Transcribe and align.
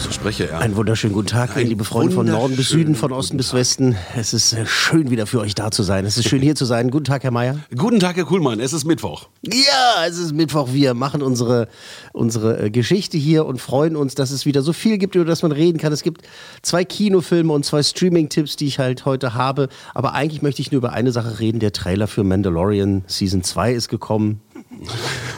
So 0.00 0.10
spreche 0.12 0.48
er. 0.48 0.60
Einen 0.60 0.76
wunderschönen 0.76 1.12
guten 1.12 1.26
Tag, 1.26 1.58
Ein 1.58 1.66
liebe 1.66 1.84
Freunde 1.84 2.14
von 2.14 2.24
Norden 2.26 2.56
bis 2.56 2.70
Süden, 2.70 2.94
von 2.94 3.12
Osten 3.12 3.36
bis. 3.36 3.52
Westen. 3.52 3.96
Es 4.16 4.32
ist 4.32 4.54
äh, 4.54 4.64
schön 4.64 5.10
wieder 5.10 5.26
für 5.26 5.40
euch 5.40 5.54
da 5.54 5.70
zu 5.70 5.82
sein. 5.82 6.06
Es 6.06 6.16
ist 6.16 6.26
schön 6.26 6.40
hier 6.40 6.54
zu 6.54 6.64
sein. 6.64 6.90
Guten 6.90 7.04
Tag, 7.04 7.22
Herr 7.22 7.30
Mayer. 7.30 7.58
Guten 7.76 8.00
Tag, 8.00 8.16
Herr 8.16 8.24
Kuhlmann. 8.24 8.60
Es 8.60 8.72
ist 8.72 8.86
Mittwoch. 8.86 9.28
Ja, 9.42 10.06
es 10.06 10.16
ist 10.16 10.32
Mittwoch. 10.32 10.72
Wir 10.72 10.94
machen 10.94 11.20
unsere, 11.22 11.68
unsere 12.14 12.64
äh, 12.64 12.70
Geschichte 12.70 13.18
hier 13.18 13.44
und 13.44 13.60
freuen 13.60 13.94
uns, 13.94 14.14
dass 14.14 14.30
es 14.30 14.46
wieder 14.46 14.62
so 14.62 14.72
viel 14.72 14.96
gibt, 14.96 15.16
über 15.16 15.26
das 15.26 15.42
man 15.42 15.52
reden 15.52 15.76
kann. 15.76 15.92
Es 15.92 16.02
gibt 16.02 16.22
zwei 16.62 16.82
Kinofilme 16.82 17.52
und 17.52 17.66
zwei 17.66 17.82
Streaming-Tipps, 17.82 18.56
die 18.56 18.68
ich 18.68 18.78
halt 18.78 19.04
heute 19.04 19.34
habe. 19.34 19.68
Aber 19.94 20.14
eigentlich 20.14 20.40
möchte 20.40 20.62
ich 20.62 20.72
nur 20.72 20.78
über 20.78 20.94
eine 20.94 21.12
Sache 21.12 21.40
reden. 21.40 21.60
Der 21.60 21.72
Trailer 21.72 22.06
für 22.06 22.24
Mandalorian 22.24 23.04
Season 23.06 23.42
2 23.42 23.74
ist 23.74 23.88
gekommen. 23.88 24.40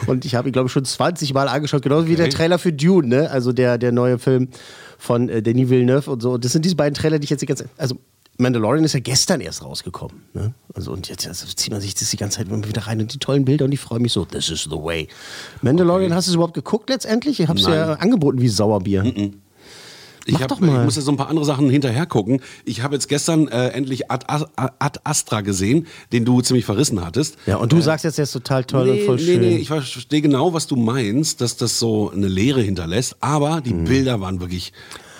Und 0.07 0.25
ich 0.25 0.35
habe 0.35 0.49
ihn, 0.49 0.51
glaube 0.51 0.67
ich, 0.67 0.71
schon 0.71 0.85
20 0.85 1.33
Mal 1.33 1.47
angeschaut, 1.47 1.81
genauso 1.81 2.07
wie 2.07 2.15
der 2.15 2.29
Trailer 2.29 2.59
für 2.59 2.71
Dune, 2.71 3.07
ne? 3.07 3.31
also 3.31 3.51
der, 3.51 3.77
der 3.77 3.91
neue 3.91 4.19
Film 4.19 4.49
von 4.97 5.29
äh, 5.29 5.41
Denis 5.41 5.69
Villeneuve 5.69 6.11
und 6.11 6.21
so. 6.21 6.33
Und 6.33 6.45
das 6.45 6.51
sind 6.51 6.65
diese 6.65 6.75
beiden 6.75 6.93
Trailer, 6.93 7.19
die 7.19 7.25
ich 7.25 7.29
jetzt 7.29 7.41
die 7.41 7.45
ganze 7.45 7.69
also 7.77 7.97
Mandalorian 8.37 8.83
ist 8.83 8.93
ja 8.93 8.99
gestern 8.99 9.41
erst 9.41 9.63
rausgekommen. 9.63 10.23
Ne? 10.33 10.53
Also 10.73 10.91
und 10.91 11.07
jetzt 11.07 11.27
also 11.27 11.45
zieht 11.45 11.71
man 11.71 11.81
sich 11.81 11.93
das 11.93 12.09
die 12.09 12.17
ganze 12.17 12.37
Zeit 12.37 12.47
immer 12.47 12.67
wieder 12.67 12.87
rein 12.87 12.99
und 12.99 13.13
die 13.13 13.19
tollen 13.19 13.45
Bilder 13.45 13.65
und 13.65 13.71
ich 13.71 13.79
freue 13.79 13.99
mich 13.99 14.11
so, 14.11 14.25
this 14.25 14.49
is 14.49 14.63
the 14.63 14.71
way. 14.71 15.07
Mandalorian, 15.61 16.13
hast 16.15 16.27
du 16.27 16.31
es 16.31 16.35
überhaupt 16.35 16.55
geguckt 16.55 16.89
letztendlich? 16.89 17.39
Ich 17.39 17.47
habe 17.47 17.59
es 17.59 17.67
ja 17.67 17.93
angeboten 17.93 18.41
wie 18.41 18.47
Sauerbier. 18.47 19.03
Ich, 20.25 20.41
hab, 20.41 20.47
doch 20.47 20.59
mal. 20.59 20.79
ich 20.79 20.85
muss 20.85 20.95
ja 20.95 21.01
so 21.01 21.11
ein 21.11 21.17
paar 21.17 21.29
andere 21.29 21.45
Sachen 21.45 21.69
hinterher 21.69 22.05
gucken. 22.05 22.41
Ich 22.65 22.81
habe 22.81 22.95
jetzt 22.95 23.09
gestern 23.09 23.47
äh, 23.47 23.69
endlich 23.69 24.09
Ad, 24.11 24.25
Ad 24.27 24.99
Astra 25.03 25.41
gesehen, 25.41 25.87
den 26.11 26.23
du 26.25 26.41
ziemlich 26.41 26.65
verrissen 26.65 27.03
hattest. 27.03 27.37
Ja, 27.45 27.57
und 27.57 27.71
du 27.71 27.81
sagst 27.81 28.05
jetzt, 28.05 28.17
der 28.17 28.23
ist 28.23 28.31
total 28.31 28.63
toll 28.63 28.89
und 28.89 28.95
Nee, 28.95 29.05
voll 29.05 29.15
nee, 29.17 29.21
schön. 29.23 29.41
nee, 29.41 29.57
ich 29.57 29.67
verstehe 29.67 30.21
genau, 30.21 30.53
was 30.53 30.67
du 30.67 30.75
meinst, 30.75 31.41
dass 31.41 31.57
das 31.57 31.79
so 31.79 32.11
eine 32.11 32.27
Leere 32.27 32.61
hinterlässt, 32.61 33.17
aber 33.19 33.61
die 33.61 33.73
Bilder 33.73 34.21
waren 34.21 34.39
wirklich 34.39 34.71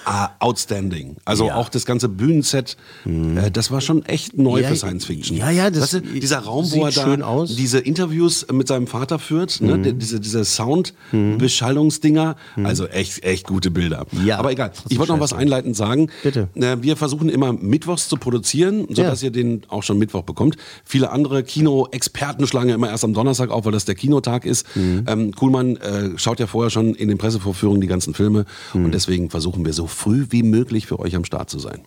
ah, 0.06 0.30
outstanding. 0.40 1.18
Also 1.26 1.44
Mhm. 1.44 1.48
Ja. 1.50 1.54
Mhm. 1.56 1.60
auch 1.62 1.70
das 1.70 1.86
ganze 1.86 2.10
Bühnenset, 2.10 2.78
äh, 3.06 3.52
das 3.52 3.72
war 3.72 3.82
schon 3.82 4.06
echt 4.06 4.38
neu 4.38 4.62
Ja, 4.62 4.70
für 4.70 4.76
Science 4.76 5.06
Fiction. 5.06 5.38
ja, 5.38 5.50
ja, 5.52 5.70
das 5.70 5.94
weißt 5.94 5.94
du, 5.94 6.20
dieser 6.20 6.40
Raum, 6.40 6.70
wo 6.72 6.86
er 6.86 6.92
da. 6.92 7.04
Mhm. 7.08 7.46
diese 7.48 7.80
Interviews 7.80 8.46
mit 8.52 8.68
seinem 8.68 8.88
Vater 8.88 9.20
führt, 9.20 9.62
ne, 9.62 9.80
der- 9.80 9.94
diese, 9.94 10.20
diese 10.20 10.44
Sound-Beschallungsdinger, 10.46 12.36
also 12.64 12.88
echt, 12.88 13.24
echt 13.24 13.48
gute 13.48 13.72
Bilder. 13.72 14.06
Ja, 14.26 14.38
aber 14.38 14.52
egal. 14.52 14.72
Ich 14.90 14.98
wollte 15.00 15.12
noch 15.14 15.20
was 15.20 15.34
einleitend 15.34 15.76
sagen. 15.76 16.10
Bitte. 16.24 16.48
Wir 16.54 16.98
versuchen 16.98 17.30
immer 17.30 17.54
mittwochs 17.54 18.08
zu 18.10 18.18
produzieren, 18.18 18.88
sodass 18.90 19.22
Ja. 19.22 19.28
ihr 19.28 19.32
den 19.32 19.62
auch 19.70 19.84
schon 19.84 19.98
Mittwoch 19.98 20.24
bekommt. 20.24 20.58
Viele 20.86 21.12
andere 21.12 21.44
Kino-Experten 21.44 22.48
schlagen 22.48 22.70
ja 22.70 22.76
immer 22.76 22.90
erst 22.90 23.04
am 23.04 23.14
Donnerstag 23.14 23.50
auf, 23.52 23.66
weil 23.66 23.72
das 23.72 23.86
der 23.86 23.96
Kinotag 23.96 24.46
ist. 24.46 24.66
Mhm. 24.76 25.04
Ähm, 25.08 25.32
Kuhlmann 25.34 25.78
äh, 25.78 26.10
schaut 26.18 26.40
ja 26.40 26.48
vorher 26.48 26.70
schon 26.70 26.96
in 26.96 27.10
den 27.10 27.18
Pressevorführungen 27.18 27.82
die 27.82 27.88
ganzen 27.88 28.14
Filme 28.14 28.46
Mhm. 28.74 28.86
und 28.86 28.94
deswegen 28.94 29.30
versuchen 29.30 29.66
wir 29.66 29.74
so 29.74 29.88
früh 29.94 30.26
wie 30.30 30.44
möglich 30.44 30.88
für 30.88 31.00
euch 31.00 31.16
am 31.16 31.24
Start 31.26 31.50
zu 31.50 31.60
sein. 31.60 31.82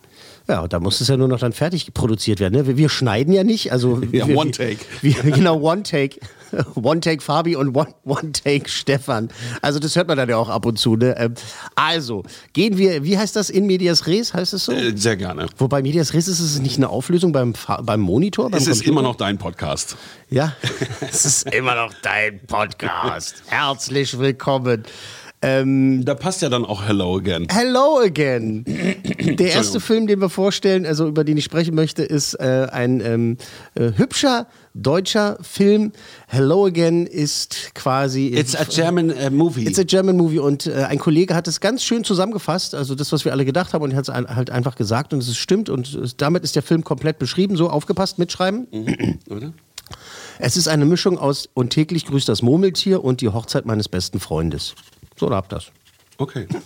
Ja, 0.49 0.61
und 0.61 0.71
da 0.71 0.79
muss 0.79 1.01
es 1.01 1.09
ja 1.09 1.17
nur 1.17 1.27
noch 1.27 1.39
dann 1.39 1.51
fertig 1.51 1.93
produziert 1.93 2.39
werden. 2.39 2.53
Ne? 2.53 2.65
Wir, 2.67 2.77
wir 2.77 2.87
schneiden 2.89 3.33
ja 3.33 3.43
nicht. 3.43 3.71
Also 3.73 4.01
Ja, 4.11 4.27
wir, 4.27 4.37
One 4.37 4.51
Take. 4.51 4.77
Wir, 5.01 5.13
genau, 5.23 5.59
One 5.59 5.83
Take. 5.83 6.19
One 6.75 7.01
Take 7.01 7.21
Fabi 7.21 7.57
und 7.57 7.75
One, 7.75 7.93
One 8.05 8.31
Take 8.31 8.69
Stefan. 8.69 9.27
Also 9.61 9.79
das 9.79 9.97
hört 9.97 10.07
man 10.07 10.15
dann 10.15 10.29
ja 10.29 10.37
auch 10.37 10.47
ab 10.47 10.65
und 10.65 10.79
zu. 10.79 10.95
Ne? 10.95 11.13
Ähm, 11.17 11.33
Also, 11.75 12.23
gehen 12.53 12.77
wir, 12.77 13.03
wie 13.03 13.17
heißt 13.17 13.35
das, 13.35 13.49
in 13.49 13.65
Medias 13.67 14.07
Res, 14.07 14.33
heißt 14.33 14.53
es 14.53 14.63
so? 14.63 14.71
Äh, 14.71 14.95
sehr 14.95 15.17
gerne. 15.17 15.47
Wobei 15.57 15.81
Medias 15.81 16.13
Res 16.13 16.29
ist 16.29 16.39
es 16.39 16.59
nicht 16.59 16.77
eine 16.77 16.87
Auflösung 16.87 17.33
beim, 17.33 17.53
beim 17.83 17.99
Monitor? 17.99 18.49
Beim 18.49 18.57
Es 18.61 18.67
ist 18.67 18.77
Computer? 18.77 18.89
immer 18.91 19.01
noch 19.01 19.15
dein 19.17 19.37
Podcast. 19.37 19.97
Ja, 20.29 20.55
es 21.01 21.25
ist 21.25 21.53
immer 21.53 21.75
noch 21.75 21.93
dein 22.01 22.39
Podcast. 22.47 23.43
Herzlich 23.47 24.17
willkommen. 24.17 24.83
Ähm, 25.41 26.03
Da 26.03 26.15
passt 26.15 26.41
ja 26.41 26.49
dann 26.49 26.65
auch 26.65 26.83
Hello 26.83 27.15
Again. 27.17 27.47
Hello 27.51 27.99
again. 27.99 28.65
Der 29.37 29.51
erste 29.51 29.79
Film, 29.79 30.07
den 30.07 30.19
wir 30.19 30.29
vorstellen, 30.29 30.85
also 30.85 31.07
über 31.07 31.23
den 31.23 31.37
ich 31.37 31.43
sprechen 31.43 31.75
möchte, 31.75 32.03
ist 32.03 32.33
äh, 32.35 32.67
ein 32.71 33.01
ähm, 33.01 33.37
äh, 33.75 33.91
hübscher 33.95 34.47
deutscher 34.73 35.37
Film. 35.41 35.91
Hello 36.27 36.65
again 36.65 37.07
ist 37.07 37.71
quasi. 37.73 38.27
It's 38.27 38.55
a 38.55 38.63
German 38.63 39.09
äh, 39.09 39.29
movie. 39.29 39.67
It's 39.67 39.79
a 39.79 39.83
German 39.83 40.17
movie 40.17 40.39
und 40.39 40.67
äh, 40.67 40.85
ein 40.87 40.99
Kollege 40.99 41.35
hat 41.35 41.47
es 41.47 41.59
ganz 41.59 41.83
schön 41.83 42.03
zusammengefasst, 42.03 42.75
also 42.75 42.95
das, 42.95 43.11
was 43.11 43.25
wir 43.25 43.31
alle 43.31 43.45
gedacht 43.45 43.73
haben 43.73 43.83
und 43.83 43.95
hat 43.95 44.03
es 44.03 44.09
ein, 44.09 44.27
halt 44.27 44.49
einfach 44.49 44.75
gesagt 44.75 45.13
und 45.13 45.19
es 45.19 45.35
stimmt 45.37 45.69
und 45.69 45.93
es, 45.93 46.17
damit 46.17 46.43
ist 46.43 46.55
der 46.55 46.63
Film 46.63 46.83
komplett 46.83 47.19
beschrieben, 47.19 47.57
so 47.57 47.69
aufgepasst, 47.69 48.19
mitschreiben. 48.19 48.67
Oder? 49.29 49.53
Es 50.39 50.57
ist 50.57 50.67
eine 50.67 50.85
Mischung 50.85 51.17
aus 51.17 51.49
Und 51.53 51.69
täglich 51.69 52.05
grüßt 52.05 52.27
das 52.27 52.41
Murmeltier 52.41 53.03
und 53.03 53.21
Die 53.21 53.29
Hochzeit 53.29 53.65
meines 53.65 53.87
besten 53.89 54.19
Freundes. 54.19 54.75
So, 55.17 55.29
habt 55.35 55.51
das. 55.51 55.71
Okay. 56.19 56.47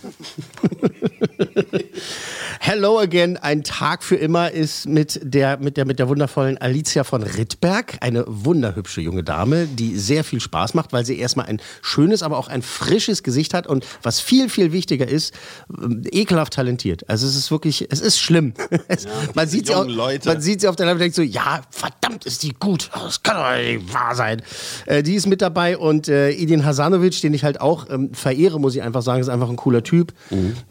Hello 2.63 2.99
Again, 2.99 3.37
ein 3.37 3.63
Tag 3.63 4.03
für 4.03 4.15
immer 4.15 4.51
ist 4.51 4.87
mit 4.87 5.19
der, 5.23 5.57
mit 5.57 5.75
der, 5.77 5.85
mit 5.85 5.99
der 5.99 6.07
wundervollen 6.07 6.57
Alicia 6.59 7.03
von 7.03 7.23
Rittberg, 7.23 7.97
eine 7.99 8.23
wunderhübsche 8.27 9.01
junge 9.01 9.23
Dame, 9.23 9.65
die 9.65 9.97
sehr 9.97 10.23
viel 10.23 10.39
Spaß 10.39 10.73
macht, 10.73 10.93
weil 10.93 11.05
sie 11.05 11.17
erstmal 11.17 11.47
ein 11.47 11.59
schönes, 11.81 12.23
aber 12.23 12.37
auch 12.37 12.47
ein 12.47 12.61
frisches 12.61 13.23
Gesicht 13.23 13.53
hat 13.53 13.67
und 13.67 13.85
was 14.03 14.21
viel, 14.21 14.47
viel 14.47 14.71
wichtiger 14.71 15.07
ist, 15.07 15.33
ähm, 15.69 16.03
ekelhaft 16.11 16.53
talentiert. 16.53 17.09
Also 17.09 17.27
es 17.27 17.35
ist 17.35 17.51
wirklich, 17.51 17.87
es 17.89 17.99
ist 17.99 18.19
schlimm. 18.19 18.53
Es, 18.87 19.07
man, 19.35 19.47
sieht 19.47 19.67
sie 19.67 19.75
auch, 19.75 19.85
Leute. 19.85 20.27
man 20.27 20.41
sieht 20.41 20.61
sie 20.61 20.67
auf 20.67 20.75
der 20.75 20.85
Leinwand 20.85 21.01
und 21.01 21.15
denkt 21.15 21.15
so, 21.15 21.39
ja, 21.39 21.61
verdammt 21.69 22.25
ist 22.25 22.43
die 22.43 22.53
gut. 22.53 22.89
Das 22.93 23.23
kann 23.23 23.37
doch 23.37 23.63
nicht 23.63 23.93
wahr 23.93 24.15
sein. 24.15 24.41
Äh, 24.85 25.03
die 25.03 25.15
ist 25.15 25.27
mit 25.27 25.41
dabei 25.41 25.77
und 25.77 26.07
äh, 26.07 26.31
Edin 26.31 26.65
Hasanovic, 26.65 27.21
den 27.21 27.33
ich 27.33 27.43
halt 27.43 27.61
auch 27.61 27.89
ähm, 27.89 28.13
verehre, 28.13 28.59
muss 28.59 28.75
ich 28.75 28.81
einfach 28.81 29.01
sagen, 29.01 29.21
ist 29.21 29.29
einfach 29.29 29.40
ein 29.49 29.55
cooler 29.55 29.83
Typ, 29.83 30.13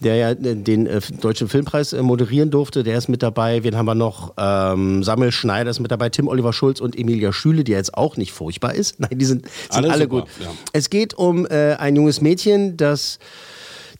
der 0.00 0.16
ja 0.16 0.34
den 0.34 0.86
äh, 0.86 1.00
Deutschen 1.20 1.48
Filmpreis 1.48 1.92
äh, 1.92 2.02
moderieren 2.02 2.50
durfte. 2.50 2.82
Der 2.82 2.96
ist 2.98 3.08
mit 3.08 3.22
dabei. 3.22 3.62
Wen 3.64 3.76
haben 3.76 3.86
wir 3.86 3.94
noch? 3.94 4.34
Ähm, 4.36 5.02
Samuel 5.02 5.32
Schneider 5.32 5.70
ist 5.70 5.80
mit 5.80 5.90
dabei, 5.90 6.08
Tim 6.08 6.28
Oliver 6.28 6.52
Schulz 6.52 6.80
und 6.80 6.98
Emilia 6.98 7.32
Schüle, 7.32 7.64
die 7.64 7.72
jetzt 7.72 7.94
auch 7.94 8.16
nicht 8.16 8.32
furchtbar 8.32 8.74
ist. 8.74 8.98
Nein, 9.00 9.18
die 9.18 9.24
sind, 9.24 9.46
sind 9.46 9.84
Alle 9.84 9.90
alle, 9.92 10.04
super, 10.04 10.20
gut. 10.20 10.28
ja. 10.40 10.48
Es 10.72 10.90
geht 10.90 11.14
um 11.14 11.46
äh, 11.46 11.74
ein 11.74 11.96
junges 11.96 12.20
Mädchen, 12.20 12.76
das 12.76 13.18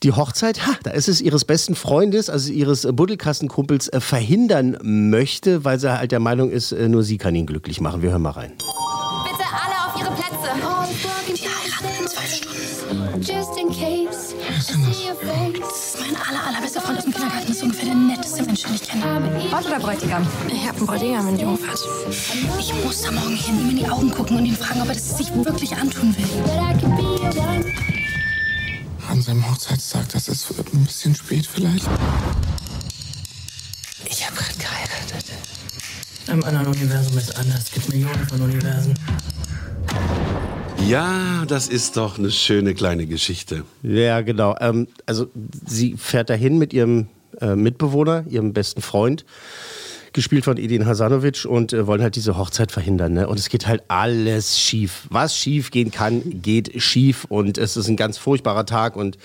die 0.03 0.13
Hochzeit, 0.13 0.67
ha, 0.67 0.73
da 0.83 0.93
ist 0.93 1.09
es 1.09 1.21
ihres 1.21 1.45
besten 1.45 1.75
Freundes, 1.75 2.31
also 2.31 2.51
ihres 2.53 2.87
äh, 2.87 2.93
Buddelkassenkumpels, 2.93 3.89
äh, 3.89 4.01
verhindern 4.01 4.79
möchte, 4.83 5.65
weil 5.67 5.79
sie 5.79 5.93
halt 5.99 6.11
der 6.13 6.21
Meinung 6.21 6.51
ist, 6.51 6.73
äh, 6.73 6.89
nur 6.89 7.03
sie 7.03 7.19
kann 7.19 7.35
ihn 7.35 7.45
glücklich 7.45 7.83
machen. 7.83 8.01
Wir 8.01 8.11
hören 8.11 8.23
mal 8.23 8.31
rein. 8.31 8.53
Bitte 8.57 9.45
alle 9.53 9.75
auf 9.87 10.01
ihre 10.01 10.11
Plätze. 10.13 10.49
Die 11.29 11.43
heiraten 11.43 12.03
in 12.03 12.09
zwei 12.09 12.25
Stunden. 12.25 13.21
Just 13.21 13.59
in 13.61 13.69
case. 13.69 14.00
I 14.61 14.63
see 14.63 15.09
your 15.09 15.15
face. 15.15 15.59
Das 15.59 15.95
ist 15.95 16.01
mein 16.01 16.15
aller, 16.17 16.47
allerbester 16.47 16.83
Freund 16.83 16.99
aus 16.99 17.05
dem 17.05 17.15
Kindergarten. 17.15 17.47
Das 17.47 17.57
ist 17.57 17.63
ungefähr 17.63 17.87
der 17.87 17.95
netteste 17.95 18.43
Mensch, 18.43 18.63
den 18.63 18.75
ich 18.75 18.83
kenne. 18.83 19.41
Braut 19.49 19.65
oder 19.65 19.81
Bräutigam? 19.81 20.27
Ich 20.49 20.69
habe 20.69 20.77
einen 20.77 20.87
Bräutigam 20.87 21.29
in 21.29 21.39
Jungfahrt. 21.39 21.81
Ich 22.59 22.85
muss 22.85 23.01
da 23.01 23.11
morgen 23.11 23.37
hin, 23.37 23.59
ihm 23.59 23.71
in 23.71 23.77
die 23.79 23.89
Augen 23.89 24.11
gucken 24.11 24.37
und 24.37 24.45
ihn 24.45 24.57
fragen, 24.57 24.83
ob 24.83 24.89
er 24.89 24.95
das 24.95 25.17
sich 25.17 25.35
wirklich 25.35 25.75
antun 25.75 26.15
will. 26.15 26.27
An 29.09 29.23
seinem 29.23 29.51
Hochzeitstag, 29.51 30.11
das 30.11 30.29
ist 30.29 30.47
ein 30.51 30.85
bisschen 30.85 31.15
spät 31.15 31.47
vielleicht. 31.47 31.89
Ich 34.05 34.27
habe 34.27 34.37
gerade 34.37 34.59
geheiratet. 34.59 35.25
Im 36.27 36.45
anderen 36.45 36.67
Universum 36.67 37.17
ist 37.17 37.35
anders. 37.35 37.63
Es 37.63 37.71
gibt 37.71 37.89
Millionen 37.89 38.29
von 38.29 38.43
Universen. 38.43 38.95
Ja, 40.89 41.45
das 41.47 41.69
ist 41.69 41.97
doch 41.97 42.19
eine 42.19 42.31
schöne 42.31 42.75
kleine 42.75 43.07
Geschichte. 43.07 43.65
Ja, 43.83 44.23
genau. 44.23 44.57
Ähm, 44.61 44.89
also 45.07 45.29
sie 45.67 45.97
fährt 45.97 46.31
dahin 46.31 46.59
mit 46.59 46.73
ihrem 46.73 47.07
äh, 47.41 47.55
Mitbewohner, 47.55 48.25
ihrem 48.29 48.53
besten 48.53 48.83
Freund, 48.83 49.25
gespielt 50.13 50.45
von 50.45 50.57
Edin 50.57 50.87
Hasanovic 50.87 51.45
und 51.45 51.73
äh, 51.73 51.87
wollen 51.87 52.03
halt 52.03 52.17
diese 52.17 52.37
Hochzeit 52.37 52.73
verhindern. 52.73 53.13
Ne? 53.13 53.29
Und 53.29 53.39
es 53.39 53.49
geht 53.49 53.67
halt 53.67 53.83
alles 53.89 54.59
schief. 54.59 55.07
Was 55.11 55.37
schief 55.37 55.71
gehen 55.71 55.91
kann, 55.91 56.23
geht 56.43 56.83
schief 56.83 57.25
und 57.29 57.59
es 57.59 57.77
ist 57.77 57.89
ein 57.89 57.97
ganz 57.97 58.19
furchtbarer 58.19 58.67
Tag 58.67 58.97
und 58.97 59.17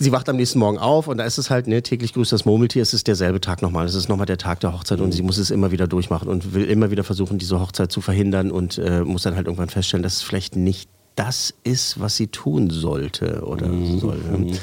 sie 0.00 0.10
wacht 0.10 0.28
am 0.28 0.36
nächsten 0.36 0.58
Morgen 0.58 0.78
auf 0.78 1.06
und 1.06 1.18
da 1.18 1.24
ist 1.24 1.38
es 1.38 1.50
halt, 1.50 1.68
ne, 1.68 1.82
täglich 1.82 2.12
grüßt 2.14 2.32
das 2.32 2.44
Murmeltier, 2.44 2.82
es 2.82 2.92
ist 2.94 3.06
derselbe 3.06 3.40
Tag 3.40 3.62
nochmal. 3.62 3.86
Es 3.86 3.94
ist 3.94 4.08
nochmal 4.08 4.26
der 4.26 4.38
Tag 4.38 4.58
der 4.60 4.72
Hochzeit 4.72 5.00
und 5.00 5.12
sie 5.12 5.22
muss 5.22 5.38
es 5.38 5.50
immer 5.52 5.70
wieder 5.70 5.86
durchmachen 5.86 6.28
und 6.28 6.54
will 6.54 6.64
immer 6.64 6.90
wieder 6.90 7.04
versuchen, 7.04 7.38
diese 7.38 7.60
Hochzeit 7.60 7.92
zu 7.92 8.00
verhindern 8.00 8.50
und 8.50 8.78
äh, 8.78 9.02
muss 9.02 9.22
dann 9.22 9.36
halt 9.36 9.46
irgendwann 9.46 9.68
feststellen, 9.68 10.02
dass 10.02 10.14
es 10.16 10.22
vielleicht 10.22 10.56
nicht 10.56 10.88
das 11.16 11.52
ist, 11.64 12.00
was 12.00 12.16
sie 12.16 12.28
tun 12.28 12.70
sollte 12.70 13.42
oder 13.44 13.66
soll. 13.98 14.16
ne? 14.38 14.56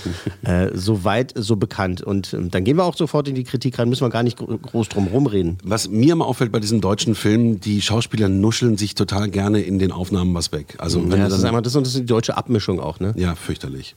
äh, 0.71 0.75
so 0.75 1.03
weit, 1.03 1.33
so 1.35 1.55
bekannt. 1.55 2.01
Und 2.01 2.33
ähm, 2.33 2.49
dann 2.49 2.63
gehen 2.63 2.77
wir 2.77 2.85
auch 2.85 2.95
sofort 2.95 3.27
in 3.27 3.35
die 3.35 3.43
Kritik 3.43 3.77
rein, 3.77 3.89
müssen 3.89 4.01
wir 4.05 4.09
gar 4.09 4.23
nicht 4.23 4.37
gro- 4.37 4.57
groß 4.57 4.89
drum 4.89 5.05
rumreden. 5.07 5.59
Was 5.63 5.89
mir 5.89 6.13
immer 6.13 6.25
auffällt 6.25 6.51
bei 6.51 6.59
diesen 6.59 6.81
deutschen 6.81 7.13
Filmen, 7.13 7.59
die 7.59 7.81
Schauspieler 7.81 8.27
nuscheln 8.29 8.75
sich 8.77 8.95
total 8.95 9.29
gerne 9.29 9.61
in 9.61 9.77
den 9.77 9.91
Aufnahmen 9.91 10.33
was 10.33 10.51
weg. 10.51 10.75
Also 10.79 11.03
wenn 11.11 11.19
Ja, 11.19 11.27
das 11.29 11.39
ist 11.39 11.43
einmal 11.45 11.61
das 11.61 11.75
und 11.75 11.85
das 11.85 11.93
ist 11.93 11.99
die 12.01 12.05
deutsche 12.07 12.37
Abmischung 12.37 12.79
auch, 12.79 12.99
ne? 12.99 13.13
ja, 13.17 13.35
fürchterlich. 13.35 13.95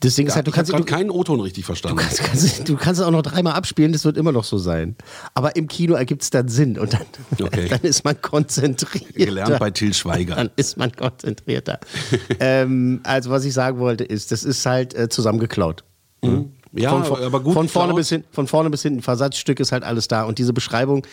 Das 0.00 0.14
Ding 0.14 0.28
ist 0.28 0.36
halt, 0.36 0.46
du 0.46 0.52
kannst, 0.52 0.72
du, 0.72 0.84
keinen 0.84 1.10
O-Ton 1.10 1.40
richtig 1.40 1.64
verstanden. 1.64 1.98
Du 1.98 2.02
kannst, 2.04 2.22
kannst, 2.22 2.68
du 2.68 2.76
kannst 2.76 3.00
es 3.00 3.06
auch 3.06 3.10
noch 3.10 3.22
dreimal 3.22 3.54
abspielen, 3.54 3.92
das 3.92 4.04
wird 4.04 4.16
immer 4.16 4.30
noch 4.30 4.44
so 4.44 4.56
sein. 4.56 4.94
Aber 5.34 5.56
im 5.56 5.66
Kino 5.66 5.94
ergibt 5.94 6.22
es 6.22 6.30
dann 6.30 6.46
Sinn 6.48 6.78
und 6.78 6.92
dann, 6.92 7.02
Okay. 7.40 7.66
dann 7.70 7.80
ist 7.80 8.04
man 8.04 8.20
konzentriert. 8.20 9.14
Gelernt 9.14 9.58
bei 9.58 9.70
Till 9.70 9.92
Schweiger. 9.92 10.36
Dann 10.36 10.50
ist 10.54 10.76
man 10.76 10.92
konzentrierter. 10.92 11.80
ähm, 12.38 13.00
also 13.02 13.30
was 13.30 13.44
ich 13.44 13.54
sagen 13.54 13.78
wollte 13.80 14.04
ist, 14.04 14.30
das 14.30 14.44
ist 14.44 14.64
halt 14.64 14.94
äh, 14.94 15.08
zusammengeklaut. 15.08 15.82
Mhm. 16.22 16.52
Ja, 16.72 17.02
von, 17.02 17.22
aber 17.22 17.40
gut 17.40 17.54
von 17.54 17.68
vorne, 17.68 17.94
bis 17.94 18.08
hin, 18.10 18.24
von 18.30 18.46
vorne 18.46 18.70
bis 18.70 18.82
hinten, 18.82 19.02
Versatzstück 19.02 19.60
ist 19.60 19.72
halt 19.72 19.84
alles 19.84 20.08
da. 20.08 20.24
Und 20.24 20.38
diese 20.38 20.52
Beschreibung, 20.52 21.06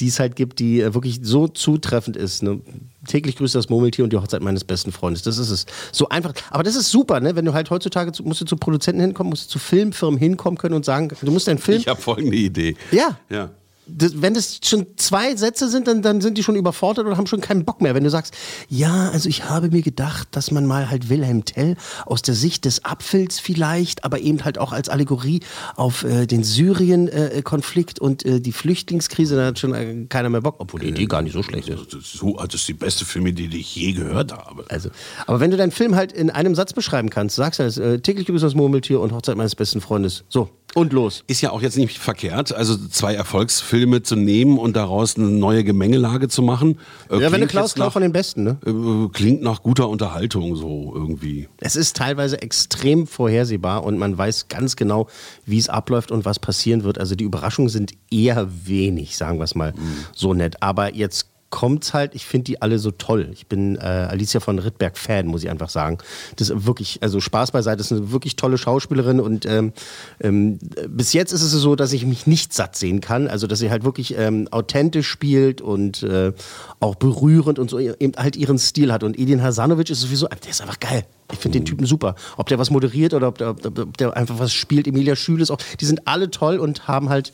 die 0.00 0.08
es 0.08 0.18
halt 0.18 0.36
gibt, 0.36 0.58
die 0.58 0.80
äh, 0.80 0.94
wirklich 0.94 1.20
so 1.22 1.48
zutreffend 1.48 2.16
ist. 2.16 2.42
Ne? 2.42 2.60
Täglich 3.06 3.36
grüßt 3.36 3.54
das 3.54 3.68
Murmeltier 3.68 4.04
und 4.04 4.12
die 4.12 4.16
Hochzeit 4.16 4.42
meines 4.42 4.64
besten 4.64 4.92
Freundes. 4.92 5.22
Das 5.22 5.38
ist 5.38 5.50
es. 5.50 5.66
So 5.92 6.08
einfach. 6.08 6.34
Aber 6.50 6.62
das 6.62 6.76
ist 6.76 6.90
super, 6.90 7.20
ne? 7.20 7.36
wenn 7.36 7.44
du 7.44 7.54
halt 7.54 7.70
heutzutage 7.70 8.12
zu, 8.12 8.22
musst 8.24 8.40
du 8.40 8.44
zu 8.44 8.56
Produzenten 8.56 9.00
hinkommen, 9.00 9.30
musst 9.30 9.46
du 9.46 9.52
zu 9.52 9.58
Filmfirmen 9.58 10.18
hinkommen 10.18 10.58
können 10.58 10.74
und 10.74 10.84
sagen, 10.84 11.10
du 11.22 11.30
musst 11.30 11.48
deinen 11.48 11.58
Film. 11.58 11.78
Ich 11.78 11.88
habe 11.88 12.00
folgende 12.00 12.36
Idee. 12.36 12.76
Ja. 12.90 13.18
Ja. 13.30 13.50
Das, 13.86 14.20
wenn 14.20 14.34
das 14.34 14.60
schon 14.64 14.86
zwei 14.96 15.36
Sätze 15.36 15.68
sind, 15.68 15.86
dann, 15.86 16.02
dann 16.02 16.20
sind 16.20 16.36
die 16.38 16.42
schon 16.42 16.56
überfordert 16.56 17.06
und 17.06 17.16
haben 17.16 17.26
schon 17.26 17.40
keinen 17.40 17.64
Bock 17.64 17.80
mehr. 17.80 17.94
Wenn 17.94 18.04
du 18.04 18.10
sagst, 18.10 18.34
ja, 18.68 19.10
also 19.10 19.28
ich 19.28 19.44
habe 19.44 19.70
mir 19.70 19.82
gedacht, 19.82 20.28
dass 20.32 20.50
man 20.50 20.66
mal 20.66 20.90
halt 20.90 21.08
Wilhelm 21.08 21.44
Tell 21.44 21.76
aus 22.04 22.22
der 22.22 22.34
Sicht 22.34 22.64
des 22.64 22.84
Apfels 22.84 23.38
vielleicht, 23.38 24.04
aber 24.04 24.20
eben 24.20 24.44
halt 24.44 24.58
auch 24.58 24.72
als 24.72 24.88
Allegorie 24.88 25.40
auf 25.76 26.04
äh, 26.04 26.26
den 26.26 26.42
Syrien-Konflikt 26.42 27.98
und 27.98 28.24
äh, 28.24 28.40
die 28.40 28.52
Flüchtlingskrise, 28.52 29.36
da 29.36 29.46
hat 29.46 29.58
schon 29.58 29.74
äh, 29.74 30.06
keiner 30.08 30.30
mehr 30.30 30.40
Bock, 30.40 30.56
obwohl 30.58 30.80
die 30.80 30.88
Idee 30.88 31.06
gar 31.06 31.22
nicht 31.22 31.32
so 31.32 31.42
schlecht 31.42 31.68
ist. 31.68 31.92
Das 31.92 32.02
ist, 32.02 32.12
so, 32.12 32.36
das 32.36 32.54
ist 32.54 32.68
die 32.68 32.74
beste 32.74 33.04
Filmidee, 33.04 33.48
die 33.48 33.58
ich 33.58 33.74
je 33.76 33.92
gehört 33.92 34.32
habe. 34.32 34.64
Also, 34.68 34.90
aber 35.26 35.40
wenn 35.40 35.50
du 35.50 35.56
deinen 35.56 35.72
Film 35.72 35.94
halt 35.94 36.12
in 36.12 36.30
einem 36.30 36.54
Satz 36.54 36.72
beschreiben 36.72 37.10
kannst, 37.10 37.36
sagst 37.36 37.60
du 37.60 37.64
halt, 37.64 37.76
äh, 37.76 38.00
täglich 38.00 38.26
grüßt 38.26 38.42
das 38.42 38.54
Murmeltier 38.54 39.00
und 39.00 39.12
Hochzeit 39.12 39.36
meines 39.36 39.54
besten 39.54 39.80
Freundes. 39.80 40.24
So, 40.28 40.50
und 40.76 40.92
los. 40.92 41.24
Ist 41.26 41.40
ja 41.40 41.52
auch 41.52 41.62
jetzt 41.62 41.78
nicht 41.78 41.96
verkehrt, 41.96 42.54
also 42.54 42.76
zwei 42.76 43.14
Erfolgsfilme 43.14 44.02
zu 44.02 44.14
nehmen 44.14 44.58
und 44.58 44.76
daraus 44.76 45.16
eine 45.16 45.28
neue 45.28 45.64
Gemengelage 45.64 46.28
zu 46.28 46.42
machen. 46.42 46.78
Äh, 47.10 47.18
Ja, 47.20 47.32
wenn 47.32 47.40
du 47.40 47.46
Klaus 47.46 47.74
Klau 47.74 47.88
von 47.88 48.02
den 48.02 48.12
Besten, 48.12 48.44
ne? 48.44 48.58
äh, 48.66 49.08
Klingt 49.12 49.40
nach 49.40 49.62
guter 49.62 49.88
Unterhaltung 49.88 50.54
so 50.54 50.92
irgendwie. 50.94 51.48
Es 51.60 51.76
ist 51.76 51.96
teilweise 51.96 52.42
extrem 52.42 53.06
vorhersehbar 53.06 53.84
und 53.84 53.96
man 53.96 54.18
weiß 54.18 54.48
ganz 54.48 54.76
genau, 54.76 55.08
wie 55.46 55.56
es 55.58 55.70
abläuft 55.70 56.10
und 56.10 56.26
was 56.26 56.38
passieren 56.38 56.84
wird. 56.84 56.98
Also 56.98 57.14
die 57.14 57.24
Überraschungen 57.24 57.70
sind 57.70 57.92
eher 58.10 58.46
wenig, 58.66 59.16
sagen 59.16 59.38
wir 59.38 59.44
es 59.44 59.54
mal 59.54 59.72
so 60.14 60.34
nett. 60.34 60.62
Aber 60.62 60.94
jetzt 60.94 61.28
kommt's 61.56 61.94
halt, 61.94 62.14
ich 62.14 62.26
finde 62.26 62.44
die 62.44 62.60
alle 62.60 62.78
so 62.78 62.90
toll. 62.90 63.30
Ich 63.32 63.46
bin 63.46 63.76
äh, 63.76 63.80
Alicia 63.80 64.40
von 64.40 64.58
Rittberg 64.58 64.98
Fan, 64.98 65.26
muss 65.26 65.42
ich 65.42 65.48
einfach 65.48 65.70
sagen. 65.70 65.96
Das 66.36 66.50
ist 66.50 66.66
wirklich, 66.66 66.98
also 67.00 67.18
Spaß 67.18 67.50
beiseite, 67.50 67.78
das 67.78 67.90
ist 67.90 67.96
eine 67.96 68.12
wirklich 68.12 68.36
tolle 68.36 68.58
Schauspielerin 68.58 69.20
und 69.20 69.46
ähm, 69.46 69.72
ähm, 70.20 70.58
bis 70.88 71.14
jetzt 71.14 71.32
ist 71.32 71.42
es 71.42 71.52
so, 71.52 71.74
dass 71.74 71.94
ich 71.94 72.04
mich 72.04 72.26
nicht 72.26 72.52
satt 72.52 72.76
sehen 72.76 73.00
kann. 73.00 73.26
Also 73.26 73.46
dass 73.46 73.58
sie 73.60 73.70
halt 73.70 73.84
wirklich 73.84 74.18
ähm, 74.18 74.48
authentisch 74.50 75.08
spielt 75.08 75.62
und 75.62 76.02
äh, 76.02 76.34
auch 76.80 76.96
berührend 76.96 77.58
und 77.58 77.70
so 77.70 77.78
eben 77.78 78.12
halt 78.18 78.36
ihren 78.36 78.58
Stil 78.58 78.92
hat. 78.92 79.02
Und 79.02 79.18
Edin 79.18 79.42
Hasanovic 79.42 79.88
ist 79.88 80.02
sowieso, 80.02 80.26
der 80.28 80.50
ist 80.50 80.60
einfach 80.60 80.78
geil. 80.78 81.06
Ich 81.32 81.38
finde 81.38 81.58
den 81.58 81.64
Typen 81.64 81.86
super. 81.86 82.16
Ob 82.36 82.48
der 82.48 82.58
was 82.58 82.70
moderiert 82.70 83.14
oder 83.14 83.28
ob 83.28 83.38
der, 83.38 83.50
ob 83.50 83.62
der- 83.62 83.72
ob 83.84 83.96
der 83.96 84.14
einfach 84.16 84.38
was 84.38 84.52
spielt. 84.52 84.86
Emilia 84.86 85.16
Schüle 85.16 85.42
ist 85.42 85.50
auch, 85.50 85.58
die 85.80 85.86
sind 85.86 86.06
alle 86.06 86.30
toll 86.30 86.58
und 86.58 86.86
haben 86.86 87.08
halt 87.08 87.32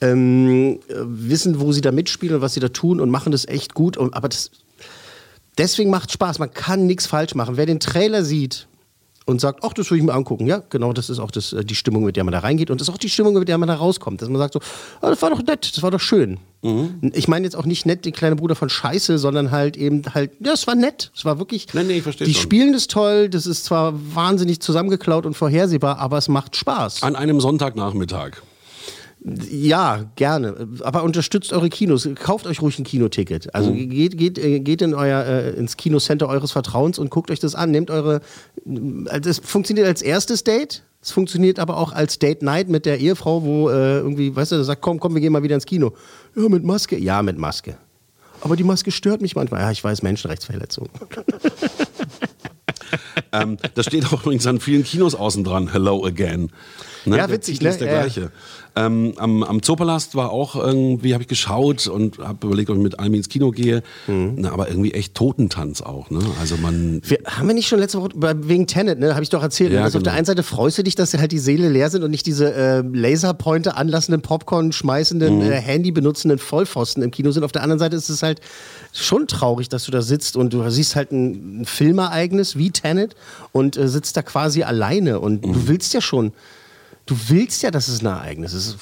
ähm, 0.00 0.80
äh, 0.88 0.94
wissen, 1.06 1.60
wo 1.60 1.72
sie 1.72 1.80
da 1.80 1.92
mitspielen 1.92 2.36
und 2.36 2.42
was 2.42 2.54
sie 2.54 2.60
da 2.60 2.68
tun 2.68 3.00
und 3.00 3.10
machen 3.10 3.32
das 3.32 3.46
echt 3.46 3.74
gut. 3.74 3.96
Und, 3.96 4.14
aber 4.14 4.28
das, 4.28 4.50
deswegen 5.58 5.90
macht 5.90 6.12
Spaß. 6.12 6.38
Man 6.38 6.52
kann 6.52 6.86
nichts 6.86 7.06
falsch 7.06 7.34
machen. 7.34 7.56
Wer 7.56 7.66
den 7.66 7.80
Trailer 7.80 8.24
sieht 8.24 8.66
und 9.24 9.40
sagt, 9.40 9.64
ach, 9.64 9.72
das 9.72 9.90
will 9.90 9.98
ich 9.98 10.04
mir 10.04 10.14
angucken, 10.14 10.46
ja, 10.46 10.62
genau, 10.70 10.92
das 10.92 11.10
ist 11.10 11.18
auch 11.18 11.32
das, 11.32 11.52
äh, 11.52 11.64
die 11.64 11.74
Stimmung, 11.74 12.04
mit 12.04 12.16
der 12.16 12.22
man 12.24 12.30
da 12.32 12.38
reingeht 12.38 12.70
und 12.70 12.80
das 12.80 12.88
ist 12.88 12.94
auch 12.94 12.98
die 12.98 13.08
Stimmung, 13.10 13.34
mit 13.34 13.48
der 13.48 13.58
man 13.58 13.66
da 13.66 13.74
rauskommt. 13.74 14.22
Dass 14.22 14.28
man 14.28 14.38
sagt 14.38 14.54
so, 14.54 14.60
ah, 15.00 15.10
das 15.10 15.20
war 15.20 15.30
doch 15.30 15.42
nett, 15.42 15.76
das 15.76 15.82
war 15.82 15.90
doch 15.90 16.00
schön. 16.00 16.38
Ich 17.12 17.28
meine 17.28 17.44
jetzt 17.44 17.54
auch 17.54 17.64
nicht 17.64 17.86
nett 17.86 18.04
den 18.04 18.12
kleinen 18.12 18.36
Bruder 18.36 18.56
von 18.56 18.68
Scheiße, 18.68 19.18
sondern 19.18 19.52
halt 19.52 19.76
eben 19.76 20.02
halt, 20.14 20.32
ja, 20.40 20.52
es 20.52 20.66
war 20.66 20.74
nett. 20.74 21.12
Es 21.14 21.24
war 21.24 21.38
wirklich. 21.38 21.72
Nee, 21.74 21.84
nee, 21.84 21.92
ich 21.98 22.02
verstehe 22.02 22.26
Die 22.26 22.34
schon. 22.34 22.42
spielen 22.42 22.72
das 22.72 22.88
toll, 22.88 23.28
das 23.28 23.46
ist 23.46 23.64
zwar 23.64 23.94
wahnsinnig 24.16 24.60
zusammengeklaut 24.60 25.26
und 25.26 25.34
vorhersehbar, 25.34 25.98
aber 25.98 26.18
es 26.18 26.26
macht 26.26 26.56
Spaß. 26.56 27.04
An 27.04 27.14
einem 27.14 27.40
Sonntagnachmittag. 27.40 28.42
Ja, 29.50 30.04
gerne. 30.14 30.68
Aber 30.82 31.02
unterstützt 31.02 31.52
eure 31.52 31.68
Kinos. 31.68 32.08
Kauft 32.14 32.46
euch 32.46 32.62
ruhig 32.62 32.78
ein 32.78 32.84
Kinoticket. 32.84 33.52
Also 33.54 33.72
geht, 33.72 34.16
geht, 34.16 34.38
äh, 34.38 34.60
geht 34.60 34.82
in 34.82 34.94
euer, 34.94 35.24
äh, 35.24 35.50
ins 35.50 35.76
Kinocenter 35.76 36.28
eures 36.28 36.52
Vertrauens 36.52 36.98
und 36.98 37.10
guckt 37.10 37.30
euch 37.32 37.40
das 37.40 37.54
an. 37.56 37.72
Nehmt 37.72 37.90
eure. 37.90 38.20
äh, 38.64 39.20
Das 39.20 39.40
funktioniert 39.40 39.86
als 39.88 40.00
erstes 40.02 40.44
Date. 40.44 40.84
Es 41.02 41.10
funktioniert 41.10 41.58
aber 41.58 41.76
auch 41.76 41.92
als 41.92 42.18
Date 42.20 42.42
Night 42.42 42.68
mit 42.68 42.86
der 42.86 42.98
Ehefrau, 43.00 43.42
wo 43.42 43.68
äh, 43.68 43.98
irgendwie, 43.98 44.34
weißt 44.34 44.52
du, 44.52 44.62
sagt, 44.64 44.80
komm, 44.82 45.00
komm, 45.00 45.14
wir 45.14 45.20
gehen 45.20 45.32
mal 45.32 45.42
wieder 45.42 45.54
ins 45.56 45.66
Kino. 45.66 45.92
Ja, 46.36 46.48
mit 46.48 46.64
Maske. 46.64 46.96
Ja, 46.98 47.22
mit 47.22 47.36
Maske. 47.38 47.76
Aber 48.42 48.54
die 48.54 48.64
Maske 48.64 48.90
stört 48.92 49.22
mich 49.22 49.34
manchmal. 49.34 49.60
Ja, 49.60 49.70
ich 49.72 49.82
weiß, 49.82 50.02
Menschenrechtsverletzung. 50.02 50.88
Ähm, 53.32 53.56
das 53.74 53.86
steht 53.86 54.06
auch 54.06 54.12
übrigens 54.22 54.46
an 54.46 54.60
vielen 54.60 54.84
Kinos 54.84 55.14
außen 55.14 55.42
dran. 55.42 55.72
Hello 55.72 56.04
again. 56.06 56.50
Ne? 57.06 57.16
Ja, 57.18 57.30
witzig, 57.30 57.60
ne? 57.60 57.68
ist 57.68 57.80
der 57.80 57.88
Ja, 57.88 57.94
ja. 57.94 58.00
gleiche. 58.00 58.30
Ähm, 58.78 59.14
am, 59.16 59.42
am 59.42 59.62
Zoopalast 59.62 60.16
war 60.16 60.30
auch 60.32 60.54
irgendwie, 60.54 61.14
habe 61.14 61.22
ich 61.22 61.28
geschaut 61.28 61.86
und 61.86 62.18
habe 62.18 62.46
überlegt, 62.46 62.68
ob 62.68 62.76
ich 62.76 62.82
mit 62.82 62.98
Almi 62.98 63.16
ins 63.16 63.30
Kino 63.30 63.50
gehe. 63.50 63.82
Mhm. 64.06 64.34
Na, 64.36 64.52
aber 64.52 64.68
irgendwie 64.68 64.92
echt 64.92 65.14
Totentanz 65.14 65.80
auch. 65.80 66.10
Ne? 66.10 66.20
Also 66.40 66.58
man. 66.58 67.00
Wir, 67.02 67.18
haben 67.24 67.46
wir 67.46 67.54
nicht 67.54 67.68
schon 67.68 67.78
letzte 67.78 68.02
Woche 68.02 68.10
wegen 68.48 68.66
Tenet, 68.66 68.98
ne? 68.98 69.14
Habe 69.14 69.22
ich 69.22 69.30
doch 69.30 69.42
erzählt. 69.42 69.72
Ja, 69.72 69.78
ne? 69.78 69.84
also 69.84 69.98
Auf 69.98 70.02
der 70.02 70.10
genau. 70.12 70.18
einen 70.18 70.26
Seite 70.26 70.42
freust 70.42 70.76
du 70.76 70.82
dich, 70.82 70.94
dass 70.94 71.14
halt 71.14 71.32
die 71.32 71.38
Seele 71.38 71.70
leer 71.70 71.88
sind 71.88 72.02
und 72.02 72.10
nicht 72.10 72.26
diese 72.26 72.52
äh, 72.52 72.82
Laserpointer 72.82 73.78
anlassenden, 73.78 74.20
Popcorn 74.20 74.72
schmeißenden, 74.72 75.36
Mhm. 75.36 75.42
äh, 75.42 75.52
Handy 75.60 75.90
benutzenden 75.90 76.38
Vollpfosten 76.38 77.02
im 77.02 77.10
Kino 77.10 77.30
sind. 77.30 77.44
Auf 77.44 77.52
der 77.52 77.62
anderen 77.62 77.78
Seite 77.78 77.96
ist 77.96 78.10
es 78.10 78.22
halt 78.22 78.40
schon 78.92 79.26
traurig, 79.26 79.70
dass 79.70 79.84
du 79.84 79.90
da 79.90 80.02
sitzt 80.02 80.36
und 80.36 80.52
du 80.52 80.68
siehst 80.68 80.96
halt 80.96 81.12
ein, 81.12 81.62
ein 81.62 81.64
Filmereignis 81.64 82.56
wie 82.56 82.70
Tenet 82.70 83.14
und 83.52 83.78
äh, 83.78 83.88
sitzt 83.88 84.18
da 84.18 84.22
quasi 84.22 84.64
alleine 84.64 85.18
und 85.20 85.46
Mhm. 85.46 85.52
du 85.54 85.68
willst 85.68 85.94
ja 85.94 86.00
schon, 86.02 86.32
du 87.06 87.16
willst 87.28 87.62
ja, 87.62 87.70
dass 87.70 87.88
es 87.88 88.02
ein 88.02 88.06
Ereignis 88.06 88.52
ist. 88.52 88.76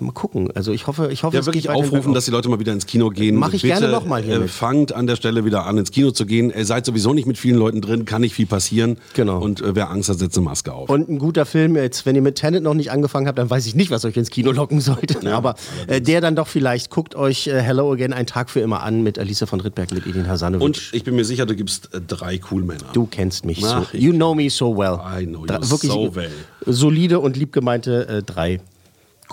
Mal 0.00 0.12
gucken. 0.12 0.50
Also 0.54 0.72
ich 0.72 0.86
hoffe, 0.86 1.10
ich 1.12 1.22
hoffe, 1.22 1.36
Ja, 1.36 1.46
wirklich 1.46 1.68
aufrufen, 1.70 2.14
dass 2.14 2.24
die 2.24 2.30
Leute 2.30 2.48
mal 2.48 2.58
wieder 2.60 2.72
ins 2.72 2.86
Kino 2.86 3.10
gehen. 3.10 3.36
Mach 3.36 3.52
ich 3.52 3.62
Bitte, 3.62 3.74
gerne 3.80 3.88
noch 3.92 4.04
mal 4.06 4.22
Äh, 4.24 4.48
fangt 4.48 4.92
an 4.92 5.06
der 5.06 5.16
Stelle 5.16 5.44
wieder 5.44 5.66
an, 5.66 5.78
ins 5.78 5.90
Kino 5.90 6.10
zu 6.10 6.26
gehen. 6.26 6.52
Ihr 6.56 6.64
seid 6.64 6.86
sowieso 6.86 7.14
nicht 7.14 7.26
mit 7.26 7.38
vielen 7.38 7.56
Leuten 7.58 7.80
drin, 7.80 8.04
kann 8.04 8.20
nicht 8.20 8.34
viel 8.34 8.46
passieren. 8.46 8.98
Genau. 9.14 9.40
Und 9.40 9.60
äh, 9.60 9.74
wer 9.74 9.90
Angst 9.90 10.08
hat, 10.08 10.18
setzt 10.18 10.36
eine 10.36 10.44
Maske 10.44 10.72
auf. 10.72 10.88
Und 10.88 11.08
ein 11.08 11.18
guter 11.18 11.46
Film, 11.46 11.76
jetzt, 11.76 12.06
wenn 12.06 12.14
ihr 12.16 12.22
mit 12.22 12.36
Tenet 12.36 12.62
noch 12.62 12.74
nicht 12.74 12.90
angefangen 12.90 13.26
habt, 13.26 13.38
dann 13.38 13.50
weiß 13.50 13.66
ich 13.66 13.74
nicht, 13.74 13.90
was 13.90 14.04
euch 14.04 14.16
ins 14.16 14.30
Kino 14.30 14.52
locken 14.52 14.80
sollte. 14.80 15.32
Aber 15.34 15.54
äh, 15.86 16.00
der 16.00 16.20
dann 16.20 16.36
doch 16.36 16.48
vielleicht, 16.48 16.90
guckt 16.90 17.14
euch 17.14 17.46
äh, 17.46 17.60
Hello 17.60 17.92
Again, 17.92 18.12
ein 18.12 18.26
Tag 18.26 18.50
für 18.50 18.60
immer 18.60 18.82
an 18.82 19.02
mit 19.02 19.18
Alicia 19.18 19.46
von 19.46 19.60
Rittberg, 19.60 19.92
mit 19.92 20.06
Edin 20.06 20.28
Hasanovic. 20.28 20.64
Und 20.64 20.90
ich 20.92 21.04
bin 21.04 21.16
mir 21.16 21.24
sicher, 21.24 21.46
du 21.46 21.54
gibst 21.56 21.94
äh, 21.94 22.00
drei 22.00 22.40
cool 22.50 22.62
Männer. 22.64 22.86
du 22.92 23.06
kennst 23.06 23.44
mich 23.44 23.64
Ach, 23.64 23.90
so. 23.92 23.96
You 23.98 24.12
know 24.12 24.34
me 24.34 24.48
so 24.50 24.76
well. 24.76 24.98
I 25.04 25.24
know 25.26 25.40
you 25.40 25.46
Dra- 25.46 25.62
so 25.62 26.14
well. 26.14 26.30
solide 26.66 27.20
und 27.20 27.36
liebgemeinte 27.36 28.08
äh, 28.08 28.22
drei 28.22 28.60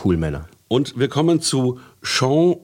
cool 0.03 0.17
Männer. 0.17 0.45
Und 0.75 0.99
wir 0.99 1.07
kommen 1.07 1.39
zu 1.39 1.79
Sean 2.01 2.57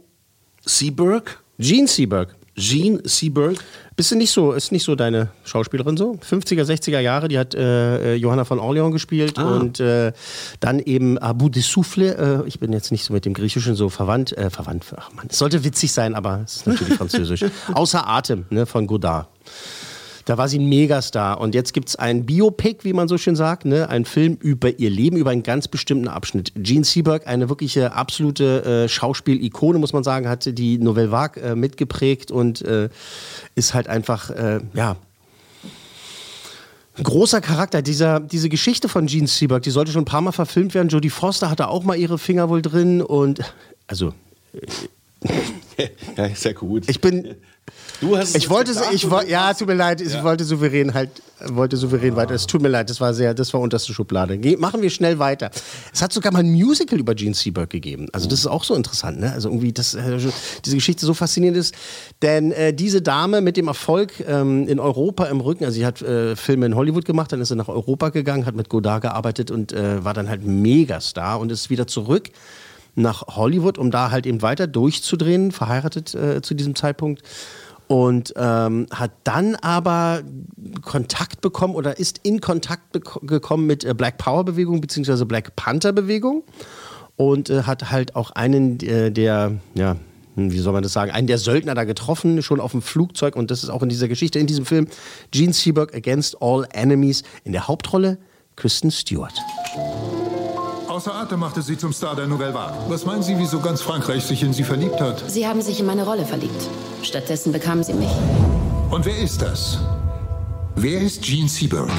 Seberg. 0.65 1.41
Gene 1.58 1.88
Seberg. 1.88 2.36
Jean 2.58 3.00
Seberg. 3.06 3.56
Bist 3.96 4.12
du 4.12 4.15
nicht 4.18 4.32
so, 4.32 4.51
ist 4.51 4.74
nicht 4.74 4.84
so 4.84 4.96
deine 4.96 5.30
Schauspielerin 5.46 5.96
so? 5.96 6.20
50er, 6.30 6.63
60er 6.63 7.00
Jahre, 7.00 7.30
die 7.30 7.39
hat 7.39 7.56
äh, 7.56 8.13
äh, 8.13 8.15
Johanna 8.15 8.44
von 8.44 8.60
Orleans 8.60 8.91
gespielt 8.91 9.38
Ah. 9.38 9.56
und 9.58 9.80
äh, 9.80 10.12
dann 10.60 10.80
eben 10.80 11.18
Abu 11.18 11.48
de 11.48 11.62
Souffle. 11.62 12.44
Äh, 12.44 12.48
ich 12.48 12.60
bin 12.60 12.74
jetzt 12.74 12.91
nicht 12.91 13.06
so 13.06 13.13
mit 13.13 13.24
dem 13.24 13.34
Griechischen 13.34 13.75
so 13.75 13.88
verwandt. 13.88 14.38
Äh, 14.38 14.50
verwandt, 14.50 14.86
ach 14.98 15.13
man, 15.13 15.27
es 15.30 15.38
sollte 15.38 15.63
witzig 15.63 15.94
sein, 15.94 16.13
aber 16.13 16.41
es 16.44 16.58
ist 16.58 16.68
natürlich 16.68 16.94
französisch. 16.98 17.46
Außer 17.74 18.06
Atem 18.06 18.46
ne, 18.50 18.65
von 18.65 18.86
Godard. 18.88 19.30
Da 20.25 20.38
war 20.38 20.48
sie 20.48 20.60
ein 20.60 20.70
Megastar. 20.70 21.40
Und 21.40 21.56
jetzt 21.56 21.74
gibt 21.74 21.90
es 21.90 21.96
ein 21.96 22.25
Biopic, 22.25 22.84
wie 22.84 22.94
man 22.94 23.08
so 23.08 23.18
schön 23.18 23.36
sagt, 23.36 23.66
ne? 23.66 23.90
ein 23.90 24.06
Film 24.06 24.38
über 24.40 24.80
ihr 24.80 24.90
Leben, 24.90 25.18
über 25.18 25.32
einen 25.32 25.44
ganz 25.44 25.68
bestimmten 25.68 26.08
Abschnitt. 26.08 26.51
Gene 26.56 26.84
Seberg, 26.84 27.28
eine 27.28 27.50
wirkliche 27.50 27.94
absolute 27.94 28.63
äh, 28.63 28.90
Schauspielikone, 28.90 29.80
muss 29.80 29.94
man 29.94 30.04
sagen, 30.04 30.28
hat 30.28 30.46
die 30.58 30.78
Nouvelle 30.78 31.12
Vague 31.12 31.42
äh, 31.42 31.56
mitgeprägt 31.56 32.32
und 32.32 32.62
äh, 32.62 32.90
ist 33.56 33.74
halt 33.74 33.88
einfach, 33.88 34.30
äh, 34.30 34.60
ja, 34.74 34.96
Ein 36.98 37.04
großer 37.04 37.42
Charakter. 37.42 37.82
Dieser, 37.82 38.20
diese 38.20 38.50
Geschichte 38.50 38.90
von 38.90 39.08
Gene 39.08 39.28
Seberg, 39.28 39.63
die 39.63 39.72
sollte 39.72 39.92
schon 39.92 40.04
ein 40.04 40.06
paar 40.06 40.22
Mal 40.22 40.34
verfilmt 40.34 40.74
werden. 40.74 40.90
Jodie 40.90 41.10
Foster 41.10 41.50
hatte 41.50 41.70
auch 41.70 41.84
mal 41.84 41.96
ihre 41.96 42.18
Finger 42.18 42.50
wohl 42.50 42.62
drin 42.62 43.01
und 43.01 43.40
also 43.88 44.13
ja, 46.18 46.25
ist 46.25 46.46
ja 46.46 46.54
gut. 46.54 46.90
ich 46.90 47.00
bin 47.00 47.36
du 48.01 48.17
hast 48.17 48.36
Ich 48.36 48.50
wollte, 48.50 48.74
gedacht 48.74 48.93
ich 48.93 49.03
du 49.03 49.22
ja, 49.27 49.53
tut 49.53 49.67
mir 49.67 49.75
leid, 49.75 50.01
ich 50.01 50.13
Ja. 50.13 50.24
wollte 50.24 50.43
souverän 50.43 50.93
halt, 50.93 51.10
wollte 51.48 51.77
souverän 51.77 52.15
weiter. 52.15 52.34
Es 52.34 52.46
tut 52.48 52.62
mir 52.62 52.67
leid, 52.67 52.89
das 52.89 53.00
war 53.00 53.13
sehr, 53.13 53.34
das 53.34 53.53
war 53.53 53.62
unterste 53.62 53.93
Schublade. 53.93 54.38
Ge 54.38 54.58
machen 54.58 54.81
wir 54.81 54.89
schnell 54.89 55.17
weiter. 55.20 55.50
Es 55.93 56.01
hat 56.01 56.12
sogar 56.12 56.34
mal 56.34 56.39
ein 56.39 56.51
Musical 56.51 57.00
über 57.00 57.15
Gene 57.15 57.34
Seberg 57.34 57.70
gegeben. 57.70 58.08
Also 58.12 58.27
das 58.27 58.39
ist 58.39 58.48
auch 58.48 58.63
so 58.63 58.75
interessant, 58.75 59.20
ne? 59.20 59.31
Also 59.31 59.48
irgendwie, 59.50 59.72
dass 59.72 59.93
äh, 59.93 60.17
diese 60.65 60.75
Geschichte 60.75 61.05
so 61.05 61.13
faszinierend 61.13 61.58
ist. 61.58 61.74
Denn 62.22 62.51
äh, 62.51 62.74
diese 62.74 63.01
Dame 63.01 63.41
mit 63.41 63.55
dem 63.55 63.67
Erfolg 63.67 64.13
ähm, 64.27 64.67
in 64.67 64.79
Europa 64.79 65.25
im 65.25 65.39
Rücken, 65.39 65.63
also 65.65 65.75
sie 65.75 65.86
hat 65.86 66.01
äh, 66.01 66.36
Filme 66.36 66.65
in 66.65 66.75
Hollywood 66.75 67.05
gemacht, 67.05 67.31
dann 67.31 67.39
ist 67.41 67.48
sie 67.48 67.55
nach 67.55 67.70
Europa 67.70 68.10
gegangen, 68.10 68.46
hat 68.46 68.55
mit 68.55 68.70
Godard 68.70 69.01
gearbeitet 69.03 69.51
und 69.51 69.72
äh, 69.74 70.03
war 70.03 70.13
dann 70.13 70.27
halt 70.29 70.43
Megastar 70.46 71.39
und 71.39 71.51
ist 71.51 71.70
wieder 71.70 71.88
zurück 71.88 72.29
nach 72.96 73.24
Hollywood, 73.38 73.77
um 73.77 73.89
da 73.89 74.12
halt 74.12 74.25
eben 74.25 74.41
weiter 74.41 74.67
durchzudrehen, 74.67 75.51
verheiratet 75.53 76.13
äh, 76.13 76.41
zu 76.41 76.53
diesem 76.53 76.75
Zeitpunkt. 76.75 77.22
Und 77.91 78.33
ähm, 78.38 78.86
hat 78.89 79.12
dann 79.25 79.55
aber 79.55 80.21
Kontakt 80.81 81.41
bekommen 81.41 81.75
oder 81.75 82.00
ist 82.00 82.21
in 82.24 82.39
Kontakt 82.39 82.83
gekommen 83.24 83.67
mit 83.67 83.83
äh, 83.83 83.93
Black 83.93 84.17
Power 84.17 84.45
Bewegung 84.45 84.79
bzw. 84.79 85.25
Black 85.25 85.57
Panther 85.57 85.91
Bewegung 85.91 86.43
und 87.17 87.50
äh, 87.50 87.63
hat 87.63 87.91
halt 87.91 88.15
auch 88.15 88.31
einen 88.31 88.79
äh, 88.79 89.12
der, 89.12 89.57
ja, 89.74 89.98
hm, 90.36 90.53
wie 90.53 90.60
soll 90.60 90.71
man 90.71 90.83
das 90.83 90.93
sagen, 90.93 91.12
einen 91.12 91.27
der 91.27 91.38
Söldner 91.38 91.75
da 91.75 91.83
getroffen, 91.83 92.41
schon 92.41 92.62
auf 92.62 92.71
dem 92.71 92.81
Flugzeug 92.81 93.36
und 93.36 93.51
das 93.51 93.62
ist 93.62 93.69
auch 93.69 93.83
in 93.83 93.89
dieser 93.89 94.07
Geschichte, 94.07 94.39
in 94.39 94.48
diesem 94.48 94.65
Film, 94.65 94.88
Gene 95.31 95.51
Seberg 95.51 95.93
Against 95.93 96.41
All 96.41 96.65
Enemies, 96.71 97.24
in 97.43 97.51
der 97.51 97.67
Hauptrolle 97.67 98.19
Kristen 98.55 98.89
Stewart. 98.91 99.33
Außer 100.91 101.15
Atem 101.15 101.39
machte 101.39 101.62
sie 101.62 101.77
zum 101.77 101.93
Star 101.93 102.17
der 102.17 102.27
Nouvelle 102.27 102.53
Vague. 102.53 102.75
Was 102.89 103.05
meinen 103.05 103.24
Sie, 103.24 103.38
wieso 103.38 103.62
ganz 103.62 103.81
Frankreich 103.81 104.25
sich 104.25 104.43
in 104.43 104.51
sie 104.51 104.65
verliebt 104.65 105.00
hat? 105.00 105.24
Sie 105.25 105.48
haben 105.48 105.62
sich 105.62 105.79
in 105.79 105.86
meine 105.86 106.03
Rolle 106.03 106.25
verliebt. 106.25 106.67
Stattdessen 107.01 107.53
bekamen 107.53 107.81
sie 107.81 107.93
mich. 107.93 108.10
Und 108.89 109.05
wer 109.05 109.17
ist 109.17 109.41
das? 109.41 109.79
Wer 110.75 111.00
ist 111.00 111.21
Gene 111.21 111.48
Seberg? 111.48 111.89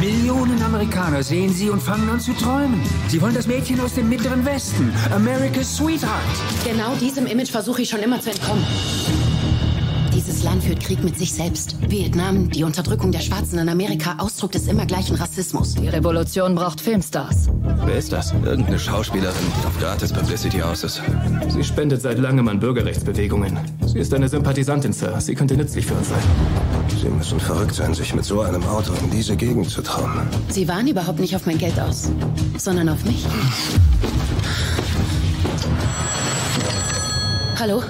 Millionen 0.00 0.62
Amerikaner 0.62 1.22
sehen 1.22 1.52
sie 1.52 1.68
und 1.68 1.82
fangen 1.82 2.08
an 2.08 2.18
zu 2.18 2.32
träumen. 2.32 2.80
Sie 3.08 3.20
wollen 3.20 3.34
das 3.34 3.46
Mädchen 3.46 3.78
aus 3.80 3.92
dem 3.92 4.08
Mittleren 4.08 4.46
Westen. 4.46 4.90
America's 5.14 5.76
Sweetheart. 5.76 6.22
Genau 6.64 6.94
diesem 6.94 7.26
Image 7.26 7.50
versuche 7.50 7.82
ich 7.82 7.90
schon 7.90 8.00
immer 8.00 8.22
zu 8.22 8.30
entkommen. 8.30 8.64
Dieses 10.24 10.44
Land 10.44 10.62
führt 10.62 10.78
Krieg 10.78 11.02
mit 11.02 11.18
sich 11.18 11.32
selbst. 11.32 11.74
Vietnam, 11.90 12.48
die 12.48 12.62
Unterdrückung 12.62 13.10
der 13.10 13.18
Schwarzen 13.18 13.58
in 13.58 13.68
Amerika, 13.68 14.14
Ausdruck 14.18 14.52
des 14.52 14.68
immer 14.68 14.86
gleichen 14.86 15.16
Rassismus. 15.16 15.74
Die 15.74 15.88
Revolution 15.88 16.54
braucht 16.54 16.80
Filmstars. 16.80 17.48
Wer 17.84 17.96
ist 17.96 18.12
das? 18.12 18.32
Irgendeine 18.44 18.78
Schauspielerin, 18.78 19.34
die 19.60 19.66
auf 19.66 19.76
gratis 19.80 20.12
Publicity 20.12 20.62
aus 20.62 20.84
ist. 20.84 21.02
Sie 21.48 21.64
spendet 21.64 22.02
seit 22.02 22.20
langem 22.20 22.46
an 22.46 22.60
Bürgerrechtsbewegungen. 22.60 23.58
Sie 23.84 23.98
ist 23.98 24.14
eine 24.14 24.28
Sympathisantin, 24.28 24.92
Sir. 24.92 25.20
Sie 25.20 25.34
könnte 25.34 25.56
nützlich 25.56 25.86
für 25.86 25.94
uns 25.94 26.10
sein. 26.10 26.22
Sie 27.00 27.08
müssen 27.08 27.40
verrückt 27.40 27.74
sein, 27.74 27.92
sich 27.92 28.14
mit 28.14 28.24
so 28.24 28.42
einem 28.42 28.62
Auto 28.62 28.92
in 29.02 29.10
diese 29.10 29.34
Gegend 29.34 29.70
zu 29.70 29.82
trauen. 29.82 30.28
Sie 30.50 30.68
waren 30.68 30.86
überhaupt 30.86 31.18
nicht 31.18 31.34
auf 31.34 31.46
mein 31.46 31.58
Geld 31.58 31.80
aus, 31.80 32.12
sondern 32.58 32.88
auf 32.88 33.04
mich. 33.04 33.26
Hallo? 37.58 37.82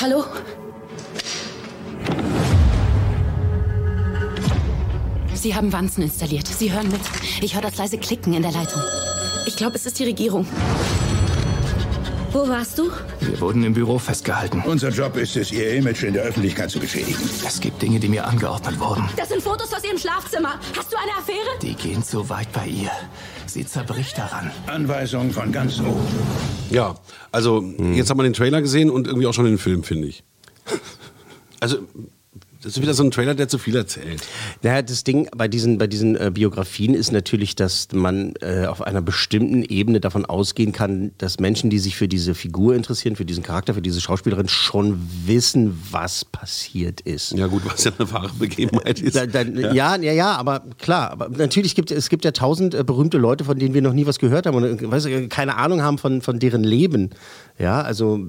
Hallo? 0.00 0.24
Sie 5.40 5.54
haben 5.54 5.72
Wanzen 5.72 6.02
installiert. 6.02 6.46
Sie 6.46 6.70
hören 6.70 6.88
mit. 6.88 7.00
Ich 7.40 7.54
höre 7.54 7.62
das 7.62 7.78
leise 7.78 7.96
Klicken 7.96 8.34
in 8.34 8.42
der 8.42 8.52
Leitung. 8.52 8.82
Ich 9.46 9.56
glaube, 9.56 9.76
es 9.76 9.86
ist 9.86 9.98
die 9.98 10.04
Regierung. 10.04 10.46
Wo 12.30 12.46
warst 12.46 12.78
du? 12.78 12.90
Wir 13.20 13.40
wurden 13.40 13.64
im 13.64 13.72
Büro 13.72 13.98
festgehalten. 13.98 14.62
Unser 14.66 14.90
Job 14.90 15.16
ist 15.16 15.38
es, 15.38 15.50
Ihr 15.50 15.72
Image 15.76 16.02
in 16.02 16.12
der 16.12 16.24
Öffentlichkeit 16.24 16.70
zu 16.70 16.78
beschädigen. 16.78 17.18
Es 17.42 17.58
gibt 17.58 17.80
Dinge, 17.80 17.98
die 17.98 18.08
mir 18.08 18.26
angeordnet 18.26 18.78
wurden. 18.78 19.08
Das 19.16 19.30
sind 19.30 19.40
Fotos 19.42 19.72
aus 19.72 19.82
ihrem 19.82 19.96
Schlafzimmer. 19.96 20.60
Hast 20.76 20.92
du 20.92 20.96
eine 20.98 21.12
Affäre? 21.18 21.58
Die 21.62 21.72
gehen 21.74 22.04
zu 22.04 22.28
weit 22.28 22.52
bei 22.52 22.66
ihr. 22.66 22.90
Sie 23.46 23.64
zerbricht 23.64 24.18
daran. 24.18 24.50
Anweisungen 24.66 25.30
von 25.30 25.52
ganz 25.52 25.80
oben. 25.80 26.06
Ja, 26.68 26.96
also 27.32 27.62
jetzt 27.94 28.10
haben 28.10 28.18
wir 28.18 28.24
den 28.24 28.34
Trailer 28.34 28.60
gesehen 28.60 28.90
und 28.90 29.06
irgendwie 29.06 29.26
auch 29.26 29.34
schon 29.34 29.46
den 29.46 29.58
Film, 29.58 29.84
finde 29.84 30.08
ich. 30.08 30.22
Also, 31.62 31.76
das 32.62 32.76
ist 32.76 32.82
wieder 32.82 32.92
so 32.92 33.02
ein 33.02 33.10
Trailer, 33.10 33.34
der 33.34 33.48
zu 33.48 33.56
viel 33.56 33.74
erzählt. 33.74 34.20
Naja, 34.62 34.82
das 34.82 35.02
Ding 35.02 35.28
bei 35.34 35.48
diesen, 35.48 35.78
bei 35.78 35.86
diesen 35.86 36.16
äh, 36.16 36.30
Biografien 36.32 36.92
ist 36.92 37.10
natürlich, 37.10 37.56
dass 37.56 37.88
man 37.92 38.34
äh, 38.42 38.66
auf 38.66 38.82
einer 38.82 39.00
bestimmten 39.00 39.62
Ebene 39.62 39.98
davon 39.98 40.26
ausgehen 40.26 40.72
kann, 40.72 41.12
dass 41.16 41.40
Menschen, 41.40 41.70
die 41.70 41.78
sich 41.78 41.96
für 41.96 42.06
diese 42.06 42.34
Figur 42.34 42.74
interessieren, 42.74 43.16
für 43.16 43.24
diesen 43.24 43.42
Charakter, 43.42 43.72
für 43.72 43.80
diese 43.80 44.00
Schauspielerin, 44.02 44.48
schon 44.48 45.00
wissen, 45.24 45.80
was 45.90 46.26
passiert 46.26 47.00
ist. 47.00 47.32
Ja 47.32 47.46
gut, 47.46 47.62
was 47.64 47.84
ja 47.84 47.92
eine 47.98 48.12
wahre 48.12 48.30
Begebenheit 48.38 49.00
ist. 49.00 49.16
Da, 49.16 49.26
dann, 49.26 49.58
ja. 49.58 49.96
ja, 49.96 50.12
ja, 50.12 50.36
aber 50.36 50.64
klar, 50.78 51.12
aber 51.12 51.30
natürlich 51.30 51.74
gibt 51.74 51.90
es 51.90 52.10
gibt 52.10 52.26
ja 52.26 52.32
tausend 52.32 52.74
äh, 52.74 52.84
berühmte 52.84 53.16
Leute, 53.16 53.44
von 53.44 53.58
denen 53.58 53.72
wir 53.72 53.80
noch 53.80 53.94
nie 53.94 54.04
was 54.04 54.18
gehört 54.18 54.46
haben 54.46 54.56
und 54.56 54.82
äh, 54.82 54.90
weiß, 54.90 55.06
ich, 55.06 55.30
keine 55.30 55.56
Ahnung 55.56 55.82
haben 55.82 55.96
von, 55.96 56.20
von 56.20 56.38
deren 56.38 56.64
Leben. 56.64 57.10
Ja, 57.58 57.80
also 57.80 58.20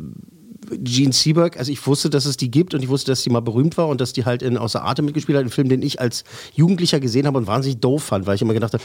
Gene 0.80 1.14
Seberg, 1.14 1.58
also 1.58 1.72
ich 1.72 1.86
wusste, 1.86 2.10
dass 2.10 2.26
es 2.26 2.38
die 2.38 2.50
gibt 2.52 2.74
und 2.74 2.82
ich 2.84 2.90
wusste, 2.90 3.12
dass 3.12 3.22
die 3.24 3.30
mal 3.30 3.42
berühmt 3.42 3.78
war 3.78 3.88
und 3.88 4.02
dass 4.02 4.14
die 4.14 4.26
halt 4.26 4.42
in 4.42 4.58
Außer 4.58 4.84
Atem 4.84 5.06
mitgespielt 5.06 5.38
hat, 5.38 5.42
einen 5.42 5.52
Film, 5.52 5.70
den 5.70 5.82
ich 5.82 6.00
als 6.00 6.24
Jugendlicher 6.54 7.00
gesehen 7.00 7.28
habe 7.28 7.38
und 7.38 7.48
wahnsinnig 7.48 7.80
doof 7.80 8.04
fand, 8.04 8.26
weil 8.26 8.36
ich 8.36 8.42
immer 8.42 8.54
gedacht 8.54 8.74
habe, 8.74 8.84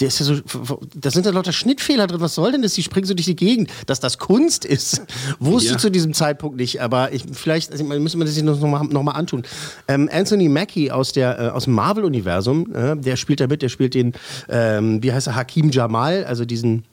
der 0.00 0.08
ist 0.08 0.20
ja 0.20 0.26
so, 0.26 0.80
da 0.94 1.10
sind 1.10 1.26
ja 1.26 1.32
lauter 1.32 1.52
Schnittfehler 1.52 2.06
drin, 2.06 2.20
was 2.20 2.34
soll 2.34 2.52
denn 2.52 2.62
das? 2.62 2.74
Die 2.74 2.82
springen 2.82 3.06
so 3.06 3.14
durch 3.14 3.26
die 3.26 3.36
Gegend. 3.36 3.70
Dass 3.86 4.00
das 4.00 4.18
Kunst 4.18 4.64
ist, 4.64 5.02
wusste 5.38 5.70
Ja. 5.70 5.74
ich 5.76 5.80
zu 5.82 5.90
diesem 5.90 6.14
Zeitpunkt 6.14 6.56
nicht, 6.56 6.80
aber 6.80 7.12
ich, 7.12 7.24
vielleicht 7.32 7.72
also, 7.72 7.84
müssen 7.84 8.18
wir 8.20 8.24
das 8.24 8.34
sich 8.34 8.44
noch 8.44 8.60
mal, 8.60 8.84
noch 8.84 9.02
mal 9.02 9.12
antun. 9.12 9.42
Ähm, 9.86 10.08
Anthony 10.12 10.48
Mackie 10.48 10.90
aus, 10.90 11.12
der, 11.12 11.38
äh, 11.38 11.48
aus 11.48 11.64
dem 11.64 11.74
Marvel-Universum, 11.74 12.74
äh, 12.74 12.96
der 12.96 13.16
spielt 13.16 13.40
da 13.40 13.46
mit, 13.46 13.62
der 13.62 13.68
spielt 13.68 13.94
den, 13.94 14.12
ähm, 14.48 15.02
wie 15.02 15.12
heißt 15.12 15.26
er, 15.26 15.36
Hakim 15.36 15.70
Jamal, 15.70 16.24
also 16.24 16.44
diesen 16.44 16.84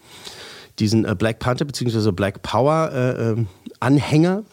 diesen 0.79 1.05
äh, 1.05 1.15
Black 1.17 1.39
Panther 1.39 1.65
bzw. 1.65 2.11
Black 2.11 2.41
Power 2.41 2.91
äh, 2.91 3.29
ähm, 3.31 3.47
Anhänger, 3.79 4.43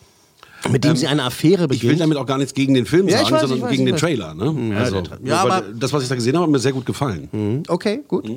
mit 0.71 0.85
dem 0.85 0.93
Ähm, 0.93 0.97
sie 0.97 1.07
eine 1.09 1.25
Affäre 1.25 1.65
Ich 1.65 1.71
will 1.71 1.79
beginnt. 1.79 2.01
damit 2.01 2.17
auch 2.19 2.27
gar 2.27 2.39
nichts 2.39 2.55
gegen 2.55 2.75
den 2.75 2.87
Film 2.87 3.09
Ja, 3.09 3.19
sagen, 3.19 3.33
weiß, 3.33 3.41
sondern 3.43 3.63
weiß, 3.63 3.71
gegen 3.71 3.87
den. 3.87 3.97
Trailer. 3.97 4.35
Ne? 4.35 4.75
Ja, 4.75 4.79
also, 4.81 4.99
Tra- 4.99 5.19
ja, 5.27 5.43
aber- 5.43 5.63
das, 5.75 5.93
was 5.93 6.03
ich 6.05 6.09
da 6.09 6.15
gesehen 6.15 6.35
habe, 6.35 6.45
hat 6.45 6.51
mir 6.51 6.59
sehr 6.61 6.73
gut 6.73 6.87
gefallen. 6.87 7.63
Okay, 7.69 8.01
gut. 8.07 8.31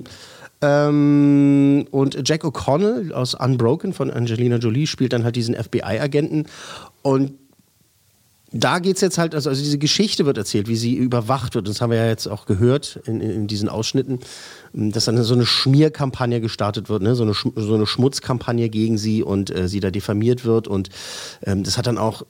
Ähm, 0.62 1.86
und 1.92 2.28
Jack 2.28 2.44
O'Connell 2.44 3.12
aus 3.12 3.36
Unbroken 3.36 3.94
von 3.94 4.10
Angelina 4.10 4.56
Jolie 4.58 4.88
spielt 4.88 5.14
dann 5.14 5.24
halt 5.24 5.36
diesen 5.36 5.54
FBI-Agenten. 5.54 6.46
Und 7.02 7.34
da 8.58 8.80
geht 8.80 8.96
es 8.96 9.02
jetzt 9.02 9.18
halt, 9.18 9.36
also, 9.36 9.50
also 9.50 9.62
diese 9.62 9.78
Geschichte 9.78 10.26
wird 10.26 10.38
erzählt, 10.38 10.70
wie 10.70 10.78
sie 10.78 10.96
überwacht 10.96 11.56
wird. 11.56 11.68
Das 11.68 11.82
haben 11.82 11.92
wir 11.92 11.98
ja 11.98 12.08
jetzt 12.08 12.28
auch 12.28 12.46
gehört 12.46 13.02
in, 13.06 13.20
in, 13.20 13.48
diesen 13.48 13.68
Ausschnitten, 13.68 14.20
dass 14.72 15.06
dann 15.06 15.22
so 15.24 15.34
eine 15.34 15.46
Schmierkampagne 15.46 16.40
gestartet 16.40 16.88
wird, 16.88 17.02
ne? 17.02 17.16
so, 17.16 17.24
eine, 17.24 17.34
Sch- 17.34 17.52
so 17.60 17.76
eine 17.76 17.86
Schmutzkampagne 17.86 18.70
gegen 18.70 18.98
sie 18.98 19.24
und 19.24 19.54
äh, 19.54 19.68
sie 19.68 19.82
da 19.82 19.92
diffamiert 19.92 20.46
wird. 20.46 20.70
Und 20.70 20.90
ähm, 21.44 21.64
das 21.64 21.78
hat 21.78 21.86
dann 21.88 21.98
auch, 21.98 22.26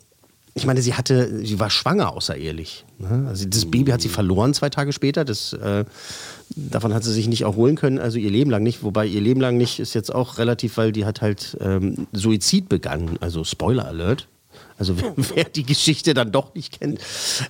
ich 0.56 0.66
meine, 0.66 0.82
sie 0.82 0.96
hatte, 0.96 1.46
sie 1.46 1.60
war 1.60 1.70
schwanger 1.70 2.14
außerehelich. 2.14 2.86
Ne? 2.98 3.26
Also 3.28 3.46
das 3.48 3.66
Baby 3.66 3.92
hat 3.92 4.02
sie 4.02 4.10
verloren 4.10 4.56
zwei 4.56 4.70
Tage 4.70 4.94
später. 4.94 5.26
Das, 5.26 5.54
äh, 5.54 5.86
davon 6.56 6.94
hat 6.94 7.04
sie 7.04 7.14
sich 7.14 7.28
nicht 7.28 7.42
erholen 7.42 7.76
können, 7.76 8.00
also 8.00 8.18
ihr 8.18 8.32
Leben 8.32 8.50
lang 8.50 8.64
nicht. 8.64 8.82
Wobei 8.82 9.06
ihr 9.06 9.22
Leben 9.22 9.42
lang 9.42 9.58
nicht 9.58 9.80
ist 9.80 9.94
jetzt 9.94 10.16
auch 10.16 10.40
relativ, 10.40 10.78
weil 10.78 10.92
die 10.92 11.06
hat 11.06 11.22
halt 11.22 11.56
ähm, 11.62 12.08
Suizid 12.14 12.68
begangen. 12.68 13.18
Also 13.22 13.44
Spoiler 13.44 13.86
Alert. 13.86 14.28
Also 14.78 14.96
wer, 15.16 15.46
die 15.46 15.64
Geschichte 15.66 16.14
dann 16.14 16.32
doch 16.32 16.54
nicht 16.56 16.80
kennt, 16.80 17.00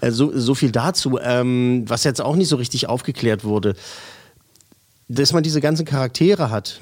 äh, 0.01 0.11
so, 0.11 0.37
so 0.37 0.55
viel 0.55 0.71
dazu. 0.71 1.19
Ähm, 1.21 1.83
was 1.87 2.03
jetzt 2.03 2.21
auch 2.21 2.35
nicht 2.35 2.49
so 2.49 2.55
richtig 2.55 2.87
aufgeklärt 2.87 3.43
wurde, 3.43 3.75
dass 5.07 5.33
man 5.33 5.43
diese 5.43 5.61
ganzen 5.61 5.85
Charaktere 5.85 6.49
hat. 6.49 6.81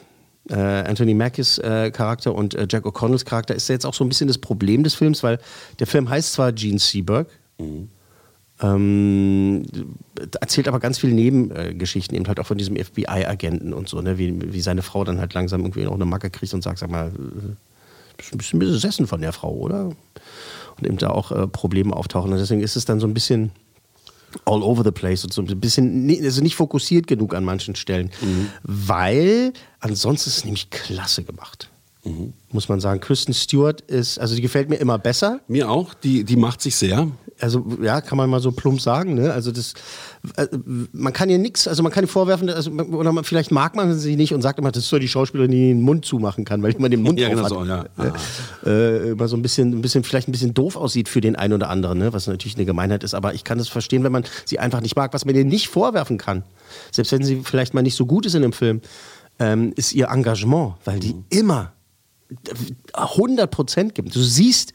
Äh, 0.49 0.55
Anthony 0.55 1.13
Mackies 1.13 1.57
äh, 1.59 1.89
Charakter 1.91 2.35
und 2.35 2.53
äh, 2.53 2.67
Jack 2.69 2.85
O'Connells 2.85 3.23
Charakter 3.23 3.55
ist 3.55 3.69
ja 3.69 3.73
jetzt 3.73 3.85
auch 3.85 3.93
so 3.93 4.03
ein 4.03 4.09
bisschen 4.09 4.27
das 4.27 4.37
Problem 4.37 4.83
des 4.83 4.93
Films, 4.93 5.23
weil 5.23 5.39
der 5.79 5.87
Film 5.87 6.09
heißt 6.09 6.33
zwar 6.33 6.51
Gene 6.51 6.79
Seberg, 6.79 7.27
ähm, 8.61 9.65
erzählt 10.39 10.67
aber 10.67 10.79
ganz 10.79 10.99
viele 10.99 11.13
Nebengeschichten, 11.13 12.15
eben 12.15 12.27
halt 12.27 12.39
auch 12.39 12.45
von 12.45 12.57
diesem 12.57 12.75
FBI-Agenten 12.75 13.73
und 13.73 13.87
so, 13.89 14.01
ne? 14.01 14.17
wie, 14.17 14.53
wie 14.53 14.61
seine 14.61 14.81
Frau 14.81 15.03
dann 15.03 15.19
halt 15.19 15.33
langsam 15.33 15.61
irgendwie 15.61 15.87
auch 15.87 15.93
eine 15.93 16.05
Macke 16.05 16.29
kriegt 16.29 16.53
und 16.53 16.61
sagt, 16.61 16.79
sag 16.79 16.89
mal, 16.89 17.07
äh, 17.07 17.55
ein 18.31 18.37
bisschen 18.37 18.59
besessen 18.59 19.07
von 19.07 19.21
der 19.21 19.33
Frau, 19.33 19.53
oder? 19.53 19.85
Und 20.77 20.87
eben 20.87 20.97
da 20.97 21.09
auch 21.09 21.31
äh, 21.31 21.47
Probleme 21.47 21.95
auftauchen. 21.95 22.31
Und 22.31 22.39
deswegen 22.39 22.61
ist 22.61 22.75
es 22.75 22.85
dann 22.85 22.99
so 22.99 23.07
ein 23.07 23.13
bisschen 23.13 23.51
all 24.45 24.63
over 24.63 24.83
the 24.83 24.91
place 24.91 25.23
und 25.23 25.33
so 25.33 25.41
ein 25.41 25.59
bisschen, 25.59 26.09
also 26.23 26.41
nicht 26.41 26.55
fokussiert 26.55 27.07
genug 27.07 27.35
an 27.35 27.43
manchen 27.43 27.75
Stellen. 27.75 28.09
Weil 28.63 29.53
ansonsten 29.79 30.29
ist 30.29 30.37
es 30.37 30.45
nämlich 30.45 30.69
klasse 30.71 31.23
gemacht. 31.23 31.69
Muss 32.51 32.67
man 32.67 32.81
sagen. 32.81 32.99
Kristen 32.99 33.33
Stewart 33.33 33.79
ist, 33.81 34.19
also 34.19 34.35
die 34.35 34.41
gefällt 34.41 34.69
mir 34.69 34.75
immer 34.75 34.99
besser. 34.99 35.39
Mir 35.47 35.69
auch, 35.69 35.93
die, 35.93 36.25
die 36.25 36.35
macht 36.35 36.61
sich 36.61 36.75
sehr. 36.75 37.09
Also 37.43 37.65
ja, 37.81 37.99
kann 37.99 38.17
man 38.17 38.29
mal 38.29 38.39
so 38.39 38.51
plump 38.53 38.79
sagen. 38.79 39.15
Ne? 39.15 39.33
Also 39.33 39.51
das, 39.51 39.73
äh, 40.37 40.47
man 40.93 41.11
kann 41.11 41.29
ihr 41.29 41.37
nichts, 41.37 41.67
also 41.67 41.83
man 41.83 41.91
kann 41.91 42.05
ihr 42.05 42.07
vorwerfen, 42.07 42.49
also, 42.49 42.71
oder 42.71 43.11
man, 43.11 43.25
vielleicht 43.25 43.51
mag 43.51 43.75
man 43.75 43.97
sie 43.99 44.15
nicht 44.15 44.33
und 44.33 44.41
sagt 44.41 44.59
immer, 44.59 44.71
das 44.71 44.83
ist 44.83 44.89
so 44.89 44.97
die 44.97 45.09
Schauspielerin, 45.09 45.51
die 45.51 45.67
den 45.69 45.81
Mund 45.81 46.05
zumachen 46.05 46.45
kann, 46.45 46.63
weil 46.63 46.73
man 46.77 46.89
den 46.89 47.01
Mund 47.01 47.19
Ja, 47.19 47.27
genau 47.27 47.47
so, 47.49 47.65
ja. 47.65 47.85
Äh, 48.65 49.09
immer 49.11 49.27
so 49.27 49.35
ein 49.35 49.41
bisschen, 49.41 49.73
ein 49.73 49.81
bisschen, 49.81 50.05
vielleicht 50.05 50.29
ein 50.29 50.31
bisschen 50.31 50.53
doof 50.53 50.77
aussieht 50.77 51.09
für 51.09 51.19
den 51.19 51.35
einen 51.35 51.53
oder 51.53 51.69
anderen, 51.69 51.99
ne? 51.99 52.13
was 52.13 52.27
natürlich 52.27 52.55
eine 52.55 52.65
Gemeinheit 52.65 53.03
ist. 53.03 53.13
Aber 53.13 53.33
ich 53.33 53.43
kann 53.43 53.59
es 53.59 53.67
verstehen, 53.67 54.05
wenn 54.05 54.13
man 54.13 54.23
sie 54.45 54.59
einfach 54.59 54.79
nicht 54.79 54.95
mag, 54.95 55.13
was 55.13 55.25
man 55.25 55.35
ihr 55.35 55.43
nicht 55.43 55.67
vorwerfen 55.67 56.17
kann. 56.17 56.43
Selbst 56.91 57.11
wenn 57.11 57.23
sie 57.23 57.41
vielleicht 57.43 57.73
mal 57.73 57.81
nicht 57.81 57.95
so 57.95 58.05
gut 58.05 58.25
ist 58.25 58.35
in 58.35 58.41
dem 58.41 58.53
Film, 58.53 58.79
ähm, 59.39 59.73
ist 59.75 59.93
ihr 59.93 60.07
Engagement, 60.07 60.75
weil 60.85 60.99
die 60.99 61.15
immer 61.29 61.73
100 62.93 63.49
Prozent 63.49 63.95
gibt. 63.95 64.15
Du 64.15 64.21
siehst 64.21 64.71
äh, 64.71 64.73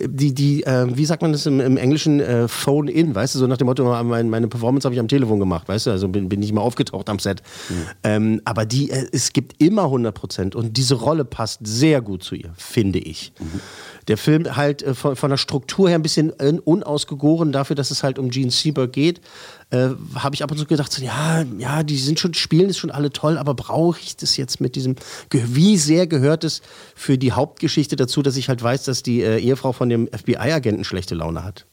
die, 0.00 0.34
die 0.34 0.64
äh, 0.64 0.86
wie 0.96 1.04
sagt 1.04 1.22
man 1.22 1.32
das 1.32 1.46
im, 1.46 1.60
im 1.60 1.76
Englischen, 1.76 2.20
äh, 2.20 2.48
Phone 2.48 2.88
in, 2.88 3.14
weißt 3.14 3.34
du, 3.34 3.38
so 3.38 3.46
nach 3.46 3.56
dem 3.56 3.66
Motto, 3.66 3.84
mein, 4.04 4.28
meine 4.28 4.48
Performance 4.48 4.86
habe 4.86 4.94
ich 4.94 5.00
am 5.00 5.08
Telefon 5.08 5.38
gemacht, 5.38 5.68
weißt 5.68 5.86
du, 5.86 5.90
also 5.90 6.08
bin, 6.08 6.28
bin 6.28 6.40
nicht 6.40 6.52
mal 6.52 6.62
aufgetaucht 6.62 7.08
am 7.08 7.18
Set. 7.18 7.42
Ähm, 8.02 8.40
aber 8.44 8.66
die, 8.66 8.90
äh, 8.90 9.06
es 9.12 9.32
gibt 9.32 9.62
immer 9.62 9.84
100 9.84 10.14
Prozent 10.14 10.56
und 10.56 10.76
diese 10.76 10.94
Rolle 10.94 11.24
passt 11.24 11.60
sehr 11.62 12.00
gut 12.00 12.22
zu 12.22 12.34
ihr, 12.34 12.52
finde 12.56 12.98
ich. 12.98 13.32
Der 14.08 14.16
Film 14.16 14.56
halt 14.56 14.82
äh, 14.82 14.94
von, 14.94 15.16
von 15.16 15.30
der 15.30 15.36
Struktur 15.36 15.88
her 15.88 15.98
ein 15.98 16.02
bisschen 16.02 16.38
äh, 16.38 16.58
unausgegoren 16.64 17.52
dafür, 17.52 17.76
dass 17.76 17.90
es 17.90 18.02
halt 18.02 18.18
um 18.18 18.30
Gene 18.30 18.50
Seberg 18.50 18.92
geht. 18.92 19.20
Äh, 19.70 19.90
habe 20.14 20.34
ich 20.34 20.42
ab 20.42 20.50
und 20.50 20.58
zu 20.58 20.66
gedacht, 20.66 20.92
so, 20.92 21.02
ja, 21.02 21.44
ja, 21.58 21.82
die 21.82 21.96
sind 21.96 22.20
schon, 22.20 22.34
spielen 22.34 22.68
ist 22.68 22.78
schon 22.78 22.90
alle 22.90 23.10
toll, 23.10 23.38
aber 23.38 23.54
brauche 23.54 23.98
ich 24.00 24.16
das 24.16 24.36
jetzt 24.36 24.60
mit 24.60 24.76
diesem, 24.76 24.96
wie 25.30 25.76
sehr 25.78 26.06
gehört 26.06 26.44
es 26.44 26.62
für 26.94 27.18
die 27.18 27.32
Hauptgeschichte 27.32 27.96
dazu, 27.96 28.22
dass 28.22 28.36
ich 28.36 28.48
halt 28.48 28.62
weiß, 28.62 28.84
dass 28.84 29.02
die 29.02 29.22
äh, 29.22 29.38
Ehefrau 29.38 29.72
von 29.72 29.88
dem 29.88 30.08
FBI-Agenten 30.08 30.84
schlechte 30.84 31.14
Laune 31.14 31.44
hat? 31.44 31.66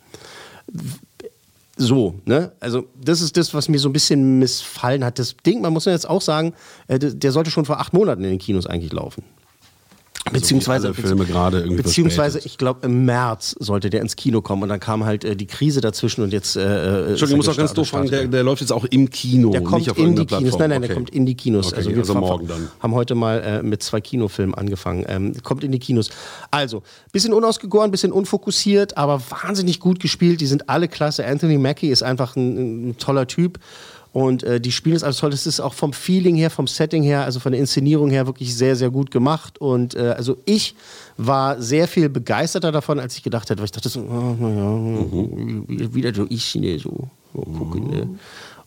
So, 1.78 2.20
ne? 2.26 2.52
Also, 2.60 2.86
das 2.96 3.22
ist 3.22 3.38
das, 3.38 3.54
was 3.54 3.68
mir 3.68 3.80
so 3.80 3.90
ein 3.90 3.94
bisschen 3.94 4.40
missfallen 4.40 5.04
hat. 5.04 5.18
Das 5.20 5.36
Ding, 5.46 5.62
man 5.62 5.74
muss 5.74 5.86
ja 5.86 5.94
jetzt 5.94 6.08
auch 6.08 6.22
sagen, 6.22 6.54
äh, 6.88 7.00
der 7.00 7.32
sollte 7.32 7.50
schon 7.50 7.66
vor 7.66 7.80
acht 7.80 7.94
Monaten 7.94 8.24
in 8.24 8.30
den 8.32 8.40
Kinos 8.40 8.68
eigentlich 8.68 8.94
laufen. 8.94 9.24
Beziehungsweise, 10.32 10.90
Also 10.90 11.16
gerade 11.16 11.60
irgendwie 11.62 11.82
beziehungsweise 11.82 12.40
ich 12.40 12.58
glaube, 12.60 12.86
im 12.86 13.06
März 13.06 13.56
sollte 13.60 13.90
der 13.90 14.02
ins 14.02 14.16
Kino 14.16 14.42
kommen 14.42 14.62
und 14.62 14.70
dann 14.70 14.80
kam 14.80 15.04
halt 15.04 15.24
äh, 15.26 15.36
die 15.36 15.48
Krise 15.48 15.82
dazwischen 15.82 16.22
und 16.22 16.32
jetzt. 16.32 16.56
Äh, 16.56 16.62
äh, 16.62 17.10
Entschuldigung, 17.10 17.42
ich 17.42 17.48
muss 17.48 17.50
auch 17.50 17.58
ganz 17.58 17.74
doof 17.74 17.88
fragen, 17.90 18.10
der, 18.10 18.28
der 18.28 18.44
läuft 18.44 18.62
jetzt 18.62 18.72
auch 18.72 18.86
im 18.86 19.10
Kino, 19.10 19.50
der 19.52 19.62
kommt 19.62 19.80
nicht 19.80 19.90
auf 19.92 19.98
in 19.98 20.16
die 20.16 20.22
irgendeiner 20.22 20.40
Kinos. 20.42 20.58
Plattform. 20.58 20.60
Nein, 20.62 20.70
nein, 20.70 20.82
der 20.82 20.90
Okay. 20.92 20.96
kommt 20.96 21.10
in 21.10 21.26
die 21.26 21.36
Kinos. 21.36 21.68
Okay, 21.68 21.76
also 21.78 21.90
wir 21.90 21.98
also 21.98 22.14
morgen 22.16 22.48
dann. 22.48 22.68
haben 22.80 22.94
heute 22.94 23.16
mal 23.16 23.40
äh, 23.42 23.64
mit 23.64 23.82
zwei 23.82 24.00
Kinofilmen 24.00 24.54
angefangen. 24.54 25.06
Ähm, 25.08 25.34
kommt 25.44 25.64
in 25.64 25.72
die 25.72 25.80
Kinos. 25.80 26.10
Also, 26.52 26.84
bisschen 27.12 27.34
unausgegoren, 27.34 27.90
bisschen 27.90 28.12
unfokussiert, 28.12 28.98
aber 28.98 29.22
wahnsinnig 29.44 29.80
gut 29.80 30.00
gespielt. 30.00 30.40
Die 30.40 30.48
sind 30.48 30.70
alle 30.70 30.88
klasse. 30.88 31.26
Anthony 31.26 31.58
Mackie 31.58 31.90
ist 31.90 32.04
einfach 32.04 32.36
ein, 32.36 32.90
ein 32.92 32.98
toller 32.98 33.26
Typ. 33.28 33.58
Und 34.14 34.44
äh, 34.44 34.60
die 34.60 34.72
spielen 34.72 34.96
es 34.96 35.04
alles 35.04 35.18
toll. 35.18 35.30
Das 35.30 35.48
ist 35.48 35.62
auch 35.62 35.74
vom 35.74 35.94
Feeling 35.94 36.36
her, 36.36 36.50
vom 36.50 36.68
Setting 36.68 37.04
her, 37.04 37.24
also 37.24 37.40
von 37.40 37.54
der 37.54 37.62
Inszenierung 37.62 38.10
her 38.10 38.28
wirklich 38.28 38.56
sehr, 38.56 38.76
sehr 38.76 38.90
gut 38.90 39.10
gemacht. 39.10 39.60
Und 39.60 39.96
äh, 39.96 40.14
also 40.18 40.38
ich 40.46 40.76
war 41.18 41.62
sehr 41.62 41.88
viel 41.88 42.10
begeisterter 42.10 42.74
davon, 42.74 43.00
als 43.00 43.16
ich 43.16 43.24
gedacht 43.24 43.50
hätte. 43.50 43.60
Weil 43.60 43.66
ich 43.66 43.72
dachte 43.72 43.88
so, 43.88 44.02
oh, 44.02 44.36
naja, 44.38 45.94
wieder 45.94 46.14
so 46.14 46.26
ich, 46.30 46.56
ne, 46.56 46.78
so, 46.78 47.10
so 47.34 47.42
gucken, 47.42 47.90
ne. 47.90 48.10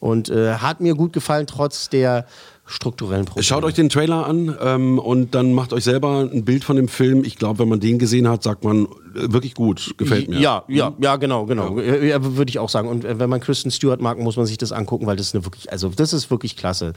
Und 0.00 0.28
äh, 0.28 0.54
hat 0.54 0.80
mir 0.80 0.94
gut 0.94 1.12
gefallen, 1.12 1.46
trotz 1.46 1.88
der 1.88 2.26
strukturellen 2.66 3.24
Probleme. 3.24 3.44
Schaut 3.44 3.64
euch 3.64 3.74
den 3.74 3.88
Trailer 3.88 4.26
an 4.26 4.56
ähm, 4.60 4.98
und 4.98 5.34
dann 5.34 5.52
macht 5.52 5.72
euch 5.72 5.84
selber 5.84 6.28
ein 6.30 6.44
Bild 6.44 6.64
von 6.64 6.76
dem 6.76 6.88
Film. 6.88 7.24
Ich 7.24 7.36
glaube, 7.36 7.60
wenn 7.60 7.68
man 7.68 7.80
den 7.80 7.98
gesehen 7.98 8.28
hat, 8.28 8.42
sagt 8.42 8.64
man, 8.64 8.86
wirklich 9.14 9.54
gut, 9.54 9.94
gefällt 9.97 10.28
mir. 10.28 10.38
Ja, 10.38 10.64
ja, 10.68 10.92
ja, 11.00 11.16
genau, 11.16 11.47
genau. 11.47 11.78
Ja. 11.78 11.94
Ja, 11.97 12.18
würde 12.37 12.50
ich 12.50 12.59
auch 12.59 12.68
sagen. 12.68 12.88
Und 12.88 13.04
äh, 13.04 13.18
wenn 13.18 13.30
man 13.30 13.40
Kristen 13.40 13.71
Stewart 13.71 14.00
mag, 14.00 14.18
muss 14.18 14.37
man 14.37 14.47
sich 14.47 14.59
das 14.59 14.73
angucken, 14.73 15.06
weil 15.06 15.16
das 15.16 15.28
ist 15.28 15.35
eine 15.35 15.44
wirklich, 15.44 15.71
also 15.73 15.88
das 15.88 16.12
ist 16.12 16.30
wirklich 16.30 16.56
klasse. 16.56 16.92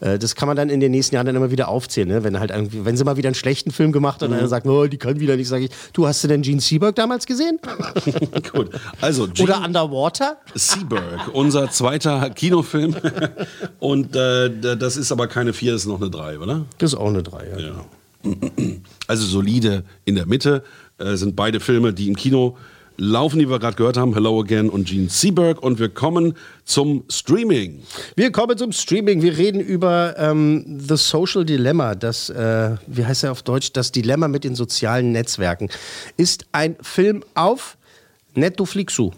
Äh, 0.00 0.18
Das 0.18 0.34
kann 0.34 0.46
man 0.48 0.56
dann 0.56 0.68
in 0.70 0.80
den 0.80 0.90
nächsten 0.92 1.14
Jahren 1.14 1.26
dann 1.26 1.36
immer 1.36 1.50
wieder 1.50 1.68
aufzählen, 1.68 2.08
ne? 2.08 2.24
wenn 2.24 2.38
halt 2.38 2.52
wenn 2.84 2.96
sie 2.96 3.04
mal 3.04 3.16
wieder 3.16 3.28
einen 3.28 3.34
schlechten 3.34 3.70
Film 3.70 3.92
gemacht 3.92 4.16
hat 4.22 4.28
und 4.28 4.34
Mhm. 4.34 4.38
einer 4.40 4.48
sagt, 4.48 4.66
oh, 4.66 4.86
die 4.86 4.98
kann 4.98 5.18
wieder 5.20 5.36
nicht, 5.36 5.48
sage 5.48 5.64
ich, 5.64 5.70
du 5.92 6.06
hast 6.06 6.22
du 6.22 6.28
denn 6.28 6.42
Gene 6.42 6.60
Seberg 6.60 6.94
damals 6.96 7.26
gesehen? 7.26 7.58
Gut. 8.52 8.70
Also, 9.00 9.28
Oder 9.40 9.62
Underwater? 9.64 10.36
Seaberg, 10.54 11.30
unser 11.32 11.70
zweiter 11.70 12.30
Kinofilm. 12.30 12.94
Und 13.78 14.14
äh, 14.16 14.76
das 14.76 14.96
ist 14.96 15.12
aber 15.12 15.26
keine 15.26 15.52
4, 15.52 15.72
das 15.72 15.82
ist 15.82 15.88
noch 15.88 16.00
eine 16.00 16.10
3, 16.10 16.38
oder? 16.38 16.64
Das 16.78 16.92
ist 16.92 16.98
auch 16.98 17.08
eine 17.08 17.22
3, 17.22 17.48
ja. 17.48 17.56
genau. 17.56 17.86
Also 19.06 19.26
solide 19.26 19.84
in 20.04 20.14
der 20.14 20.26
Mitte 20.26 20.62
äh, 20.98 21.16
sind 21.16 21.36
beide 21.36 21.60
Filme, 21.60 21.92
die 21.92 22.08
im 22.08 22.16
Kino 22.16 22.56
laufen, 22.96 23.38
die 23.38 23.48
wir 23.48 23.58
gerade 23.58 23.76
gehört 23.76 23.96
haben, 23.96 24.14
Hello 24.14 24.40
Again 24.40 24.68
und 24.68 24.86
Gene 24.86 25.08
Seberg. 25.08 25.62
Und 25.62 25.78
wir 25.78 25.88
kommen 25.88 26.34
zum 26.64 27.04
Streaming. 27.08 27.82
Wir 28.16 28.30
kommen 28.30 28.56
zum 28.56 28.72
Streaming. 28.72 29.22
Wir 29.22 29.36
reden 29.36 29.60
über 29.60 30.14
ähm, 30.18 30.78
The 30.78 30.96
Social 30.96 31.44
Dilemma. 31.44 31.94
Das, 31.94 32.30
äh, 32.30 32.76
wie 32.86 33.04
heißt 33.04 33.24
er 33.24 33.32
auf 33.32 33.42
Deutsch? 33.42 33.72
Das 33.72 33.92
Dilemma 33.92 34.28
mit 34.28 34.44
den 34.44 34.54
sozialen 34.54 35.12
Netzwerken. 35.12 35.68
Ist 36.16 36.46
ein 36.52 36.76
Film 36.80 37.24
auf 37.34 37.76
Netflixu. 38.34 39.10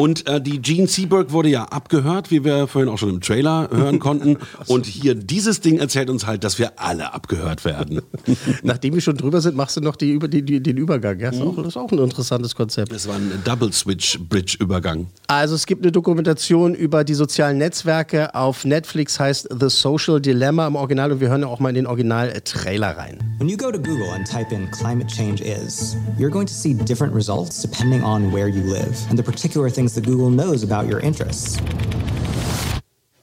Und 0.00 0.28
äh, 0.28 0.40
die 0.40 0.62
Gene 0.62 0.86
Seberg 0.86 1.32
wurde 1.32 1.48
ja 1.48 1.64
abgehört, 1.64 2.30
wie 2.30 2.44
wir 2.44 2.68
vorhin 2.68 2.88
auch 2.88 2.98
schon 2.98 3.08
im 3.10 3.20
Trailer 3.20 3.68
hören 3.72 3.98
konnten. 4.08 4.36
Und 4.68 4.86
hier 4.86 5.16
dieses 5.16 5.60
Ding 5.60 5.78
erzählt 5.80 6.08
uns 6.08 6.24
halt, 6.24 6.44
dass 6.44 6.56
wir 6.60 6.78
alle 6.80 7.12
abgehört 7.12 7.64
werden. 7.64 8.02
Nachdem 8.62 8.94
wir 8.94 9.00
schon 9.00 9.16
drüber 9.16 9.40
sind, 9.40 9.56
machst 9.56 9.76
du 9.76 9.80
noch 9.80 9.96
die, 9.96 10.12
über- 10.12 10.28
die, 10.28 10.42
die, 10.42 10.62
den 10.62 10.76
Übergang. 10.76 11.18
Ja? 11.18 11.30
Das, 11.30 11.40
ist 11.40 11.44
auch, 11.44 11.56
das 11.56 11.66
ist 11.66 11.76
auch 11.76 11.90
ein 11.90 11.98
interessantes 11.98 12.54
Konzept. 12.54 12.92
Das 12.92 13.08
war 13.08 13.16
ein 13.16 13.42
Double 13.44 13.72
Switch 13.72 14.20
Bridge 14.20 14.56
Übergang. 14.60 15.08
Also 15.26 15.56
es 15.56 15.66
gibt 15.66 15.82
eine 15.82 15.90
Dokumentation 15.90 16.76
über 16.76 17.02
die 17.02 17.14
sozialen 17.14 17.58
Netzwerke 17.58 18.36
auf 18.36 18.64
Netflix, 18.64 19.18
heißt 19.18 19.48
The 19.58 19.68
Social 19.68 20.20
Dilemma 20.20 20.68
im 20.68 20.76
Original 20.76 21.10
und 21.10 21.20
wir 21.20 21.28
hören 21.28 21.42
auch 21.42 21.58
mal 21.58 21.70
in 21.70 21.74
den 21.74 21.86
Original-Trailer 21.88 22.96
rein. 22.96 23.18
When 23.38 23.48
you 23.48 23.56
go 23.56 23.72
to 23.72 23.78
Google 23.78 24.10
and 24.14 24.24
type 24.24 24.54
in 24.54 24.70
climate 24.70 25.08
change 25.08 25.42
is, 25.42 25.96
you're 26.18 26.30
going 26.30 26.46
to 26.46 26.54
see 26.54 26.72
different 26.74 27.12
results 27.16 27.60
depending 27.62 28.04
on 28.04 28.32
where 28.32 28.46
you 28.46 28.62
live 28.62 28.94
and 29.10 29.18
the 29.18 29.24
particular 29.24 29.68
things 29.68 29.87
that 29.94 30.04
Google 30.04 30.30
knows 30.30 30.62
about 30.62 30.86
your 30.86 31.00
interests. 31.00 31.60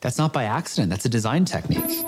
That's 0.01 0.17
not 0.17 0.33
by 0.33 0.43
accident, 0.43 0.89
that's 0.89 1.05
a 1.05 1.09
design 1.09 1.45
technique. 1.45 2.05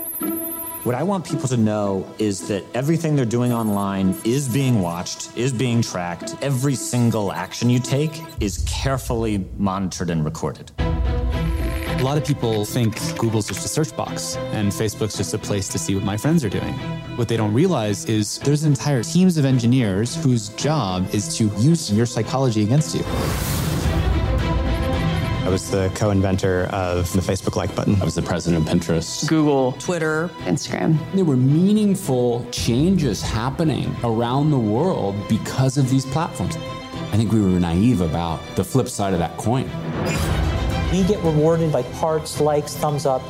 What 0.83 0.95
I 0.95 1.03
want 1.03 1.25
people 1.25 1.49
to 1.49 1.57
know 1.57 2.07
is 2.17 2.47
that 2.47 2.63
everything 2.73 3.15
they're 3.15 3.25
doing 3.25 3.51
online 3.51 4.15
is 4.23 4.47
being 4.47 4.81
watched, 4.81 5.35
is 5.35 5.51
being 5.51 5.81
tracked. 5.81 6.35
Every 6.41 6.75
single 6.75 7.33
action 7.33 7.69
you 7.69 7.79
take 7.79 8.21
is 8.39 8.63
carefully 8.69 9.45
monitored 9.57 10.09
and 10.09 10.23
recorded. 10.23 10.71
A 10.79 12.03
lot 12.03 12.17
of 12.17 12.23
people 12.23 12.63
think 12.63 12.95
Google's 13.17 13.47
just 13.47 13.65
a 13.65 13.67
search 13.67 13.93
box 13.97 14.37
and 14.53 14.71
Facebook's 14.71 15.17
just 15.17 15.33
a 15.33 15.37
place 15.37 15.67
to 15.69 15.79
see 15.79 15.95
what 15.95 16.05
my 16.05 16.15
friends 16.15 16.45
are 16.45 16.49
doing. 16.49 16.73
What 17.17 17.27
they 17.27 17.35
don't 17.35 17.53
realize 17.53 18.05
is 18.05 18.37
there's 18.39 18.63
entire 18.63 19.03
teams 19.03 19.37
of 19.37 19.45
engineers 19.45 20.15
whose 20.23 20.49
job 20.49 21.09
is 21.13 21.35
to 21.37 21.47
use 21.57 21.91
your 21.91 22.05
psychology 22.05 22.63
against 22.63 22.95
you. 22.95 23.03
I 25.47 25.49
was 25.49 25.71
the 25.71 25.89
co 25.95 26.09
inventor 26.09 26.65
of 26.73 27.09
the 27.13 27.21
Facebook 27.21 27.55
like 27.55 27.73
button. 27.73 27.95
I 28.01 28.03
was 28.03 28.15
the 28.15 28.21
president 28.21 28.67
of 28.67 28.73
Pinterest. 28.73 29.25
Google, 29.29 29.71
Twitter, 29.79 30.29
Instagram. 30.39 30.97
There 31.13 31.23
were 31.23 31.37
meaningful 31.37 32.45
changes 32.51 33.21
happening 33.21 33.95
around 34.03 34.51
the 34.51 34.59
world 34.59 35.15
because 35.29 35.77
of 35.77 35.89
these 35.89 36.05
platforms. 36.05 36.57
I 36.57 37.15
think 37.15 37.31
we 37.31 37.39
were 37.39 37.47
naive 37.47 38.01
about 38.01 38.41
the 38.57 38.63
flip 38.65 38.89
side 38.89 39.13
of 39.13 39.19
that 39.19 39.37
coin. 39.37 39.69
We 40.91 41.05
get 41.05 41.23
rewarded 41.23 41.71
by 41.71 41.83
hearts, 41.83 42.41
likes, 42.41 42.75
thumbs 42.75 43.05
up, 43.05 43.21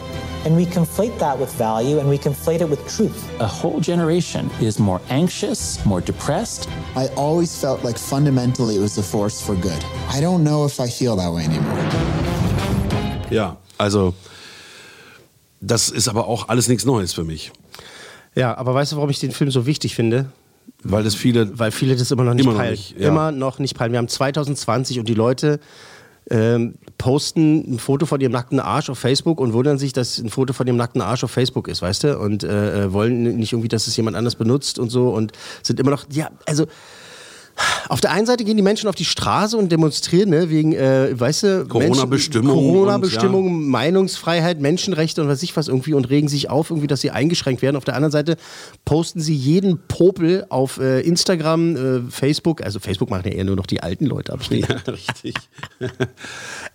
and 0.45 0.56
we 0.56 0.65
conflate 0.65 1.17
that 1.19 1.38
with 1.39 1.52
value 1.58 2.00
and 2.00 2.10
we 2.10 2.17
conflate 2.17 2.62
it 2.62 2.69
with 2.69 2.80
truth. 2.88 3.15
A 3.39 3.47
whole 3.47 3.80
generation 3.82 4.50
is 4.62 4.80
more 4.80 5.00
anxious, 5.10 5.80
more 5.86 6.02
depressed. 6.02 6.67
I 6.95 7.08
always 7.15 7.56
felt 7.60 7.84
like 7.84 7.97
fundamentally 7.97 8.76
it 8.76 8.82
was 8.82 8.97
a 8.97 9.04
force 9.04 9.41
for 9.41 9.56
good. 9.56 9.84
I 10.10 10.21
don't 10.21 10.43
know 10.43 10.65
if 10.65 10.80
I 10.80 10.88
feel 10.89 11.15
that 11.17 11.32
way 11.34 11.43
anymore. 11.45 11.78
Ja, 13.30 13.58
also 13.78 14.13
das 15.60 15.89
ist 15.89 16.08
aber 16.08 16.28
auch 16.28 16.50
alles 16.50 16.67
nichts 16.67 16.86
Neues 16.86 17.13
für 17.13 17.23
mich. 17.23 17.52
Ja, 18.36 18.56
aber 18.58 18.73
weißt 18.73 18.91
du, 18.91 18.95
warum 18.97 19.10
ich 19.10 19.19
den 19.19 19.32
Film 19.32 19.52
so 19.52 19.65
wichtig 19.65 19.95
finde? 19.95 20.28
Weil 20.84 21.04
das 21.04 21.15
viele. 21.15 21.58
Weil 21.58 21.71
viele 21.71 21.95
das 21.95 22.12
immer 22.12 22.23
noch 22.23 22.34
nicht 22.36 22.43
Immer 22.45 22.54
noch 22.54 22.60
peilen. 22.60 22.71
nicht, 22.73 23.00
ja. 23.00 23.08
Immer 23.08 23.32
noch 23.32 23.58
nicht 23.60 23.76
peilen. 23.76 23.91
Wir 23.91 23.97
haben 23.97 24.08
2020 24.08 25.00
und 25.00 25.10
die 25.10 25.15
Leute 25.15 25.60
ähm, 26.29 26.75
posten 26.97 27.75
ein 27.75 27.79
Foto 27.79 28.05
von 28.05 28.19
ihrem 28.19 28.31
nackten 28.31 28.59
Arsch 28.59 28.89
auf 28.89 28.99
Facebook 28.99 29.39
und 29.39 29.53
wundern 29.53 29.77
sich, 29.77 29.93
dass 29.93 30.17
ein 30.17 30.29
Foto 30.29 30.53
von 30.53 30.67
ihrem 30.67 30.77
nackten 30.77 31.01
Arsch 31.01 31.23
auf 31.23 31.31
Facebook 31.31 31.67
ist, 31.67 31.81
weißt 31.81 32.03
du? 32.03 32.19
Und 32.19 32.43
äh, 32.43 32.91
wollen 32.91 33.37
nicht 33.37 33.53
irgendwie, 33.53 33.69
dass 33.69 33.87
es 33.87 33.95
jemand 33.95 34.17
anders 34.17 34.35
benutzt 34.35 34.79
und 34.79 34.89
so 34.89 35.09
und 35.09 35.31
sind 35.63 35.79
immer 35.79 35.91
noch, 35.91 36.05
ja, 36.11 36.29
also 36.45 36.65
Auf 37.89 38.02
der 38.02 38.12
einen 38.12 38.26
Seite 38.26 38.43
gehen 38.43 38.58
die 38.58 38.63
Menschen 38.63 38.88
auf 38.88 38.96
die 38.96 39.06
Straße 39.06 39.58
und 39.58 39.72
demonstrieren, 39.72 40.30
ne, 40.30 40.50
wegen, 40.50 40.74
äh, 40.74 41.17
weißt 41.17 41.43
du, 41.43 41.65
Corona-Bestimmungen 41.67 42.54
Corona-Bestimmungen, 42.54 43.56
und, 43.56 43.67
Meinungsfreiheit, 43.70 44.60
Menschenrechte 44.60 45.22
und 45.22 45.28
was 45.28 45.38
weiß 45.38 45.43
ich 45.43 45.56
was 45.58 45.67
irgendwie 45.67 45.93
und 45.93 46.10
regen 46.10 46.28
sich 46.28 46.50
auf, 46.50 46.70
irgendwie, 46.70 46.88
dass 46.88 47.02
sie 47.02 47.12
eingeschränkt 47.12 47.62
werden. 47.62 47.76
Auf 47.76 47.86
der 47.86 47.96
anderen 47.96 48.12
Seite 48.12 48.38
posten 48.86 49.22
sie 49.22 49.36
jeden 49.36 49.80
Popel 49.88 50.46
auf 50.50 50.80
äh, 50.80 51.02
Instagram, 51.02 51.76
äh, 51.76 52.12
Facebook, 52.12 52.62
also 52.62 52.80
Facebook 52.80 53.10
machen 53.10 53.24
ja 53.26 53.34
eher 53.34 53.43
nur 53.43 53.56
noch 53.56 53.65
die 53.65 53.82
alten 53.82 54.06
Leute 54.06 54.34
ab. 54.34 54.39
Ja, 54.50 54.67
richtig. 54.88 55.36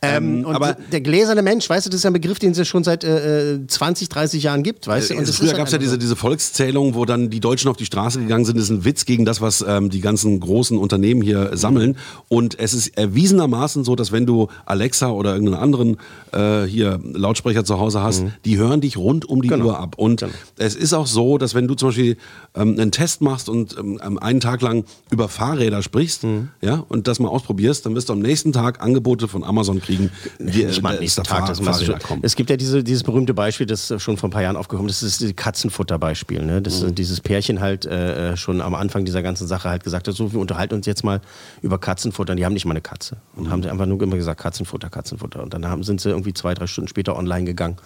Ähm, 0.04 0.44
und 0.44 0.56
aber- 0.56 0.76
der 0.90 1.00
gläserne 1.00 1.42
Mensch, 1.42 1.70
weißt 1.70 1.86
du, 1.86 1.90
das 1.90 1.98
ist 1.98 2.04
ja 2.04 2.10
ein 2.10 2.14
Begriff, 2.14 2.40
den 2.40 2.50
es 2.50 2.58
ja 2.58 2.64
schon 2.64 2.82
seit 2.82 3.04
äh, 3.04 3.54
äh, 3.54 3.66
20, 3.68 4.08
30 4.08 4.42
Jahren 4.42 4.64
gibt, 4.64 4.88
weißt 4.88 5.10
du? 5.10 5.16
Und 5.16 5.28
das 5.28 5.36
Früher 5.36 5.52
ist 5.52 5.56
gab 5.56 5.66
es 5.66 5.72
ja 5.72 5.78
halt 5.78 5.82
diese, 5.84 5.96
diese 5.96 6.16
Volkszählung, 6.16 6.96
wo 6.96 7.04
dann 7.04 7.30
die 7.30 7.38
Deutschen 7.38 7.70
auf 7.70 7.76
die 7.76 7.86
Straße 7.86 8.18
gegangen 8.18 8.44
sind. 8.44 8.56
Das 8.56 8.64
ist 8.64 8.70
ein 8.70 8.84
Witz 8.84 9.04
gegen 9.04 9.24
das, 9.24 9.40
was 9.40 9.64
ähm, 9.66 9.90
die 9.90 10.00
ganzen 10.00 10.40
großen 10.40 10.71
Unternehmen 10.78 11.22
hier 11.22 11.56
sammeln. 11.56 11.96
Und 12.28 12.58
es 12.58 12.74
ist 12.74 12.96
erwiesenermaßen 12.98 13.84
so, 13.84 13.96
dass 13.96 14.12
wenn 14.12 14.26
du 14.26 14.48
Alexa 14.66 15.10
oder 15.10 15.32
irgendeinen 15.34 15.62
anderen 15.62 15.96
äh, 16.32 16.64
hier 16.66 17.00
Lautsprecher 17.02 17.64
zu 17.64 17.78
Hause 17.78 18.02
hast, 18.02 18.24
die 18.44 18.58
hören 18.58 18.80
dich 18.80 18.96
rund 18.96 19.24
um 19.28 19.42
die 19.42 19.48
Genau. 19.48 19.66
Uhr 19.66 19.78
ab. 19.78 19.94
Und 19.98 20.24
es 20.56 20.74
ist 20.74 20.92
auch 20.92 21.06
so, 21.06 21.38
dass 21.38 21.54
wenn 21.54 21.68
du 21.68 21.74
zum 21.74 21.88
Beispiel 21.90 22.16
ähm, 22.54 22.78
einen 22.78 22.90
Test 22.92 23.20
machst 23.20 23.48
und 23.48 23.76
ähm, 23.78 24.18
einen 24.18 24.40
Tag 24.40 24.62
lang 24.62 24.84
über 25.10 25.28
Fahrräder 25.28 25.82
sprichst, 25.82 26.24
Mhm. 26.24 26.48
ja, 26.60 26.84
und 26.88 27.08
das 27.08 27.18
mal 27.20 27.28
ausprobierst, 27.28 27.84
dann 27.86 27.94
wirst 27.94 28.08
du 28.08 28.12
am 28.12 28.20
nächsten 28.20 28.52
Tag 28.52 28.80
Angebote 28.82 29.28
von 29.28 29.44
Amazon 29.44 29.80
kriegen, 29.80 30.10
die 30.38 30.64
nicht 30.64 30.82
mal 30.82 30.94
am 30.94 31.00
nächsten 31.00 31.22
Tag, 31.24 31.46
das 31.46 31.60
machst 31.60 31.80
du 31.80 31.84
Fahrräder 31.86 32.00
schon. 32.00 32.08
kommen. 32.08 32.20
Es 32.24 32.36
gibt 32.36 32.50
ja 32.50 32.56
diese, 32.56 32.84
dieses 32.84 33.02
berühmte 33.02 33.34
Beispiel, 33.34 33.66
das 33.66 33.90
äh, 33.90 33.98
schon 33.98 34.16
vor 34.16 34.28
ein 34.28 34.32
paar 34.32 34.42
Jahren 34.42 34.56
aufgekommen 34.56 34.88
ist, 34.88 35.02
das 35.02 35.08
ist 35.10 35.22
das 35.22 35.34
Katzenfutterbeispiel. 35.36 36.44
Ne? 36.44 36.60
Das, 36.62 36.82
Mhm. 36.82 36.94
Dieses 36.94 37.20
Pärchen 37.20 37.60
halt 37.60 37.86
äh, 37.86 38.36
schon 38.36 38.60
am 38.60 38.74
Anfang 38.74 39.04
dieser 39.04 39.22
ganzen 39.22 39.46
Sache 39.46 39.68
halt 39.68 39.84
gesagt 39.84 40.08
hat, 40.08 40.14
so, 40.14 40.32
wir 40.32 40.40
unterhalten 40.40 40.61
uns 40.70 40.84
jetzt 40.84 41.02
mal 41.02 41.22
über 41.62 41.78
Katzenfutter. 41.78 42.32
Und 42.32 42.36
die 42.36 42.44
haben 42.44 42.52
nicht 42.52 42.66
mal 42.66 42.72
eine 42.72 42.82
Katze. 42.82 43.16
Und 43.36 43.50
haben 43.50 43.62
sie 43.62 43.70
einfach 43.70 43.86
nur 43.86 44.02
immer 44.02 44.16
gesagt, 44.16 44.40
Katzenfutter, 44.40 44.90
Katzenfutter. 44.90 45.42
Und 45.42 45.54
dann 45.54 45.66
haben, 45.66 45.82
sind 45.82 46.00
sie 46.02 46.10
irgendwie 46.10 46.34
zwei, 46.34 46.52
drei 46.52 46.66
Stunden 46.66 46.88
später 46.88 47.16
online 47.16 47.44
gegangen 47.44 47.76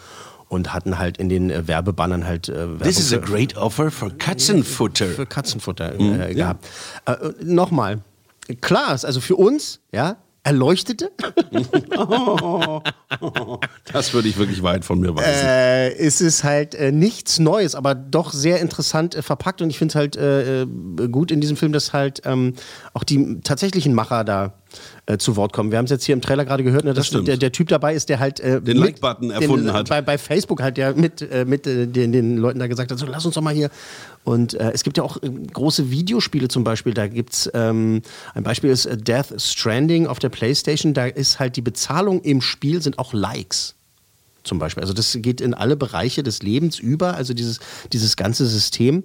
und 0.49 0.73
hatten 0.75 0.99
halt 0.99 1.17
in 1.19 1.29
den 1.29 1.51
äh, 1.51 1.67
Werbebannern 1.67 2.27
halt 2.27 2.49
äh, 2.49 2.55
Werbung 2.57 2.79
This 2.81 2.99
is 2.99 3.12
a 3.12 3.19
great 3.19 3.57
offer 3.57 3.91
for 3.91 4.11
Katzenfutter. 4.19 5.07
für 5.07 5.27
Katzenfutter 5.27 5.95
äh, 5.95 6.03
Mhm, 6.03 6.21
ja. 6.21 6.33
gehabt. 6.33 6.67
Äh, 7.07 7.12
äh, 7.12 7.33
Nochmal, 7.45 8.01
klar 8.61 8.95
ist 8.95 9.05
also 9.05 9.21
für 9.21 9.37
uns, 9.37 9.81
ja, 9.93 10.17
Erleuchtete, 10.47 11.11
Das 13.93 14.15
würde 14.15 14.29
ich 14.29 14.39
wirklich 14.39 14.63
weit 14.63 14.85
von 14.85 15.01
mir 15.01 15.17
weisen. 15.17 15.45
äh, 15.45 15.93
ist 15.93 16.21
es 16.21 16.45
halt 16.45 16.77
äh, 16.77 16.93
nichts 16.93 17.41
Neues, 17.41 17.75
aber 17.75 17.97
doch 17.97 18.33
sehr 18.33 18.61
interessant 18.61 19.17
äh, 19.17 19.23
verpackt 19.23 19.61
und 19.61 19.71
ich 19.71 19.79
finde 19.79 19.91
es 19.91 19.97
halt 19.97 20.15
äh, 20.17 20.63
äh, 20.63 20.67
gut 21.11 21.33
in 21.33 21.41
diesem 21.41 21.57
Film, 21.57 21.73
dass 21.73 21.93
halt 21.93 22.23
ähm, 22.25 22.55
auch 22.95 23.03
die 23.03 23.41
tatsächlichen 23.43 23.93
Macher 23.93 24.23
da 24.23 24.53
äh, 25.07 25.18
zu 25.18 25.37
Wort 25.37 25.52
kommen. 25.52 25.70
Wir 25.70 25.79
haben 25.79 25.85
es 25.85 25.90
jetzt 25.90 26.05
hier 26.05 26.12
im 26.14 26.20
Trailer 26.20 26.44
gerade 26.44 26.64
gehört, 26.64 26.85
ne, 26.85 26.94
dass 26.94 27.11
der, 27.11 27.37
der 27.37 27.52
Typ 27.52 27.68
dabei 27.68 27.94
ist, 27.94 28.09
der 28.09 28.18
halt 28.18 28.40
äh, 28.40 28.61
Den 28.61 28.76
Like-Button 28.76 29.31
erfunden 29.31 29.66
den, 29.66 29.74
hat. 29.74 29.88
Bei, 29.88 30.02
bei 30.02 30.18
Facebook 30.18 30.62
halt, 30.62 30.76
der 30.76 30.94
mit, 30.94 31.22
äh, 31.22 31.44
mit 31.44 31.66
äh, 31.66 31.87
den, 31.87 32.12
den 32.12 32.37
Leuten 32.37 32.59
da 32.59 32.66
gesagt 32.66 32.90
hat, 32.90 32.98
so 32.98 33.07
lass 33.07 33.24
uns 33.24 33.35
doch 33.35 33.42
mal 33.42 33.55
hier. 33.55 33.70
Und 34.24 34.55
äh, 34.55 34.72
es 34.72 34.83
gibt 34.83 34.96
ja 34.98 35.05
auch 35.05 35.22
äh, 35.22 35.29
große 35.29 35.90
Videospiele 35.90 36.48
zum 36.48 36.64
Beispiel. 36.64 36.94
Da 36.94 37.07
gibt 37.07 37.33
es 37.35 37.50
ähm, 37.55 38.02
ein 38.35 38.42
Beispiel 38.42 38.70
ist 38.70 38.87
äh, 38.87 38.96
Death 38.96 39.40
Stranding 39.40 40.07
auf 40.07 40.18
der 40.18 40.31
Playstation. 40.31 40.94
Da 40.94 41.07
ist 41.07 41.38
halt 41.38 41.57
die 41.57 41.62
Bezahlung 41.62 42.20
im 42.22 42.40
Spiel 42.40 42.83
sind 42.83 42.98
auch 42.98 43.12
Likes 43.12 43.76
zum 44.46 44.59
Beispiel. 44.59 44.83
Also 44.83 44.94
das 44.94 45.16
geht 45.20 45.40
in 45.40 45.55
alle 45.55 45.76
Bereiche 45.76 46.22
des 46.22 46.42
Lebens 46.42 46.79
über, 46.79 47.14
also 47.14 47.35
dieses, 47.35 47.61
dieses 47.92 48.16
ganze 48.16 48.46
System. 48.46 49.05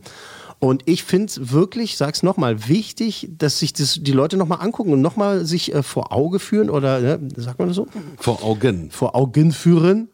Und 0.63 0.83
ich 0.85 1.03
finde 1.03 1.25
es 1.25 1.51
wirklich, 1.51 1.97
sag's 1.97 2.21
nochmal, 2.21 2.67
wichtig, 2.69 3.27
dass 3.37 3.57
sich 3.59 3.73
das 3.73 3.97
die 3.99 4.11
Leute 4.11 4.37
nochmal 4.37 4.59
angucken 4.61 4.93
und 4.93 5.01
nochmal 5.01 5.43
sich 5.43 5.73
äh, 5.73 5.81
vor 5.81 6.13
Auge 6.13 6.37
führen 6.37 6.69
oder, 6.69 6.99
ne, 7.01 7.19
sagt 7.35 7.57
man 7.57 7.67
das 7.67 7.75
so? 7.77 7.87
Vor 8.19 8.43
Augen. 8.43 8.91
Vor 8.91 9.15
Augen 9.15 9.51
führen. 9.53 10.07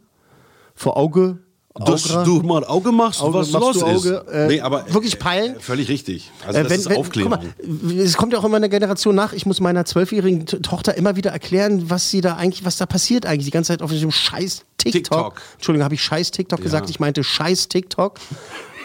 Vor 0.74 0.96
Auge. 0.96 1.40
Dass 1.86 2.10
Augra- 2.10 2.24
du 2.24 2.42
mal 2.42 2.64
Auge 2.64 2.92
machst, 2.92 3.22
Auge, 3.22 3.38
was 3.40 3.52
machst 3.52 3.66
los 3.66 3.78
du 3.80 3.86
Auge, 3.86 4.10
ist. 4.26 4.34
äh, 4.34 4.48
nee, 4.48 4.62
aber 4.62 4.92
wirklich 4.92 5.20
peilen. 5.20 5.58
äh, 5.58 5.60
völlig 5.60 5.90
richtig. 5.90 6.32
Also 6.46 6.60
Äh, 6.60 6.64
das 6.64 6.72
wenn- 6.72 6.80
ist 6.80 6.90
wenn- 6.90 6.98
Aufklärung. 6.98 7.34
guck 7.34 7.92
mal, 7.92 7.98
es 8.00 8.18
kommt 8.18 8.34
ja 8.34 8.40
auch 8.40 8.46
immer 8.46 8.58
eine 8.58 8.70
Generation 8.70 9.14
nach. 9.14 9.34
Ich 9.34 9.46
muss 9.46 9.60
meiner 9.60 9.86
zwölfjährigen 9.86 10.46
Tochter 10.48 10.96
immer 10.98 11.18
wieder 11.18 11.30
erklären, 11.32 11.90
was 11.92 12.10
sie 12.10 12.22
da 12.22 12.36
eigentlich, 12.38 12.64
was 12.66 12.78
da 12.78 12.86
passiert 12.88 13.26
eigentlich 13.28 13.46
die 13.46 13.52
ganze 13.52 13.74
Zeit 13.74 13.82
auf 13.84 13.92
diesem 13.92 14.10
scheiß 14.12 14.64
TikTok. 14.78 14.94
TikTok. 14.94 15.42
Entschuldigung, 15.56 15.84
habe 15.84 15.94
ich 15.96 16.02
scheiß 16.02 16.32
TikTok 16.32 16.58
Ja. 16.60 16.64
gesagt? 16.64 16.90
Ich 16.90 17.00
meinte 17.00 17.24
scheiß 17.24 17.68
TikTok. 17.68 18.16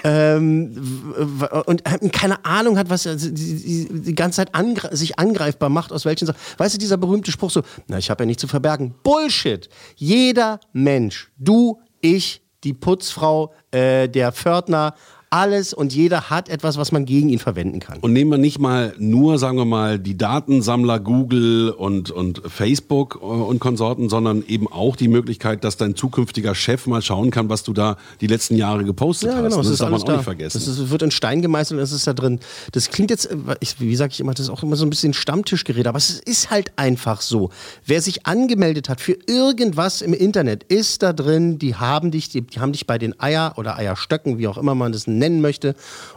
Ähm, 0.05 1.05
und 1.67 1.85
keine 2.13 2.45
Ahnung 2.45 2.79
hat, 2.79 2.91
was 2.91 3.07
er 3.07 3.17
die, 3.17 3.33
die, 3.33 4.01
die 4.03 4.15
ganze 4.15 4.37
Zeit 4.37 4.55
angre 4.55 4.95
sich 4.97 5.19
angreifbar 5.19 5.69
macht, 5.69 5.93
aus 5.93 6.05
welchen 6.05 6.27
Sachen. 6.27 6.39
Weißt 6.59 6.75
du, 6.75 6.79
dieser 6.79 6.97
berühmte 6.97 7.31
Spruch 7.31 7.51
so, 7.51 7.63
na, 7.87 7.99
ich 7.99 8.11
habe 8.11 8.25
ja 8.25 8.27
nichts 8.27 8.41
zu 8.41 8.49
verbergen. 8.49 8.95
Bullshit. 9.03 9.69
Jeder 9.97 10.61
Mensch, 10.73 11.31
du, 11.39 11.81
ich, 12.01 12.43
die 12.65 12.75
Putzfrau, 12.75 13.53
äh, 13.71 14.09
der 14.09 14.33
Pförtner, 14.33 14.95
alles 15.33 15.73
und 15.73 15.95
jeder 15.95 16.29
hat 16.31 16.49
etwas, 16.49 16.77
was 16.77 16.93
man 16.93 17.05
gegen 17.07 17.31
ihn 17.31 17.39
verwenden 17.39 17.81
kann. 17.81 17.99
Und 18.01 18.13
nehmen 18.13 18.31
wir 18.31 18.39
nicht 18.39 18.59
mal 18.59 18.95
nur, 18.99 19.39
sagen 19.39 19.57
wir 19.57 19.65
mal, 19.65 19.99
die 19.99 20.17
Datensammler 20.19 21.01
Google 21.01 21.71
und, 21.71 22.11
und 22.11 22.43
Facebook 22.47 23.19
äh, 23.23 23.25
und 23.25 23.59
Konsorten, 23.59 24.09
sondern 24.11 24.45
eben 24.47 24.69
auch 24.71 24.95
die 24.95 25.09
Möglichkeit, 25.09 25.65
dass 25.65 25.77
dein 25.79 25.95
zukünftiger 25.97 26.55
Chef 26.55 26.87
mal 26.87 27.01
schauen 27.03 27.31
kann, 27.31 27.49
was 27.49 27.63
du 27.63 27.73
da 27.73 27.97
die 28.21 28.27
letzten 28.27 28.57
Jahre 28.57 28.85
gepostet 28.85 29.31
Ja, 29.31 29.37
hast. 29.37 29.43
genau, 29.45 29.57
das 29.57 29.67
es 29.67 29.73
ist 29.73 29.81
darf 29.81 29.91
man 29.91 30.01
auch 30.01 30.05
da. 30.05 30.13
nicht 30.15 30.25
vergessen. 30.25 30.59
Das 30.59 30.69
ist, 30.69 30.91
wird 30.91 31.03
in 31.03 31.11
Stein 31.11 31.41
gemeißelt 31.41 31.79
und 31.79 31.83
es 31.85 31.93
ist 31.93 32.07
da 32.07 32.13
drin. 32.13 32.39
Das 32.73 32.91
klingt 32.91 33.11
jetzt, 33.11 33.29
wie 33.79 33.97
sage 33.97 34.13
ich 34.13 34.21
immer, 34.21 34.33
das 34.35 34.47
ist 34.47 34.51
auch 34.51 34.63
immer 34.63 34.77
so 34.77 34.85
ein 34.85 34.91
bisschen 34.91 35.15
Stammtischgerede, 35.15 35.89
aber 35.89 35.99
es 35.99 36.11
ist 36.21 36.51
halt 36.51 36.73
einfach 36.77 37.23
so. 37.23 37.49
Wer 37.87 38.03
sich 38.03 38.27
angemeldet 38.27 38.89
hat 38.91 39.01
für 39.01 39.17
irgendwas 39.27 40.03
im 40.03 40.13
Internet, 40.13 40.65
ist 40.65 41.03
da 41.03 41.13
drin, 41.13 41.59
die 41.59 41.75
haben 41.75 42.11
dich, 42.11 42.29
die, 42.29 42.43
die 42.43 42.61
haben 42.61 42.73
dich 42.73 42.87
bei 42.87 42.99
den 42.99 43.19
Eier 43.19 43.55
oder 43.57 43.77
Eierstöcken, 43.79 44.39
wie 44.39 44.47
auch 44.47 44.59
immer 44.59 44.75
man 44.75 44.93
das 44.93 45.07
nennen 45.23 45.41
möchte. 45.41 45.75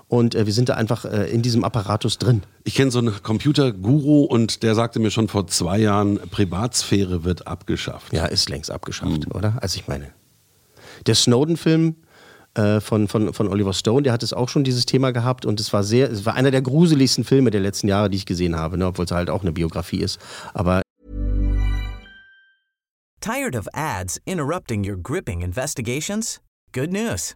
Und 0.08 0.36
äh, 0.36 0.46
wir 0.46 0.54
sind 0.54 0.70
da 0.70 0.74
einfach 0.74 1.06
äh, 1.06 1.30
in 1.32 1.42
diesem 1.42 1.64
Apparatus 1.64 2.18
drin. 2.18 2.44
Ich 2.64 2.76
kenne 2.76 2.92
so 2.92 3.00
einen 3.00 3.14
Computerguru 3.22 4.24
und 4.24 4.64
der 4.64 4.76
sagte 4.76 5.00
mir 5.00 5.12
schon 5.12 5.28
vor 5.28 5.48
zwei 5.48 5.78
Jahren, 5.78 6.20
Privatsphäre 6.32 7.24
wird 7.24 7.48
abgeschafft. 7.48 8.12
Ja, 8.12 8.26
ist 8.26 8.50
längst 8.50 8.72
abgeschafft, 8.72 9.34
oder? 9.34 9.58
Also 9.62 9.78
ich 9.80 9.88
meine, 9.88 10.12
der 11.06 11.16
Snowden-Film 11.16 11.96
äh, 12.56 12.80
von, 12.80 13.08
von, 13.08 13.34
von 13.34 13.48
Oliver 13.48 13.74
Stone, 13.74 14.04
der 14.04 14.14
hat 14.14 14.24
es 14.24 14.34
auch 14.34 14.50
schon 14.50 14.64
dieses 14.64 14.86
Thema 14.86 15.12
gehabt 15.12 15.46
und 15.46 15.60
es 15.60 15.72
war 15.74 15.84
sehr, 15.84 16.12
es 16.12 16.26
war 16.26 16.34
einer 16.34 16.52
der 16.52 16.62
gruseligsten 16.62 17.24
Filme 17.24 17.52
der 17.52 17.62
letzten 17.62 17.88
Jahre, 17.88 18.10
die 18.10 18.18
ich 18.18 18.26
gesehen 18.26 18.56
habe, 18.56 18.78
ne, 18.78 18.88
obwohl 18.88 19.06
es 19.06 19.12
halt 19.12 19.30
auch 19.30 19.42
eine 19.42 19.52
Biografie 19.52 20.00
ist. 20.00 20.20
Aber 20.54 20.82
Tired 23.22 23.56
of 23.56 23.68
ads 23.74 24.20
interrupting 24.26 24.84
your 24.84 24.98
gripping 24.98 25.42
investigations? 25.42 26.40
Good 26.72 26.92
news. 26.92 27.36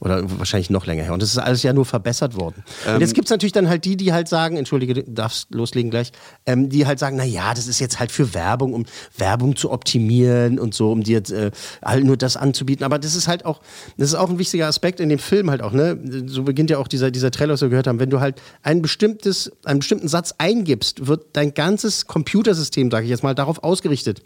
Oder 0.00 0.22
wahrscheinlich 0.38 0.70
noch 0.70 0.86
länger 0.86 1.04
her. 1.04 1.12
Und 1.12 1.22
das 1.22 1.30
ist 1.30 1.38
alles 1.38 1.62
ja 1.62 1.72
nur 1.72 1.84
verbessert 1.84 2.36
worden. 2.38 2.64
Ähm, 2.86 2.96
und 2.96 3.00
jetzt 3.00 3.14
gibt 3.14 3.26
es 3.26 3.30
natürlich 3.30 3.52
dann 3.52 3.68
halt 3.68 3.84
die, 3.84 3.96
die 3.96 4.12
halt 4.12 4.28
sagen, 4.28 4.56
entschuldige, 4.56 4.94
du 4.94 5.02
darfst 5.04 5.52
loslegen 5.54 5.90
gleich, 5.90 6.12
ähm, 6.44 6.68
die 6.68 6.86
halt 6.86 6.98
sagen, 6.98 7.16
naja, 7.16 7.54
das 7.54 7.66
ist 7.66 7.80
jetzt 7.80 7.98
halt 7.98 8.12
für 8.12 8.34
Werbung, 8.34 8.74
um 8.74 8.84
Werbung 9.16 9.56
zu 9.56 9.70
optimieren 9.70 10.58
und 10.58 10.74
so, 10.74 10.92
um 10.92 11.02
dir 11.02 11.18
äh, 11.30 11.50
halt 11.84 12.04
nur 12.04 12.16
das 12.16 12.36
anzubieten. 12.36 12.84
Aber 12.84 12.98
das 12.98 13.14
ist 13.14 13.28
halt 13.28 13.44
auch, 13.44 13.60
das 13.96 14.08
ist 14.08 14.14
auch 14.14 14.28
ein 14.28 14.38
wichtiger 14.38 14.66
Aspekt 14.66 15.00
in 15.00 15.08
dem 15.08 15.18
Film 15.18 15.50
halt 15.50 15.62
auch, 15.62 15.72
ne? 15.72 15.98
So 16.26 16.42
beginnt 16.42 16.70
ja 16.70 16.78
auch 16.78 16.88
dieser, 16.88 17.10
dieser 17.10 17.30
Trailer, 17.30 17.54
was 17.54 17.62
wir 17.62 17.68
gehört 17.68 17.86
haben. 17.86 17.98
Wenn 17.98 18.10
du 18.10 18.20
halt 18.20 18.40
ein 18.62 18.82
bestimmtes, 18.82 19.50
einen 19.64 19.78
bestimmten 19.80 20.08
Satz 20.08 20.34
eingibst, 20.38 21.06
wird 21.06 21.26
dein 21.32 21.54
ganzes 21.54 22.06
Computersystem, 22.06 22.90
sage 22.90 23.04
ich 23.04 23.10
jetzt 23.10 23.22
mal, 23.22 23.34
darauf 23.34 23.64
ausgerichtet. 23.64 24.22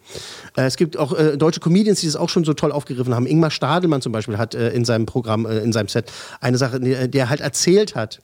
Äh, 0.56 0.62
es 0.62 0.76
gibt 0.76 0.96
auch 0.96 1.16
äh, 1.16 1.36
deutsche 1.36 1.60
Comedians, 1.60 2.00
die 2.00 2.06
das 2.06 2.16
auch 2.16 2.28
schon 2.28 2.44
so 2.44 2.54
toll 2.54 2.72
aufgegriffen 2.72 3.14
haben. 3.14 3.26
Ingmar 3.26 3.50
Stadelmann 3.50 4.02
zum 4.02 4.12
Beispiel 4.12 4.38
hat 4.38 4.54
äh, 4.54 4.70
in 4.70 4.84
seinem 4.84 5.06
Programm, 5.06 5.46
äh, 5.46 5.59
in 5.62 5.72
seinem 5.72 5.88
Set 5.88 6.12
eine 6.40 6.58
Sache, 6.58 6.80
der, 6.80 7.08
der 7.08 7.28
halt 7.28 7.40
erzählt 7.40 7.94
hat, 7.94 8.20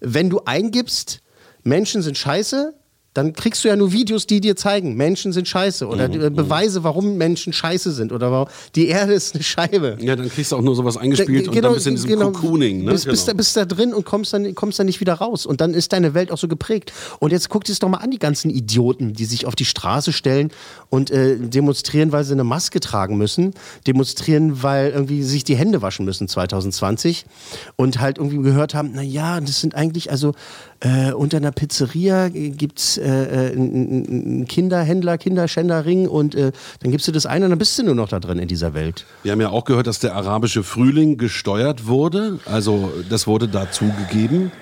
wenn 0.00 0.30
du 0.30 0.42
eingibst, 0.44 1.20
Menschen 1.62 2.02
sind 2.02 2.16
scheiße, 2.16 2.74
dann 3.14 3.32
kriegst 3.32 3.64
du 3.64 3.68
ja 3.68 3.74
nur 3.74 3.90
Videos, 3.92 4.26
die 4.26 4.40
dir 4.40 4.54
zeigen, 4.54 4.94
Menschen 4.94 5.32
sind 5.32 5.48
scheiße 5.48 5.86
oder 5.86 6.08
Mhm, 6.08 6.22
äh, 6.22 6.30
Beweise, 6.30 6.84
warum 6.84 7.16
Menschen 7.16 7.52
scheiße 7.52 7.90
sind 7.90 8.12
oder 8.12 8.30
warum 8.30 8.48
die 8.76 8.86
Erde 8.86 9.14
ist 9.14 9.34
eine 9.34 9.42
Scheibe. 9.42 9.96
Ja, 10.00 10.14
dann 10.14 10.28
kriegst 10.30 10.52
du 10.52 10.56
auch 10.56 10.62
nur 10.62 10.76
sowas 10.76 10.96
eingespielt 10.96 11.48
Da- 11.48 11.50
und 11.50 11.62
dann 11.62 11.74
bist 11.74 11.86
du 11.86 11.90
in 11.90 11.96
diesem 11.96 12.20
Cocooning. 12.20 12.84
Ne? 12.84 12.92
Bist, 12.92 13.06
bist, 13.06 13.26
da, 13.26 13.32
bist 13.32 13.56
da 13.56 13.64
drin 13.64 13.92
und 13.92 14.04
kommst 14.04 14.32
dann, 14.32 14.54
kommst 14.54 14.78
dann 14.78 14.86
nicht 14.86 15.00
wieder 15.00 15.14
raus. 15.14 15.44
Und 15.44 15.60
dann 15.60 15.74
ist 15.74 15.92
deine 15.92 16.14
Welt 16.14 16.30
auch 16.30 16.38
so 16.38 16.46
geprägt. 16.46 16.92
Und 17.18 17.32
jetzt 17.32 17.48
guck 17.48 17.64
dir 17.64 17.72
es 17.72 17.80
doch 17.80 17.88
mal 17.88 17.98
an, 17.98 18.12
die 18.12 18.18
ganzen 18.20 18.48
Idioten, 18.50 19.12
die 19.12 19.24
sich 19.24 19.44
auf 19.44 19.56
die 19.56 19.64
Straße 19.64 20.12
stellen 20.12 20.52
und 20.88 21.10
äh, 21.10 21.36
demonstrieren, 21.36 22.12
weil 22.12 22.22
sie 22.22 22.32
eine 22.32 22.44
Maske 22.44 22.78
tragen 22.78 23.16
müssen. 23.16 23.54
Demonstrieren, 23.88 24.62
weil 24.62 24.90
irgendwie 24.90 25.24
sich 25.24 25.42
die 25.42 25.56
Hände 25.56 25.82
waschen 25.82 26.04
müssen 26.04 26.28
2020. 26.28 27.24
Und 27.74 28.00
halt 28.00 28.18
irgendwie 28.18 28.40
gehört 28.40 28.74
haben, 28.74 28.92
na 28.94 29.02
ja, 29.02 29.40
das 29.40 29.60
sind 29.60 29.74
eigentlich, 29.74 30.12
also 30.12 30.34
äh, 30.80 31.12
unter 31.12 31.36
einer 31.36 31.52
Pizzeria 31.52 32.28
gibt 32.28 32.78
es 32.78 32.96
äh, 32.96 33.04
äh, 33.04 33.52
einen 33.52 34.06
einen 34.30 34.46
Kinderhändler, 34.46 35.18
Kinderschänderring 35.18 36.08
und 36.08 36.34
äh, 36.34 36.52
dann 36.80 36.90
gibst 36.90 37.06
du 37.06 37.12
das 37.12 37.26
ein 37.26 37.42
und 37.44 37.50
dann 37.50 37.58
bist 37.58 37.78
du 37.78 37.82
nur 37.82 37.94
noch 37.94 38.08
da 38.08 38.18
drin 38.18 38.38
in 38.38 38.48
dieser 38.48 38.72
Welt. 38.72 39.04
Wir 39.22 39.32
haben 39.32 39.40
ja 39.40 39.50
auch 39.50 39.64
gehört, 39.64 39.86
dass 39.86 39.98
der 39.98 40.14
arabische 40.14 40.62
Frühling 40.62 41.18
gesteuert 41.18 41.86
wurde. 41.86 42.38
Also 42.46 42.92
das 43.08 43.26
wurde 43.26 43.48
dazugegeben. 43.48 44.52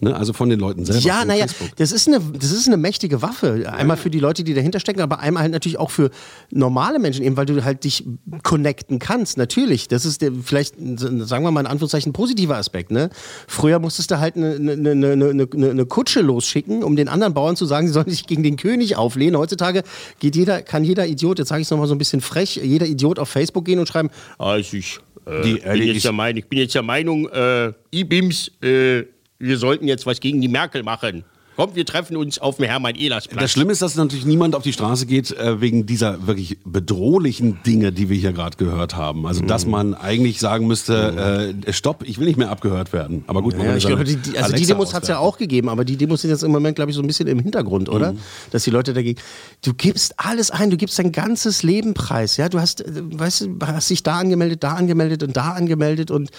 Ne? 0.00 0.16
Also 0.16 0.32
von 0.32 0.48
den 0.48 0.58
Leuten 0.58 0.84
selber. 0.84 1.00
Ja, 1.00 1.24
naja, 1.24 1.46
das 1.76 1.92
ist, 1.92 2.08
eine, 2.08 2.20
das 2.20 2.50
ist 2.50 2.66
eine 2.66 2.76
mächtige 2.76 3.20
Waffe. 3.20 3.70
Einmal 3.70 3.96
für 3.96 4.10
die 4.10 4.20
Leute, 4.20 4.44
die 4.44 4.54
dahinter 4.54 4.80
stecken, 4.80 5.00
aber 5.00 5.20
einmal 5.20 5.42
halt 5.42 5.52
natürlich 5.52 5.78
auch 5.78 5.90
für 5.90 6.10
normale 6.50 6.98
Menschen, 6.98 7.24
eben 7.24 7.36
weil 7.36 7.46
du 7.46 7.64
halt 7.64 7.84
dich 7.84 8.06
connecten 8.42 8.98
kannst. 8.98 9.36
Natürlich, 9.36 9.88
das 9.88 10.06
ist 10.06 10.22
der, 10.22 10.32
vielleicht, 10.32 10.76
sagen 10.78 11.44
wir 11.44 11.50
mal 11.50 11.60
in 11.60 11.66
Anführungszeichen, 11.66 12.12
positiver 12.12 12.56
Aspekt. 12.56 12.90
Ne? 12.90 13.10
Früher 13.46 13.78
musstest 13.78 14.10
du 14.10 14.18
halt 14.18 14.36
eine, 14.36 14.54
eine, 14.54 14.90
eine, 14.92 15.12
eine, 15.12 15.48
eine, 15.58 15.70
eine 15.70 15.84
Kutsche 15.86 16.20
losschicken, 16.22 16.82
um 16.82 16.96
den 16.96 17.08
anderen 17.08 17.34
Bauern 17.34 17.56
zu 17.56 17.66
sagen, 17.66 17.86
sie 17.86 17.92
sollen 17.92 18.08
sich 18.08 18.26
gegen 18.26 18.42
den 18.42 18.56
König 18.56 18.96
auflehnen. 18.96 19.36
Heutzutage 19.38 19.82
geht 20.20 20.36
jeder, 20.36 20.62
kann 20.62 20.84
jeder 20.84 21.06
Idiot, 21.06 21.38
jetzt 21.38 21.48
sage 21.48 21.60
ich 21.60 21.66
es 21.66 21.70
nochmal 21.70 21.86
so 21.88 21.94
ein 21.94 21.98
bisschen 21.98 22.20
frech, 22.20 22.56
jeder 22.62 22.86
Idiot 22.86 23.18
auf 23.18 23.28
Facebook 23.28 23.64
gehen 23.64 23.78
und 23.78 23.86
schreiben, 23.88 24.10
also 24.38 24.76
ich 24.76 24.98
äh, 25.26 25.42
Die- 25.42 25.54
bin, 25.60 25.82
jetzt 25.82 26.04
der 26.04 26.12
Meinung, 26.12 26.38
ich 26.38 26.46
bin 26.48 26.58
jetzt 26.60 26.74
der 26.74 26.82
Meinung, 26.82 27.28
äh, 27.28 27.72
IBIMS, 27.92 28.50
äh, 28.62 29.02
wir 29.38 29.58
sollten 29.58 29.86
jetzt 29.86 30.06
was 30.06 30.18
gegen 30.20 30.40
die 30.40 30.48
Merkel 30.48 30.82
machen. 30.82 31.24
Kommt, 31.58 31.74
wir 31.74 31.84
treffen 31.84 32.16
uns 32.16 32.38
auf 32.38 32.58
dem 32.58 32.66
Hermann-Ehlers-Platz. 32.66 33.42
Das 33.42 33.50
Schlimme 33.50 33.72
ist, 33.72 33.82
dass 33.82 33.96
natürlich 33.96 34.24
niemand 34.24 34.54
auf 34.54 34.62
die 34.62 34.72
Straße 34.72 35.06
geht 35.06 35.32
äh, 35.32 35.60
wegen 35.60 35.86
dieser 35.86 36.28
wirklich 36.28 36.56
bedrohlichen 36.64 37.58
Dinge, 37.66 37.90
die 37.90 38.08
wir 38.08 38.16
hier 38.16 38.32
gerade 38.32 38.56
gehört 38.56 38.94
haben. 38.94 39.26
Also, 39.26 39.42
dass 39.44 39.64
Mhm. 39.64 39.70
man 39.72 39.94
eigentlich 39.94 40.38
sagen 40.38 40.68
müsste, 40.68 41.52
äh, 41.66 41.72
stopp, 41.72 42.04
ich 42.06 42.18
will 42.20 42.28
nicht 42.28 42.36
mehr 42.36 42.50
abgehört 42.50 42.92
werden. 42.92 43.24
Aber 43.26 43.42
gut, 43.42 43.58
man 43.58 43.66
Ja, 43.66 43.74
ich 43.76 43.84
glaube, 43.84 44.04
die, 44.04 44.14
die, 44.14 44.38
also 44.38 44.50
die 44.52 44.54
Alexa 44.54 44.72
Demos 44.74 44.94
hat 44.94 45.02
es 45.02 45.08
ja 45.08 45.18
auch 45.18 45.36
gegeben, 45.36 45.68
aber 45.68 45.84
die 45.84 45.96
Demos 45.96 46.20
sind 46.22 46.30
jetzt 46.30 46.44
im 46.44 46.52
Moment, 46.52 46.76
glaube 46.76 46.92
ich, 46.92 46.94
so 46.96 47.02
ein 47.02 47.08
bisschen 47.08 47.26
im 47.26 47.40
Hintergrund, 47.40 47.88
oder? 47.88 48.12
Mhm. 48.12 48.18
Dass 48.52 48.62
die 48.62 48.70
Leute 48.70 48.92
dagegen. 48.92 49.20
Du 49.64 49.74
gibst 49.74 50.14
alles 50.16 50.52
ein, 50.52 50.70
du 50.70 50.76
gibst 50.76 50.96
dein 51.00 51.10
ganzes 51.10 51.64
Leben 51.64 51.92
preis. 51.92 52.36
Ja, 52.36 52.48
du 52.48 52.60
hast, 52.60 52.82
äh, 52.82 52.84
weißt 52.94 53.40
du, 53.40 53.58
hast 53.66 53.90
dich 53.90 54.04
da 54.04 54.20
angemeldet, 54.20 54.62
da 54.62 54.74
angemeldet 54.74 55.24
und 55.24 55.36
da 55.36 55.54
angemeldet 55.54 56.12
und, 56.12 56.30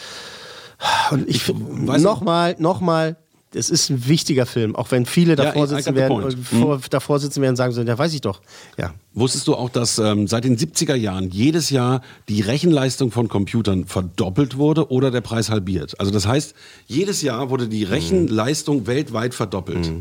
und 1.11 1.27
ich, 1.27 1.41
weiß- 1.43 1.97
nochmal, 1.99 2.55
nochmal. 2.57 3.17
Es 3.53 3.71
ist 3.71 3.89
ein 3.89 4.07
wichtiger 4.07 4.45
Film, 4.45 4.75
auch 4.75 4.91
wenn 4.91 5.07
viele 5.07 5.31
Ja, 5.31 5.45
davor 5.45 5.65
I 5.65 5.67
sitzen 5.67 5.95
werden, 5.95 6.23
und 6.23 6.37
vor, 6.37 6.79
davor 6.89 7.19
sitzen 7.19 7.41
werden 7.41 7.53
und 7.53 7.55
sagen 7.55 7.73
so, 7.73 7.81
ja, 7.81 7.97
weiß 7.97 8.13
ich 8.13 8.21
doch. 8.21 8.41
Ja. 8.77 8.93
Wusstest 9.13 9.47
du 9.47 9.55
auch, 9.55 9.69
dass 9.69 9.97
ähm, 9.97 10.27
seit 10.27 10.43
den 10.43 10.55
70er 10.55 10.93
Jahren 10.93 11.31
jedes 11.31 11.71
Jahr 11.71 12.01
die 12.27 12.41
Rechenleistung 12.41 13.11
von 13.11 13.27
Computern 13.27 13.85
verdoppelt 13.85 14.57
wurde 14.57 14.91
oder 14.91 15.09
der 15.09 15.21
Preis 15.21 15.49
halbiert? 15.49 15.99
Also 15.99 16.11
das 16.11 16.27
heißt, 16.27 16.53
jedes 16.85 17.23
Jahr 17.23 17.49
wurde 17.49 17.67
die 17.67 17.83
Rechenleistung 17.83 18.85
weltweit 18.85 19.33
verdoppelt. 19.33 19.91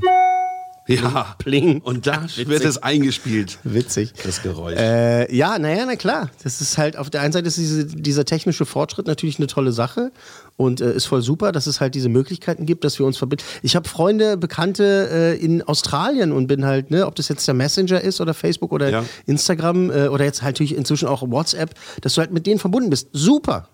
Ja, 0.89 1.35
Pling. 1.39 1.81
Und 1.83 2.07
da 2.07 2.25
wird 2.37 2.65
es 2.65 2.83
eingespielt. 2.83 3.59
Witzig. 3.63 4.13
Das 4.25 4.43
Geräusch. 4.43 4.79
Äh, 4.79 5.35
ja, 5.35 5.59
naja, 5.59 5.85
na 5.87 5.97
klar. 5.97 6.31
Das 6.43 6.61
ist 6.61 6.79
halt, 6.79 6.97
auf 6.97 7.11
der 7.11 7.21
einen 7.21 7.33
Seite 7.33 7.47
ist 7.47 7.59
diese, 7.59 7.85
dieser 7.87 8.25
technische 8.25 8.65
Fortschritt 8.67 9.07
natürlich 9.07 9.39
eine 9.39 9.47
tolle 9.47 9.73
Sache 9.73 10.11
und 10.57 10.81
äh, 10.81 10.93
ist 10.95 11.07
voll 11.07 11.23
super, 11.23 11.53
dass 11.53 11.67
es 11.67 11.81
halt 11.81 11.95
diese 11.95 12.09
Möglichkeiten 12.09 12.67
gibt, 12.67 12.85
dass 12.85 12.99
wir 12.99 13.07
uns 13.07 13.17
verbinden. 13.19 13.45
Ich 13.63 13.77
habe 13.77 13.89
Freunde, 13.89 14.37
Bekannte 14.37 15.09
äh, 15.13 15.37
in 15.45 15.63
Australien 15.63 16.33
und 16.33 16.47
bin 16.47 16.65
halt, 16.65 16.91
ne, 16.91 17.07
ob 17.07 17.15
das 17.15 17.29
jetzt 17.29 17.47
der 17.47 17.55
Messenger 17.55 18.01
ist 18.01 18.21
oder 18.21 18.35
Facebook 18.35 18.73
oder 18.73 18.89
Ja. 18.91 19.05
Instagram 19.27 19.91
äh, 19.91 20.09
oder 20.09 20.25
jetzt 20.25 20.43
halt 20.43 20.57
natürlich 20.57 20.75
inzwischen 20.77 21.07
auch 21.07 21.23
WhatsApp, 21.31 21.75
dass 22.01 22.15
du 22.15 22.21
halt 22.23 22.33
mit 22.33 22.47
denen 22.47 22.59
verbunden 22.59 22.91
bist. 22.91 23.09
Super. 23.13 23.69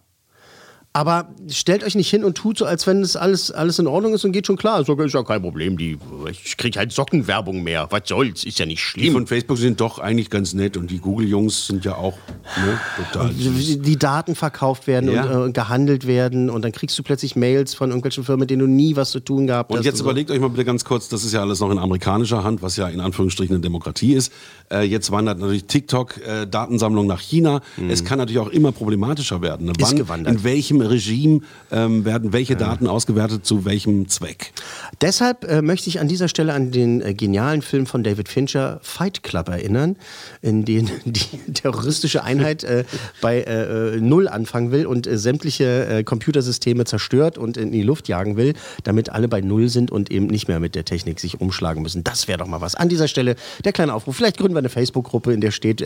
Aber 0.97 1.27
stellt 1.49 1.83
euch 1.83 1.97
nicht 1.97 2.09
hin 2.09 2.23
und 2.23 2.37
tut 2.37 2.57
so, 2.59 2.67
als 2.67 2.87
wenn 2.87 3.03
das 3.03 3.17
alles, 3.17 3.51
alles 3.51 3.81
in 3.81 3.89
Ordnung 3.89 4.15
ist 4.15 4.25
und 4.25 4.31
geht 4.31 4.47
schon 4.47 4.57
klar. 4.57 4.85
So 4.85 4.95
ist 4.95 5.13
ja 5.13 5.25
kein 5.25 5.43
Problem. 5.43 5.77
Die, 5.77 5.99
ich 6.31 6.57
krieg 6.57 6.77
halt 6.77 6.93
Sockenwerbung 6.93 7.65
mehr. 7.65 7.89
Was 7.91 8.03
soll's? 8.07 8.45
Ist 8.45 8.61
ja 8.61 8.65
nicht 8.67 8.79
Die 8.95 9.01
schlimm. 9.01 9.13
von 9.15 9.27
Facebook 9.27 9.59
sind 9.59 9.81
doch 9.81 9.99
eigentlich 9.99 10.31
ganz 10.31 10.55
nett 10.55 10.77
und 10.77 10.93
die 10.93 10.99
Google-Jungs 10.99 11.67
sind 11.67 11.85
ja 11.85 11.97
auch 11.97 12.17
ne, 12.65 12.79
total 13.13 13.31
die 13.35 13.79
die 13.81 13.99
Daten 13.99 14.37
verkauft 14.37 14.87
werden 14.87 15.11
Ja. 15.13 15.25
und 15.41 15.49
äh, 15.49 15.53
gehandelt 15.53 16.07
werden 16.07 16.49
und 16.49 16.63
dann 16.63 16.71
kriegst 16.71 16.97
du 16.97 17.03
plötzlich 17.03 17.35
Mails 17.35 17.75
von 17.75 17.91
irgendwelchen 17.91 18.23
Firmen, 18.23 18.41
mit 18.41 18.51
denen 18.51 18.61
du 18.61 18.69
nie 18.69 18.95
was 18.95 19.11
zu 19.11 19.19
tun 19.19 19.49
gehabt 19.49 19.73
hast. 19.73 19.79
Und 19.79 19.85
jetzt 19.85 19.99
so. 19.99 20.05
überlegt 20.05 20.31
euch 20.31 20.39
mal 20.39 20.51
bitte 20.51 20.65
ganz 20.65 20.85
kurz, 20.85 21.09
das 21.09 21.25
ist 21.25 21.33
ja 21.33 21.41
alles 21.41 21.59
noch 21.59 21.73
in 21.73 21.79
amerikanischer 21.81 22.45
Hand, 22.45 22.63
was 22.63 22.77
ja 22.77 22.87
in 22.87 23.01
Anführungsstrichen 23.01 23.57
eine 23.57 23.63
Demokratie 23.63 24.15
ist. 24.15 24.33
Äh, 24.71 24.83
jetzt 24.83 25.11
wandert 25.11 25.41
natürlich 25.41 25.65
TikTok 25.65 26.19
äh, 26.25 26.47
nach 26.47 27.21
China. 27.21 27.63
Es 27.89 28.05
kann 28.05 28.19
natürlich 28.19 28.39
auch 28.39 28.49
immer 28.51 28.71
problematischer 28.71 29.43
werden. 29.43 29.67
Ne? 29.67 29.73
Mhm. 29.77 29.83
Ist 29.83 29.91
Wann, 29.91 29.97
gewandert. 29.99 30.35
in 30.35 30.45
welchem 30.45 30.84
Regime 30.91 31.41
ähm, 31.71 32.05
werden 32.05 32.33
welche 32.33 32.57
Daten 32.57 32.87
ausgewertet 32.87 33.45
zu 33.45 33.65
welchem 33.65 34.09
Zweck? 34.09 34.53
Deshalb 35.01 35.45
äh, 35.45 35.63
möchte 35.63 35.89
ich 35.89 36.01
an 36.01 36.09
dieser 36.09 36.29
Stelle 36.29 36.53
an 36.53 36.71
den 36.71 37.01
äh, 37.01 37.15
genialen 37.15 37.63
Film 37.63 37.87
von 37.87 38.05
David 38.05 38.29
Fincher 38.29 38.81
Fight 38.83 39.23
Club 39.23 39.49
erinnern, 39.49 39.97
in 40.43 40.65
dem 40.65 40.89
die 41.05 41.53
terroristische 41.53 42.23
Einheit 42.23 42.65
äh, 42.65 42.85
bei 43.21 43.41
äh, 43.41 43.97
äh, 43.97 44.01
Null 44.01 44.29
anfangen 44.29 44.71
will 44.71 44.87
und 44.87 45.07
äh, 45.07 45.19
sämtliche 45.19 46.03
Computersysteme 46.05 46.85
zerstört 46.85 47.39
und 47.39 47.57
in 47.57 47.73
die 47.73 47.83
Luft 47.83 48.09
jagen 48.09 48.37
will, 48.37 48.55
damit 48.83 49.11
alle 49.11 49.29
bei 49.29 49.41
Null 49.41 49.69
sind 49.69 49.91
und 49.91 50.11
eben 50.11 50.27
nicht 50.27 50.49
mehr 50.49 50.61
mit 50.61 50.75
der 50.75 50.85
Technik 50.85 51.21
sich 51.21 51.41
umschlagen 51.41 51.83
müssen. 51.83 52.05
Das 52.05 52.29
wäre 52.29 52.39
doch 52.39 52.47
mal 52.47 52.61
was. 52.61 52.75
An 52.75 52.89
dieser 52.89 53.09
Stelle 53.09 53.37
der 53.65 53.73
kleine 53.73 53.95
Aufruf. 53.95 54.17
Vielleicht 54.17 54.39
gründen 54.39 54.55
wir 54.55 54.59
eine 54.59 54.69
Facebook-Gruppe, 54.69 55.33
in 55.33 55.41
der 55.41 55.51
steht, 55.51 55.85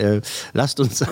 lasst 0.53 0.81
uns, 0.81 1.05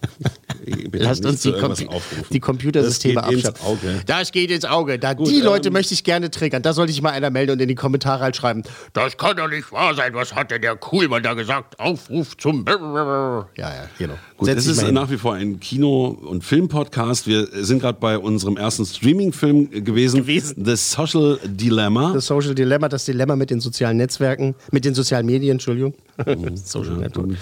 lasst 0.92 1.24
uns 1.24 1.42
die, 1.42 1.54
aufrufen. 1.54 2.24
die 2.30 2.40
Computersysteme 2.40 3.07
Das 3.14 3.26
geht 3.28 3.34
ins 3.38 3.44
abschaffen. 3.46 3.66
Auge. 3.66 4.00
Das 4.06 4.32
geht 4.32 4.50
ins 4.50 4.64
Auge. 4.64 4.98
Da, 4.98 5.14
Gut, 5.14 5.28
die 5.28 5.40
Leute 5.40 5.68
ähm, 5.68 5.72
möchte 5.74 5.94
ich 5.94 6.04
gerne 6.04 6.30
triggern. 6.30 6.62
Da 6.62 6.72
sollte 6.72 6.92
sich 6.92 7.02
mal 7.02 7.10
einer 7.10 7.30
melden 7.30 7.52
und 7.52 7.60
in 7.60 7.68
die 7.68 7.74
Kommentare 7.74 8.22
halt 8.22 8.36
schreiben. 8.36 8.62
Das 8.92 9.16
kann 9.16 9.36
doch 9.36 9.48
nicht 9.48 9.70
wahr 9.72 9.94
sein. 9.94 10.14
Was 10.14 10.34
hat 10.34 10.50
denn 10.50 10.62
der 10.62 10.76
Kuhlmann 10.76 11.22
da 11.22 11.34
gesagt? 11.34 11.78
Aufruf 11.78 12.36
zum. 12.36 12.64
Ja, 12.66 13.46
ja, 13.56 13.88
genau. 13.98 14.14
Gut, 14.36 14.46
Setz 14.46 14.64
dich 14.64 14.72
ist 14.72 14.92
nach 14.92 15.10
wie 15.10 15.16
vor 15.16 15.34
ein 15.34 15.60
Kino- 15.60 16.08
und 16.08 16.44
Film-Podcast. 16.44 17.26
Wir 17.26 17.48
sind 17.52 17.80
gerade 17.80 17.98
bei 18.00 18.18
unserem 18.18 18.56
ersten 18.56 18.86
Streaming-Film 18.86 19.84
gewesen, 19.84 20.24
The 20.26 20.76
Social 20.76 21.38
Dilemma. 21.44 22.12
Das 22.12 22.26
Social 22.26 22.54
Dilemma, 22.54 22.88
das 22.88 23.04
Dilemma 23.04 23.36
mit 23.36 23.50
den 23.50 23.60
sozialen 23.60 23.96
Netzwerken, 23.96 24.54
mit 24.70 24.84
den 24.84 24.94
sozialen 24.94 25.26
Medien, 25.26 25.52
Entschuldigung. 25.52 25.94
Social 26.54 26.96
Network. 26.96 27.26
Und 27.26 27.36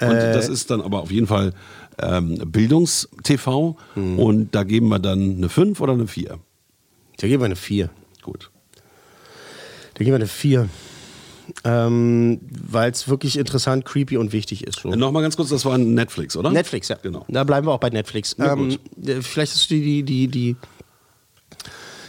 Äh, 0.00 0.32
das 0.32 0.48
ist 0.48 0.70
dann 0.70 0.80
aber 0.80 1.00
auf 1.00 1.10
jeden 1.10 1.26
Fall 1.26 1.52
ähm, 2.00 2.38
Bildungstv. 2.46 3.74
Und 3.94 4.54
da 4.54 4.64
geben 4.64 4.88
wir 4.88 4.98
dann 4.98 5.36
eine 5.36 5.48
5 5.48 5.80
oder 5.80 5.92
eine 5.92 6.06
4. 6.06 6.38
Da 7.18 7.26
geben 7.26 7.42
wir 7.42 7.46
eine 7.46 7.56
4. 7.56 7.90
Gut. 8.22 8.50
Da 9.94 9.98
geben 9.98 10.10
wir 10.10 10.16
eine 10.16 10.26
4. 10.26 10.68
Ähm, 11.64 12.40
Weil 12.50 12.90
es 12.90 13.08
wirklich 13.08 13.38
interessant, 13.38 13.84
creepy 13.84 14.16
und 14.16 14.32
wichtig 14.32 14.66
ist. 14.66 14.80
So. 14.80 14.90
Nochmal 14.90 15.22
ganz 15.22 15.36
kurz, 15.36 15.48
das 15.48 15.64
war 15.64 15.78
Netflix, 15.78 16.36
oder? 16.36 16.50
Netflix, 16.50 16.88
ja. 16.88 16.98
Genau. 17.00 17.24
Da 17.28 17.44
bleiben 17.44 17.66
wir 17.66 17.72
auch 17.72 17.80
bei 17.80 17.90
Netflix. 17.90 18.36
Ähm, 18.38 18.78
äh, 19.04 19.22
vielleicht 19.22 19.52
hast 19.52 19.70
du 19.70 19.74
die, 19.74 20.02
die, 20.02 20.28
die, 20.28 20.56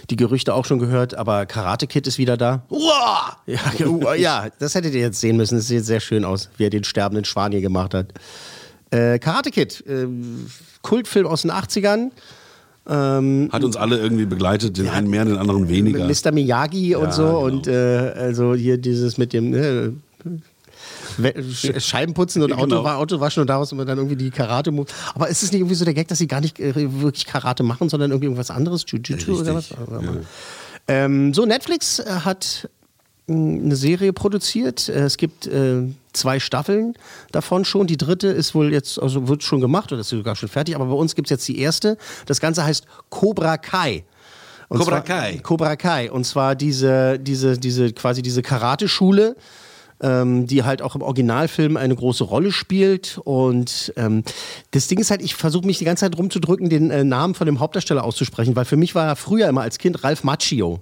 die 0.09 0.15
Gerüchte 0.15 0.53
auch 0.53 0.65
schon 0.65 0.79
gehört, 0.79 1.15
aber 1.15 1.45
Karate 1.45 1.87
Kid 1.87 2.07
ist 2.07 2.17
wieder 2.17 2.35
da. 2.35 2.63
Uah! 2.69 3.37
Ja, 3.45 4.15
ja, 4.15 4.49
das 4.59 4.75
hättet 4.75 4.93
ihr 4.93 5.01
jetzt 5.01 5.19
sehen 5.19 5.37
müssen. 5.37 5.57
Das 5.57 5.67
sieht 5.67 5.85
sehr 5.85 5.99
schön 5.99 6.25
aus, 6.25 6.49
wie 6.57 6.65
er 6.65 6.69
den 6.69 6.83
sterbenden 6.83 7.25
Schwan 7.25 7.51
gemacht 7.51 7.93
hat. 7.93 8.13
Äh, 8.91 9.19
Karate 9.19 9.51
Kid, 9.51 9.83
äh, 9.87 10.07
Kultfilm 10.81 11.27
aus 11.27 11.41
den 11.43 11.51
80ern. 11.51 12.11
Ähm, 12.89 13.49
Hat 13.51 13.63
uns 13.65 13.75
alle 13.75 13.97
irgendwie 13.97 14.25
begleitet, 14.25 14.77
den 14.77 14.87
einen 14.87 15.09
mehr, 15.09 15.25
den 15.25 15.37
anderen 15.37 15.67
weniger. 15.67 16.07
Mr. 16.07 16.31
Miyagi 16.31 16.95
und 16.95 17.03
Ja, 17.07 17.11
so 17.11 17.23
genau. 17.23 17.39
und 17.45 17.67
äh, 17.67 18.13
also 18.15 18.53
hier 18.55 18.77
dieses 18.77 19.17
mit 19.17 19.33
dem 19.33 19.53
äh, 19.53 19.89
Sch- 21.19 21.79
Scheibenputzen 21.79 22.41
und 22.43 22.51
Genau. 22.51 22.63
Auto, 22.77 22.87
Autowaschen 22.87 23.41
und 23.41 23.47
daraus 23.47 23.71
immer 23.71 23.85
dann 23.85 23.97
irgendwie 23.97 24.15
die 24.15 24.29
karate 24.29 24.69
-Moves. 24.71 24.89
Aber 25.15 25.27
ist 25.27 25.43
es 25.43 25.51
nicht 25.51 25.59
irgendwie 25.61 25.75
so 25.75 25.83
der 25.85 25.93
Gag, 25.93 26.07
dass 26.07 26.19
sie 26.19 26.27
gar 26.27 26.39
nicht 26.41 26.59
äh, 26.59 26.73
wirklich 27.01 27.25
Karate 27.25 27.63
machen, 27.63 27.89
sondern 27.89 28.11
irgendwie 28.11 28.27
irgendwas 28.27 28.51
anderes? 28.51 28.83
Jiu-Jitsu 28.87 29.39
oder 29.41 29.55
was? 29.55 29.69
Ähm, 30.87 31.33
so, 31.33 31.45
Netflix 31.45 31.99
äh, 31.99 32.05
hat 32.23 32.69
eine 33.27 33.75
Serie 33.75 34.13
produziert. 34.13 34.89
Äh, 34.89 34.99
Es 35.05 35.17
gibt 35.17 35.47
äh, 35.47 35.83
zwei 36.13 36.39
Staffeln 36.39 36.93
davon 37.31 37.65
schon. 37.65 37.87
Die 37.87 37.97
dritte 37.97 38.27
ist 38.27 38.55
wohl 38.55 38.71
jetzt, 38.71 39.01
also 39.01 39.27
wird 39.27 39.43
schon 39.43 39.61
gemacht 39.61 39.91
oder 39.91 40.01
ist 40.01 40.09
sogar 40.09 40.35
schon 40.35 40.49
fertig, 40.49 40.75
aber 40.75 40.85
bei 40.85 40.93
uns 40.93 41.15
gibt 41.15 41.27
es 41.27 41.31
jetzt 41.31 41.47
die 41.47 41.59
erste. 41.59 41.97
Das 42.25 42.39
Ganze 42.39 42.63
heißt 42.63 42.85
Cobra 43.09 43.57
Kai. 43.57 44.03
Und 44.69 44.79
Cobra 44.79 44.91
zwar, 44.91 45.01
Kai. 45.03 45.39
Cobra 45.43 45.75
Kai. 45.75 46.11
Und 46.11 46.25
zwar 46.25 46.55
diese, 46.55 47.19
diese, 47.19 47.57
diese, 47.57 47.93
quasi 47.93 48.21
diese 48.21 48.41
Karate-Schule 48.41 49.35
ähm, 50.01 50.47
die 50.47 50.63
halt 50.63 50.81
auch 50.81 50.95
im 50.95 51.01
Originalfilm 51.01 51.77
eine 51.77 51.95
große 51.95 52.23
Rolle 52.23 52.51
spielt. 52.51 53.19
Und 53.23 53.93
ähm, 53.97 54.23
das 54.71 54.87
Ding 54.87 54.99
ist 54.99 55.11
halt, 55.11 55.21
ich 55.21 55.35
versuche 55.35 55.65
mich 55.65 55.77
die 55.77 55.85
ganze 55.85 56.01
Zeit 56.01 56.17
rumzudrücken, 56.17 56.69
den 56.69 56.91
äh, 56.91 57.03
Namen 57.03 57.33
von 57.33 57.45
dem 57.45 57.59
Hauptdarsteller 57.59 58.03
auszusprechen, 58.03 58.55
weil 58.55 58.65
für 58.65 58.77
mich 58.77 58.95
war 58.95 59.07
er 59.07 59.15
früher 59.15 59.47
immer 59.47 59.61
als 59.61 59.77
Kind 59.77 60.03
Ralph 60.03 60.23
Macchio. 60.23 60.79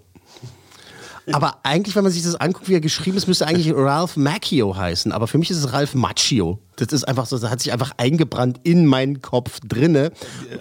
Aber 1.31 1.59
eigentlich, 1.63 1.95
wenn 1.95 2.03
man 2.03 2.11
sich 2.11 2.23
das 2.23 2.35
anguckt, 2.35 2.69
wie 2.69 2.73
er 2.73 2.81
geschrieben 2.81 3.17
ist, 3.17 3.27
müsste 3.27 3.47
eigentlich 3.47 3.73
Ralph 3.73 4.17
Macchio 4.17 4.75
heißen. 4.75 5.11
Aber 5.11 5.27
für 5.27 5.37
mich 5.37 5.49
ist 5.49 5.57
es 5.57 5.73
Ralph 5.73 5.95
Macchio. 5.95 6.59
Das 6.75 6.89
ist 6.89 7.05
einfach 7.05 7.25
so, 7.25 7.37
das 7.37 7.49
hat 7.49 7.61
sich 7.61 7.71
einfach 7.71 7.93
eingebrannt 7.97 8.59
in 8.63 8.85
meinen 8.85 9.21
Kopf 9.21 9.59
drinne. 9.61 10.11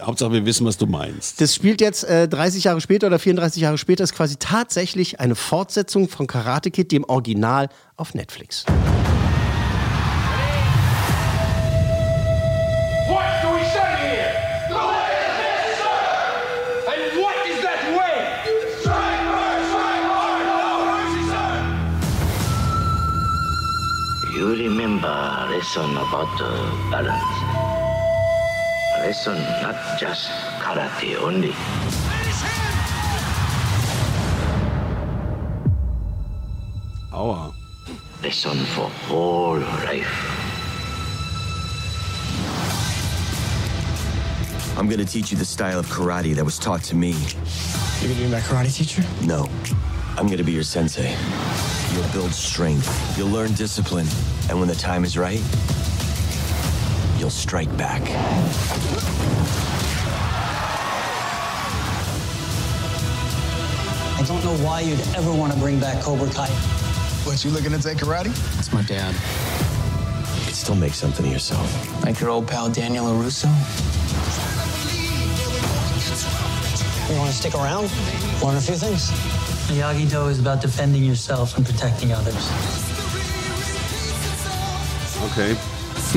Hauptsache, 0.01 0.31
wir 0.31 0.45
wissen, 0.45 0.65
was 0.65 0.77
du 0.77 0.87
meinst. 0.87 1.41
Das 1.41 1.53
spielt 1.53 1.81
jetzt 1.81 2.03
äh, 2.05 2.27
30 2.27 2.63
Jahre 2.63 2.81
später 2.81 3.07
oder 3.07 3.19
34 3.19 3.61
Jahre 3.61 3.77
später, 3.77 4.03
ist 4.03 4.15
quasi 4.15 4.37
tatsächlich 4.37 5.19
eine 5.19 5.35
Fortsetzung 5.35 6.07
von 6.09 6.27
Karate 6.27 6.71
Kid, 6.71 6.91
dem 6.91 7.03
Original 7.03 7.69
auf 7.97 8.13
Netflix. 8.13 8.65
You 24.35 24.53
remember 24.53 25.07
lesson 25.49 25.91
about 25.91 26.41
uh, 26.41 26.91
balance. 26.91 27.35
A 28.97 29.07
lesson 29.07 29.37
not 29.61 29.97
just 29.97 30.29
karate 30.59 31.15
only. 31.15 31.53
Aua. 37.13 37.53
Lesson 38.21 38.57
for 38.75 38.89
whole 39.07 39.59
life. 39.87 40.35
I'm 44.77 44.89
gonna 44.89 45.05
teach 45.05 45.31
you 45.31 45.37
the 45.37 45.45
style 45.45 45.79
of 45.79 45.85
karate 45.85 46.35
that 46.35 46.43
was 46.43 46.59
taught 46.59 46.83
to 46.83 46.95
me. 46.97 47.11
You're 48.01 48.11
gonna 48.11 48.25
be 48.25 48.27
my 48.27 48.41
karate 48.41 48.75
teacher? 48.75 49.01
No, 49.23 49.49
I'm 50.17 50.27
gonna 50.27 50.43
be 50.43 50.51
your 50.51 50.63
sensei. 50.63 51.15
You'll 51.95 52.11
build 52.11 52.33
strength, 52.33 53.17
you'll 53.17 53.29
learn 53.29 53.53
discipline, 53.53 54.05
and 54.49 54.59
when 54.59 54.67
the 54.67 54.75
time 54.75 55.05
is 55.05 55.17
right, 55.17 55.41
you'll 57.17 57.29
strike 57.29 57.69
back. 57.77 58.01
I 64.11 64.23
don't 64.27 64.43
know 64.43 64.57
why 64.65 64.81
you'd 64.81 64.99
ever 65.15 65.33
want 65.33 65.53
to 65.53 65.59
bring 65.59 65.79
back 65.79 66.03
Cobra 66.03 66.29
Kai. 66.31 66.49
What, 67.23 67.45
you 67.45 67.51
looking 67.51 67.71
to 67.71 67.81
take 67.81 67.99
karate? 67.99 68.27
It's 68.59 68.73
my 68.73 68.81
dad. 68.81 69.15
You 70.37 70.43
can 70.43 70.53
still 70.53 70.75
make 70.75 70.93
something 70.93 71.25
of 71.25 71.31
yourself. 71.31 72.03
Like 72.03 72.19
your 72.19 72.29
old 72.29 72.45
pal 72.45 72.69
Daniel 72.69 73.05
LaRusso? 73.05 73.45
You 77.09 77.17
want 77.17 77.31
to 77.31 77.37
stick 77.37 77.55
around? 77.55 77.89
Learn 78.43 78.57
a 78.57 78.61
few 78.61 78.75
things? 78.75 79.34
Miyagi-Do 79.69 80.29
is 80.29 80.39
about 80.39 80.61
defending 80.61 81.03
yourself 81.03 81.57
and 81.57 81.65
protecting 81.65 82.11
others. 82.13 82.49
Okay. 85.31 85.55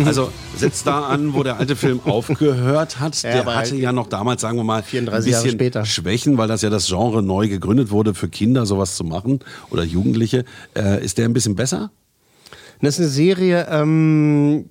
Also 0.04 0.30
setzt 0.56 0.86
da 0.86 1.06
an, 1.06 1.34
wo 1.34 1.42
der 1.42 1.56
alte 1.56 1.74
Film 1.74 2.00
aufgehört 2.04 3.00
hat. 3.00 3.22
Ja, 3.22 3.30
der 3.30 3.46
hatte 3.46 3.70
halt 3.70 3.72
ja 3.72 3.92
noch 3.92 4.06
damals, 4.08 4.42
sagen 4.42 4.58
wir 4.58 4.64
mal, 4.64 4.82
34 4.82 5.26
ein 5.26 5.32
Jahre 5.32 5.44
bisschen 5.44 5.58
später. 5.58 5.84
Schwächen, 5.86 6.36
weil 6.36 6.48
das 6.48 6.62
ja 6.62 6.70
das 6.70 6.86
Genre 6.86 7.22
neu 7.22 7.48
gegründet 7.48 7.90
wurde, 7.90 8.14
für 8.14 8.28
Kinder 8.28 8.66
sowas 8.66 8.96
zu 8.96 9.04
machen 9.04 9.40
oder 9.70 9.82
Jugendliche. 9.82 10.44
Äh, 10.76 11.04
ist 11.04 11.18
der 11.18 11.24
ein 11.24 11.32
bisschen 11.32 11.56
besser? 11.56 11.90
Das 12.80 12.94
ist 12.94 13.00
eine 13.00 13.08
Serie, 13.08 13.66
ähm, 13.70 14.70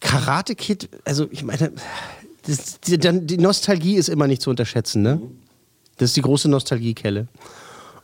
Karate 0.00 0.54
Kid, 0.54 0.88
also 1.04 1.26
ich 1.30 1.44
meine, 1.44 1.72
das, 2.46 2.80
die, 2.80 2.98
die 2.98 3.38
Nostalgie 3.38 3.96
ist 3.96 4.08
immer 4.08 4.26
nicht 4.26 4.40
zu 4.40 4.48
unterschätzen, 4.48 5.02
ne? 5.02 5.20
Das 5.98 6.10
ist 6.10 6.16
die 6.16 6.22
große 6.22 6.48
Nostalgiekelle. 6.48 7.28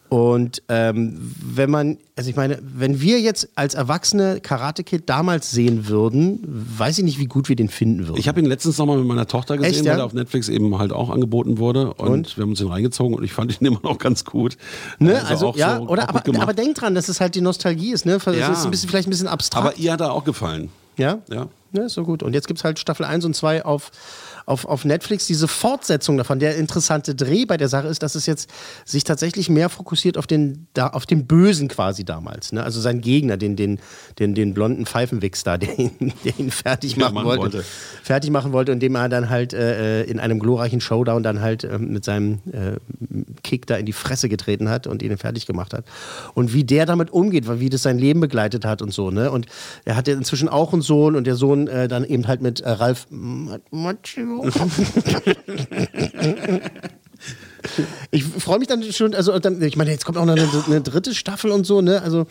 Und 0.08 0.62
ähm, 0.68 1.34
wenn 1.42 1.70
man, 1.70 1.98
also 2.16 2.30
ich 2.30 2.36
meine, 2.36 2.58
wenn 2.62 3.00
wir 3.00 3.20
jetzt 3.20 3.48
als 3.56 3.74
Erwachsene 3.74 4.40
Karate 4.40 4.84
Kid 4.84 5.08
damals 5.08 5.50
sehen 5.50 5.88
würden, 5.88 6.40
weiß 6.78 6.98
ich 6.98 7.04
nicht, 7.04 7.18
wie 7.18 7.26
gut 7.26 7.48
wir 7.48 7.56
den 7.56 7.68
finden 7.68 8.06
würden. 8.06 8.18
Ich 8.18 8.28
habe 8.28 8.38
ihn 8.40 8.46
letztens 8.46 8.78
nochmal 8.78 8.98
mit 8.98 9.06
meiner 9.06 9.26
Tochter 9.26 9.56
gesehen, 9.56 9.72
Echt, 9.74 9.84
ja? 9.84 9.92
weil 9.92 9.98
er 10.00 10.04
auf 10.06 10.12
Netflix 10.14 10.48
eben 10.48 10.78
halt 10.78 10.92
auch 10.92 11.10
angeboten 11.10 11.58
wurde. 11.58 11.92
Und, 11.94 12.36
wir 12.36 12.42
haben 12.42 12.50
uns 12.50 12.58
den 12.60 12.68
reingezogen 12.68 13.14
und 13.16 13.24
ich 13.24 13.32
fand 13.32 13.60
ihn 13.60 13.66
immer 13.66 13.80
noch 13.82 13.98
ganz 13.98 14.24
gut. 14.24 14.56
Ne? 14.98 15.14
Also 15.16 15.26
Also, 15.28 15.46
auch 15.48 15.56
ja, 15.56 15.76
so- 15.78 15.88
oder? 15.88 16.08
Aber, 16.08 16.22
aber 16.40 16.54
denk 16.54 16.76
dran, 16.76 16.94
dass 16.94 17.08
es 17.08 17.20
halt 17.20 17.34
die 17.34 17.40
Nostalgie 17.40 17.92
ist, 17.92 18.06
ne? 18.06 18.18
Das 18.24 18.36
Ja. 18.36 18.52
ist 18.52 18.64
ein 18.64 18.70
bisschen, 18.70 18.88
vielleicht 18.88 19.08
ein 19.08 19.10
bisschen 19.10 19.28
abstrakt. 19.28 19.66
Aber 19.66 19.76
ihr 19.76 19.92
hat 19.92 20.00
er 20.00 20.12
auch 20.12 20.24
gefallen. 20.24 20.70
Ja? 20.96 21.18
Ja. 21.30 21.48
Ja, 21.72 21.84
ist 21.84 21.94
so 21.94 22.04
gut. 22.04 22.22
Und 22.22 22.32
jetzt 22.32 22.46
gibt 22.46 22.58
es 22.58 22.64
halt 22.64 22.78
Staffel 22.78 23.04
1 23.04 23.24
und 23.26 23.34
2 23.36 23.64
auf, 23.66 23.90
auf, 24.46 24.64
auf 24.64 24.84
Netflix. 24.84 25.26
Diese 25.26 25.48
Fortsetzung 25.48 26.16
davon. 26.16 26.38
Der 26.38 26.56
interessante 26.56 27.14
Dreh 27.14 27.44
bei 27.44 27.56
der 27.56 27.68
Sache 27.68 27.88
ist, 27.88 28.02
dass 28.02 28.14
es 28.14 28.26
jetzt 28.26 28.48
sich 28.84 29.04
tatsächlich 29.04 29.50
mehr 29.50 29.68
fokussiert 29.68 30.16
auf 30.16 30.26
den, 30.26 30.68
da, 30.72 30.88
auf 30.88 31.04
den 31.04 31.26
Bösen 31.26 31.68
quasi 31.68 32.04
damals. 32.04 32.52
Ne? 32.52 32.62
Also 32.62 32.80
seinen 32.80 33.00
Gegner, 33.00 33.36
den, 33.36 33.56
den, 33.56 33.80
den, 34.18 34.34
den 34.34 34.54
blonden 34.54 34.86
Pfeifenwichs 34.86 35.42
da, 35.44 35.58
der 35.58 35.78
ihn, 35.78 36.12
der 36.24 36.38
ihn 36.38 36.50
fertig 36.50 36.96
Ja, 36.96 37.10
machen 37.10 37.26
wollte. 37.26 37.42
wollte. 37.42 37.64
Fertig 38.02 38.30
machen 38.30 38.52
wollte 38.52 38.72
und 38.72 38.80
dem 38.80 38.94
er 38.94 39.08
dann 39.08 39.28
halt 39.28 39.52
äh, 39.52 40.04
in 40.04 40.20
einem 40.20 40.38
glorreichen 40.38 40.80
Showdown 40.80 41.22
dann 41.22 41.40
halt 41.40 41.64
äh, 41.64 41.78
mit 41.78 42.04
seinem 42.04 42.38
äh, 42.52 42.76
Kick 43.42 43.66
da 43.66 43.76
in 43.76 43.86
die 43.86 43.92
Fresse 43.92 44.28
getreten 44.28 44.68
hat 44.68 44.86
und 44.86 45.02
ihn 45.02 45.18
fertig 45.18 45.46
gemacht 45.46 45.74
hat. 45.74 45.84
Und 46.34 46.54
wie 46.54 46.62
der 46.62 46.86
damit 46.86 47.10
umgeht, 47.10 47.44
wie 47.60 47.68
das 47.68 47.82
sein 47.82 47.98
Leben 47.98 48.20
begleitet 48.20 48.64
hat 48.64 48.80
und 48.80 48.92
so. 48.92 49.10
Ne? 49.10 49.30
Und 49.30 49.46
er 49.84 49.96
hat 49.96 50.06
ja 50.06 50.14
inzwischen 50.14 50.48
auch 50.48 50.72
einen 50.72 50.82
Sohn 50.82 51.16
und 51.16 51.26
der 51.26 51.34
Sohn 51.34 51.66
äh, 51.66 51.88
dann 51.88 52.04
eben 52.04 52.28
halt 52.28 52.42
mit 52.42 52.60
äh, 52.60 52.70
Ralf 52.70 53.08
Macchio. 53.10 54.35
Ich 58.10 58.24
freue 58.24 58.58
mich 58.58 58.68
dann 58.68 58.82
schon, 58.92 59.14
also 59.14 59.38
dann, 59.38 59.60
ich 59.62 59.76
meine, 59.76 59.90
jetzt 59.90 60.04
kommt 60.04 60.18
auch 60.18 60.24
noch 60.24 60.36
eine, 60.36 60.48
eine 60.66 60.80
dritte 60.80 61.14
Staffel 61.14 61.50
und 61.50 61.66
so, 61.66 61.80
ne? 61.80 62.00
Also 62.02 62.26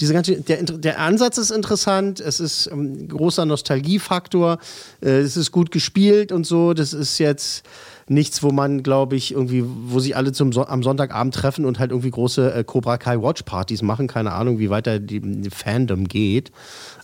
diese 0.00 0.12
ganze, 0.12 0.40
der, 0.40 0.62
der 0.62 1.00
Ansatz 1.00 1.38
ist 1.38 1.50
interessant, 1.50 2.20
es 2.20 2.40
ist 2.40 2.68
ähm, 2.70 3.04
ein 3.04 3.08
großer 3.08 3.46
Nostalgiefaktor, 3.46 4.58
äh, 5.02 5.20
es 5.20 5.36
ist 5.36 5.52
gut 5.52 5.70
gespielt 5.70 6.32
und 6.32 6.46
so. 6.46 6.74
Das 6.74 6.92
ist 6.92 7.18
jetzt 7.18 7.64
nichts, 8.08 8.42
wo 8.42 8.50
man, 8.50 8.82
glaube 8.82 9.16
ich, 9.16 9.32
irgendwie, 9.32 9.64
wo 9.66 9.98
sich 9.98 10.16
alle 10.16 10.32
zum 10.32 10.56
am 10.56 10.82
Sonntagabend 10.82 11.34
treffen 11.34 11.64
und 11.64 11.78
halt 11.78 11.90
irgendwie 11.90 12.10
große 12.10 12.54
äh, 12.54 12.64
Cobra 12.64 12.98
Kai 12.98 13.20
Watch 13.20 13.42
Partys 13.42 13.82
machen. 13.82 14.06
Keine 14.06 14.32
Ahnung, 14.32 14.58
wie 14.58 14.70
weiter 14.70 14.98
die, 14.98 15.20
die 15.20 15.50
Fandom 15.50 16.06
geht. 16.06 16.52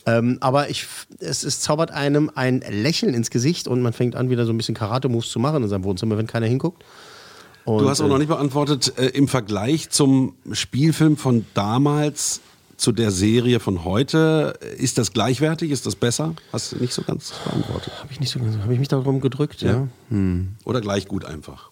Ähm, 0.07 0.39
aber 0.41 0.71
ich, 0.71 0.87
es, 1.19 1.43
es 1.43 1.61
zaubert 1.61 1.91
einem 1.91 2.31
ein 2.35 2.63
Lächeln 2.69 3.15
ins 3.15 3.31
Gesicht 3.31 3.69
und 3.69 3.83
man 3.83 3.93
fängt 3.93 4.17
an, 4.17 4.31
wieder 4.31 4.47
so 4.47 4.53
ein 4.53 4.57
bisschen 4.57 4.75
Karate-Moves 4.75 5.31
zu 5.31 5.39
machen 5.39 5.63
in 5.63 5.69
seinem 5.69 5.85
Wohnzimmer, 5.85 6.17
wenn 6.19 6.27
keiner 6.27 6.47
hinguckt. 6.47 6.85
Und, 7.65 7.83
du 7.83 7.89
hast 7.89 8.01
auch 8.01 8.07
äh, 8.07 8.09
noch 8.09 8.19
nicht 8.19 8.29
beantwortet, 8.29 8.95
äh, 8.97 9.07
im 9.09 9.29
Vergleich 9.29 9.91
zum 9.91 10.35
Spielfilm 10.51 11.17
von 11.17 11.47
damals 11.55 12.41
zu 12.83 12.91
der 12.91 13.13
Serie 13.13 13.61
von 13.61 13.85
heute, 13.85 14.59
äh, 14.61 14.83
ist 14.83 14.99
das 14.99 15.13
gleichwertig? 15.13 15.71
Ist 15.71 15.87
das 15.87 15.95
besser? 15.95 16.35
Hast 16.53 16.73
du 16.73 16.77
nicht 16.79 16.93
so 16.93 17.03
ganz 17.03 17.33
beantwortet. 17.45 17.93
Habe 18.01 18.11
ich 18.11 18.19
nicht 18.19 18.31
so 18.31 18.41
habe 18.41 18.73
ich 18.73 18.81
mich 18.81 18.89
darum 18.89 19.21
gedrückt, 19.21 19.63
ja. 19.63 19.87
Hm. 20.09 20.57
Oder 20.65 20.81
gleich 20.81 21.07
gut 21.07 21.25
einfach? 21.25 21.71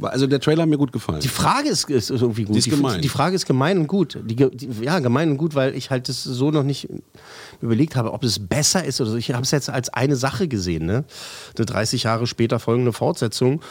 Also 0.00 0.26
der 0.26 0.40
Trailer 0.40 0.62
hat 0.62 0.68
mir 0.68 0.78
gut 0.78 0.92
gefallen. 0.92 1.20
Die 1.20 1.28
Frage 1.28 1.68
ist, 1.68 1.88
ist 1.88 2.10
irgendwie 2.10 2.44
gut. 2.44 2.54
Die 2.54 2.58
ist 2.58 2.68
gemein. 2.68 3.00
Die 3.00 3.08
Frage 3.08 3.36
ist 3.36 3.46
gemein 3.46 3.78
und 3.78 3.86
gut. 3.86 4.18
Die, 4.24 4.34
die, 4.34 4.68
ja, 4.82 4.98
gemein 4.98 5.30
und 5.30 5.36
gut, 5.38 5.54
weil 5.54 5.74
ich 5.74 5.90
halt 5.90 6.08
das 6.08 6.24
so 6.24 6.50
noch 6.50 6.64
nicht 6.64 6.88
überlegt 7.60 7.96
habe, 7.96 8.12
ob 8.12 8.24
es 8.24 8.38
besser 8.38 8.84
ist 8.84 9.00
oder 9.00 9.10
so. 9.10 9.16
Ich 9.16 9.32
habe 9.32 9.42
es 9.42 9.50
jetzt 9.50 9.70
als 9.70 9.88
eine 9.90 10.16
Sache 10.16 10.48
gesehen, 10.48 10.86
ne? 10.86 11.04
Eine 11.56 11.66
30 11.66 12.02
Jahre 12.02 12.26
später 12.26 12.58
folgende 12.58 12.92
Fortsetzung. 12.92 13.62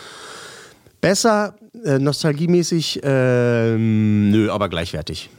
Besser, 1.01 1.55
äh, 1.83 1.99
nostalgiemäßig, 1.99 3.01
ähm, 3.03 4.31
nö, 4.31 4.49
aber 4.51 4.69
gleichwertig. 4.69 5.29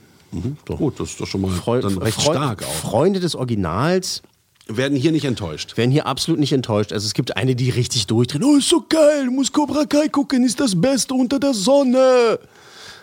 So. 0.68 0.76
Gut, 0.76 0.98
das 0.98 1.10
ist 1.10 1.20
doch 1.20 1.26
schon 1.26 1.42
mal 1.42 1.50
Freu 1.50 1.80
dann 1.80 1.98
recht 1.98 2.20
Freu 2.20 2.32
stark 2.32 2.62
auch. 2.62 2.72
Freunde 2.72 3.20
des 3.20 3.34
Originals 3.34 4.22
werden 4.68 4.96
hier 4.96 5.12
nicht 5.12 5.24
enttäuscht. 5.24 5.76
Werden 5.76 5.90
hier 5.90 6.06
absolut 6.06 6.40
nicht 6.40 6.52
enttäuscht. 6.52 6.92
Also 6.92 7.06
es 7.06 7.14
gibt 7.14 7.36
eine, 7.36 7.54
die 7.54 7.70
richtig 7.70 8.06
durchdrehen. 8.06 8.44
Oh, 8.44 8.56
ist 8.56 8.68
so 8.68 8.84
geil, 8.88 9.26
du 9.26 9.32
musst 9.32 9.52
Cobra 9.52 9.84
Kai 9.84 10.08
gucken, 10.08 10.44
ist 10.44 10.60
das 10.60 10.80
Beste 10.80 11.14
unter 11.14 11.38
der 11.38 11.54
Sonne. 11.54 12.38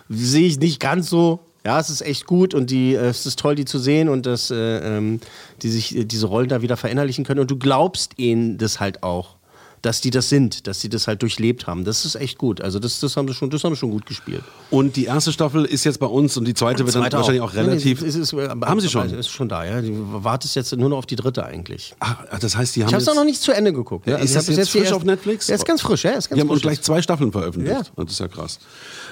Sehe 0.08 0.46
ich 0.46 0.58
nicht 0.58 0.80
ganz 0.80 1.08
so. 1.10 1.40
Ja, 1.64 1.78
es 1.78 1.90
ist 1.90 2.00
echt 2.00 2.26
gut 2.26 2.54
und 2.54 2.70
die, 2.70 2.94
äh, 2.94 3.08
es 3.08 3.26
ist 3.26 3.38
toll, 3.38 3.54
die 3.54 3.66
zu 3.66 3.78
sehen 3.78 4.08
und 4.08 4.24
dass 4.24 4.50
äh, 4.50 4.96
ähm, 4.96 5.20
die 5.60 5.68
sich 5.68 5.94
äh, 5.94 6.04
diese 6.04 6.26
Rollen 6.26 6.48
da 6.48 6.62
wieder 6.62 6.78
verinnerlichen 6.78 7.24
können. 7.24 7.40
Und 7.40 7.50
du 7.50 7.58
glaubst 7.58 8.18
ihnen 8.18 8.56
das 8.56 8.80
halt 8.80 9.02
auch, 9.02 9.36
dass 9.82 10.00
die 10.02 10.10
das 10.10 10.28
sind, 10.28 10.66
dass 10.66 10.80
sie 10.80 10.88
das 10.90 11.06
halt 11.08 11.22
durchlebt 11.22 11.66
haben. 11.66 11.84
Das 11.84 12.04
ist 12.04 12.14
echt 12.14 12.36
gut. 12.36 12.60
Also 12.60 12.78
das, 12.78 13.00
das 13.00 13.16
haben 13.16 13.26
sie 13.28 13.34
schon, 13.34 13.48
das 13.48 13.64
haben 13.64 13.74
sie 13.74 13.78
schon 13.78 13.90
gut 13.90 14.04
gespielt. 14.04 14.42
Und 14.70 14.96
die 14.96 15.06
erste 15.06 15.32
Staffel 15.32 15.64
ist 15.64 15.84
jetzt 15.84 15.98
bei 16.00 16.06
uns 16.06 16.36
und 16.36 16.44
die 16.46 16.52
zweite 16.54 16.84
wird 16.84 16.94
dann 16.94 17.02
Zweite 17.02 17.16
wahrscheinlich 17.16 17.40
auch, 17.42 17.54
relativ. 17.54 18.02
Nee, 18.02 18.08
es 18.08 18.14
ist, 18.14 18.32
es 18.32 18.32
ist, 18.34 18.48
Haben 18.50 18.80
Sie 18.80 18.88
schon? 18.90 19.08
Ist 19.14 19.28
schon 19.30 19.48
da, 19.48 19.64
ja. 19.64 19.80
Du 19.80 20.22
wartest 20.22 20.54
jetzt 20.56 20.76
nur 20.76 20.90
noch 20.90 20.98
auf 20.98 21.06
die 21.06 21.16
dritte 21.16 21.44
eigentlich. 21.46 21.94
Ach, 22.00 22.16
das 22.40 22.56
heißt, 22.56 22.76
die 22.76 22.82
haben 22.82 22.88
Ich 22.88 22.92
habe 22.94 23.00
es 23.02 23.06
jetzt- 23.06 23.12
auch 23.12 23.18
noch 23.20 23.24
nicht 23.24 23.40
zu 23.40 23.52
Ende 23.52 23.72
geguckt. 23.72 24.06
Ja, 24.06 24.14
Also 24.16 24.24
ist 24.26 24.36
das 24.36 24.46
jetzt 24.48 24.58
die 24.68 24.70
frisch 24.72 24.80
erste- 24.82 24.96
auf 24.96 25.04
Netflix? 25.04 25.48
Ja, 25.48 25.54
ist 25.54 25.64
ganz 25.64 25.80
frisch, 25.80 26.04
ja. 26.04 26.10
Ist 26.10 26.28
ganz 26.28 26.36
Die 26.36 26.40
haben 26.40 26.50
uns 26.50 26.60
frisch. 26.60 26.62
gleich 26.62 26.82
zwei 26.82 27.00
Staffeln 27.00 27.32
veröffentlicht. 27.32 27.92
Das 27.96 28.10
ist 28.12 28.20
ja 28.20 28.28
krass. 28.28 28.58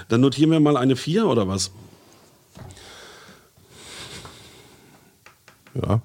Dann 0.09 0.21
notieren 0.21 0.51
wir 0.51 0.61
mal 0.61 0.77
eine 0.77 0.97
vier 0.97 1.27
oder 1.27 1.49
was? 1.49 1.71
Ja. 5.75 6.01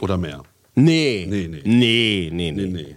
Oder 0.00 0.18
mehr? 0.18 0.42
Nee. 0.74 1.26
Nee, 1.28 1.46
nee. 1.48 1.62
Nee, 1.64 2.30
nee, 2.32 2.50
nee. 2.52 2.66
nee. 2.66 2.96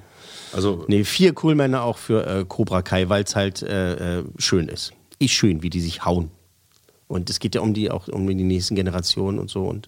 Also, 0.54 0.86
Nee, 0.88 1.04
vier 1.04 1.34
Coolmänner 1.34 1.84
auch 1.84 1.98
für 1.98 2.26
äh, 2.26 2.46
Cobra 2.48 2.82
Kai, 2.82 3.10
weil 3.10 3.24
es 3.24 3.36
halt 3.36 3.62
äh, 3.62 4.20
äh, 4.20 4.24
schön 4.38 4.68
ist. 4.68 4.94
Ist 5.20 5.32
schön, 5.32 5.64
wie 5.64 5.70
die 5.70 5.82
sich 5.82 6.06
hauen. 6.06 6.32
Und 7.08 7.30
es 7.30 7.40
geht 7.40 7.56
ja 7.56 7.62
um 7.62 7.74
die 7.74 7.90
auch 7.90 8.08
um 8.08 8.28
die 8.28 8.36
nächsten 8.36 8.76
Generationen 8.76 9.40
und 9.40 9.50
so. 9.50 9.64
Und 9.64 9.88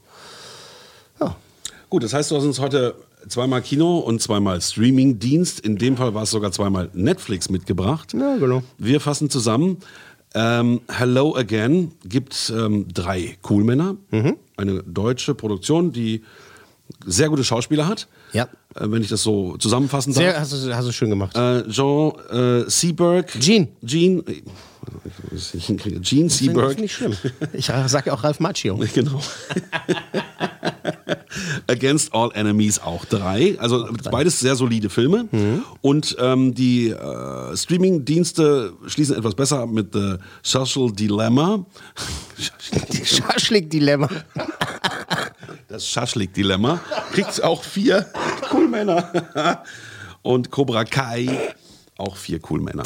Gut, 1.90 2.04
das 2.04 2.14
heißt, 2.14 2.30
du 2.30 2.36
hast 2.36 2.44
uns 2.44 2.60
heute 2.60 2.94
zweimal 3.28 3.64
Kino 3.64 3.98
und 3.98 4.22
zweimal 4.22 4.62
Streaming-Dienst. 4.62 5.60
In 5.60 5.78
dem 5.78 5.98
Fall 5.98 6.14
war 6.14 6.24
es 6.24 6.30
sogar 6.30 6.52
zweimal 6.52 6.90
Netflix 6.94 7.50
mitgebracht. 7.50 8.14
Ja, 8.14 8.38
genau. 8.38 8.62
Wir 8.78 9.00
fassen 9.00 9.32
zusammen. 9.32 9.78
Ähm, 10.36 10.82
Hello 10.88 11.36
Again 11.36 11.94
gibt 12.06 12.54
ähm, 12.56 12.86
drei 12.94 13.38
Coolmänner. 13.42 13.98
Mhm. 14.12 14.36
Eine 14.56 14.84
deutsche 14.84 15.34
Produktion, 15.34 15.92
die 15.92 16.22
sehr 17.06 17.30
gute 17.30 17.44
Schauspieler 17.44 17.88
hat. 17.88 18.08
Ja. 18.34 18.44
Äh, 18.76 18.92
wenn 18.92 19.02
ich 19.02 19.10
das 19.10 19.24
so 19.24 19.58
zusammenfassen 19.58 20.14
darf. 20.14 20.24
Sehr, 20.24 20.40
hast 20.40 20.54
du, 20.54 20.76
hast 20.76 20.88
du 20.88 20.92
schön 20.92 21.10
gemacht. 21.10 21.36
Äh, 21.36 21.68
Jean 21.70 22.12
äh, 22.30 22.70
Seberg. 22.70 23.32
Gene. 23.40 23.70
Gene. 23.82 24.24
äh, 24.28 24.42
ich 25.54 25.66
hinkriege. 25.66 26.00
Gene 26.02 26.28
Das 26.28 26.38
Seberg. 26.38 26.72
ich 26.74 26.78
nicht 26.80 26.94
schlimm. 26.94 27.16
Ich 27.54 27.66
sage 27.66 28.14
auch 28.14 28.24
Ralf 28.24 28.40
Macchio. 28.40 28.80
Genau. 28.94 29.22
Against 31.68 32.14
All 32.14 32.32
Enemies 32.34 32.80
auch 32.80 33.06
drei. 33.06 33.56
Also 33.60 33.88
beides 34.12 34.40
sehr 34.40 34.56
solide 34.56 34.90
Filme. 34.90 35.28
Mhm. 35.32 35.64
Und 35.82 36.16
ähm, 36.20 36.54
die 36.56 36.90
äh, 36.90 37.56
Streaming-Dienste 37.56 38.74
schließen 38.88 39.16
etwas 39.16 39.36
besser 39.36 39.60
ab 39.60 39.70
mit 39.70 39.94
The 39.94 40.16
Social 40.42 40.92
Dilemma. 40.92 41.66
Schaschlik-Dilemma. 43.04 44.10
Das 45.80 45.88
Schaschlik-Dilemma. 45.88 46.82
Kriegt 47.14 47.42
auch 47.42 47.64
vier 47.64 48.06
Coolmänner. 48.50 49.64
Und 50.22 50.52
Cobra 50.52 50.84
Kai 50.84 51.30
auch 51.98 52.18
vier 52.18 52.40
Coolmänner. 52.40 52.84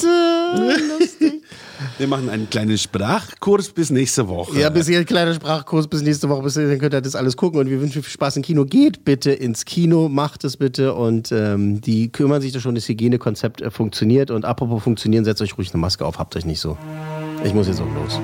Wir 1.97 2.07
machen 2.07 2.29
einen 2.29 2.51
kleinen 2.51 2.77
Sprachkurs 2.77 3.69
bis 3.69 3.89
nächste 3.89 4.27
Woche. 4.27 4.59
Ja, 4.59 4.69
bis 4.69 4.87
hier 4.87 4.99
ein 4.99 5.07
kleiner 5.07 5.33
Sprachkurs 5.33 5.87
bis 5.87 6.03
nächste 6.03 6.29
Woche. 6.29 6.43
Bis 6.43 6.53
dann 6.53 6.77
könnt 6.77 6.93
ihr 6.93 7.01
das 7.01 7.15
alles 7.15 7.35
gucken 7.35 7.59
und 7.59 7.67
wir 7.67 7.81
wünschen 7.81 8.03
viel 8.03 8.11
Spaß 8.11 8.37
im 8.37 8.43
Kino. 8.43 8.63
Geht 8.63 9.03
bitte 9.03 9.31
ins 9.31 9.65
Kino, 9.65 10.07
macht 10.07 10.43
es 10.43 10.57
bitte 10.57 10.93
und 10.93 11.31
ähm, 11.31 11.81
die 11.81 12.11
kümmern 12.11 12.43
sich 12.43 12.51
da 12.51 12.59
schon, 12.59 12.75
das 12.75 12.87
Hygienekonzept 12.87 13.61
äh, 13.61 13.71
funktioniert. 13.71 14.29
Und 14.29 14.45
apropos 14.45 14.83
funktionieren, 14.83 15.25
setzt 15.25 15.41
euch 15.41 15.57
ruhig 15.57 15.73
eine 15.73 15.81
Maske 15.81 16.05
auf, 16.05 16.19
habt 16.19 16.35
euch 16.35 16.45
nicht 16.45 16.59
so. 16.59 16.77
Ich 17.43 17.55
muss 17.55 17.67
jetzt 17.67 17.81
auch 17.81 17.91
los. 17.95 18.19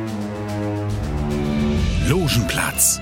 Logenplatz, 2.08 3.02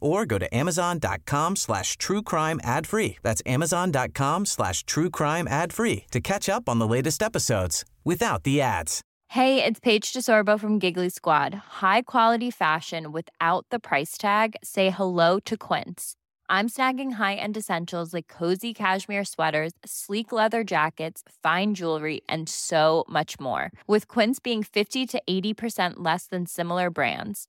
or 0.00 0.26
go 0.26 0.38
to 0.38 0.54
amazon.com 0.54 1.56
slash 1.56 1.96
true 1.96 2.22
crime 2.22 2.60
ad 2.62 2.86
free. 2.86 3.18
That's 3.22 3.42
amazon.com 3.46 4.46
slash 4.46 4.84
true 4.84 5.10
crime 5.10 5.48
ad 5.48 5.72
free 5.72 6.04
to 6.10 6.20
catch 6.20 6.48
up 6.48 6.68
on 6.68 6.78
the 6.78 6.86
latest 6.86 7.22
episodes 7.22 7.84
without 8.04 8.42
the 8.42 8.60
ads. 8.60 9.02
Hey, 9.32 9.62
it's 9.62 9.78
Paige 9.78 10.10
DeSorbo 10.10 10.58
from 10.58 10.78
Giggly 10.78 11.10
Squad. 11.10 11.54
High 11.82 12.00
quality 12.02 12.50
fashion 12.50 13.12
without 13.12 13.66
the 13.70 13.78
price 13.78 14.16
tag. 14.16 14.56
Say 14.64 14.88
hello 14.88 15.38
to 15.40 15.54
Quince. 15.54 16.14
I'm 16.48 16.70
snagging 16.70 17.12
high-end 17.12 17.58
essentials 17.58 18.14
like 18.14 18.26
cozy 18.28 18.72
cashmere 18.72 19.24
sweaters, 19.24 19.72
sleek 19.84 20.32
leather 20.32 20.64
jackets, 20.64 21.22
fine 21.42 21.74
jewelry, 21.74 22.22
and 22.26 22.48
so 22.48 23.04
much 23.06 23.38
more. 23.38 23.70
With 23.86 24.08
Quince 24.08 24.38
being 24.40 24.62
50 24.62 25.04
to 25.08 25.22
80% 25.28 25.96
less 25.96 26.24
than 26.26 26.46
similar 26.46 26.88
brands. 26.88 27.48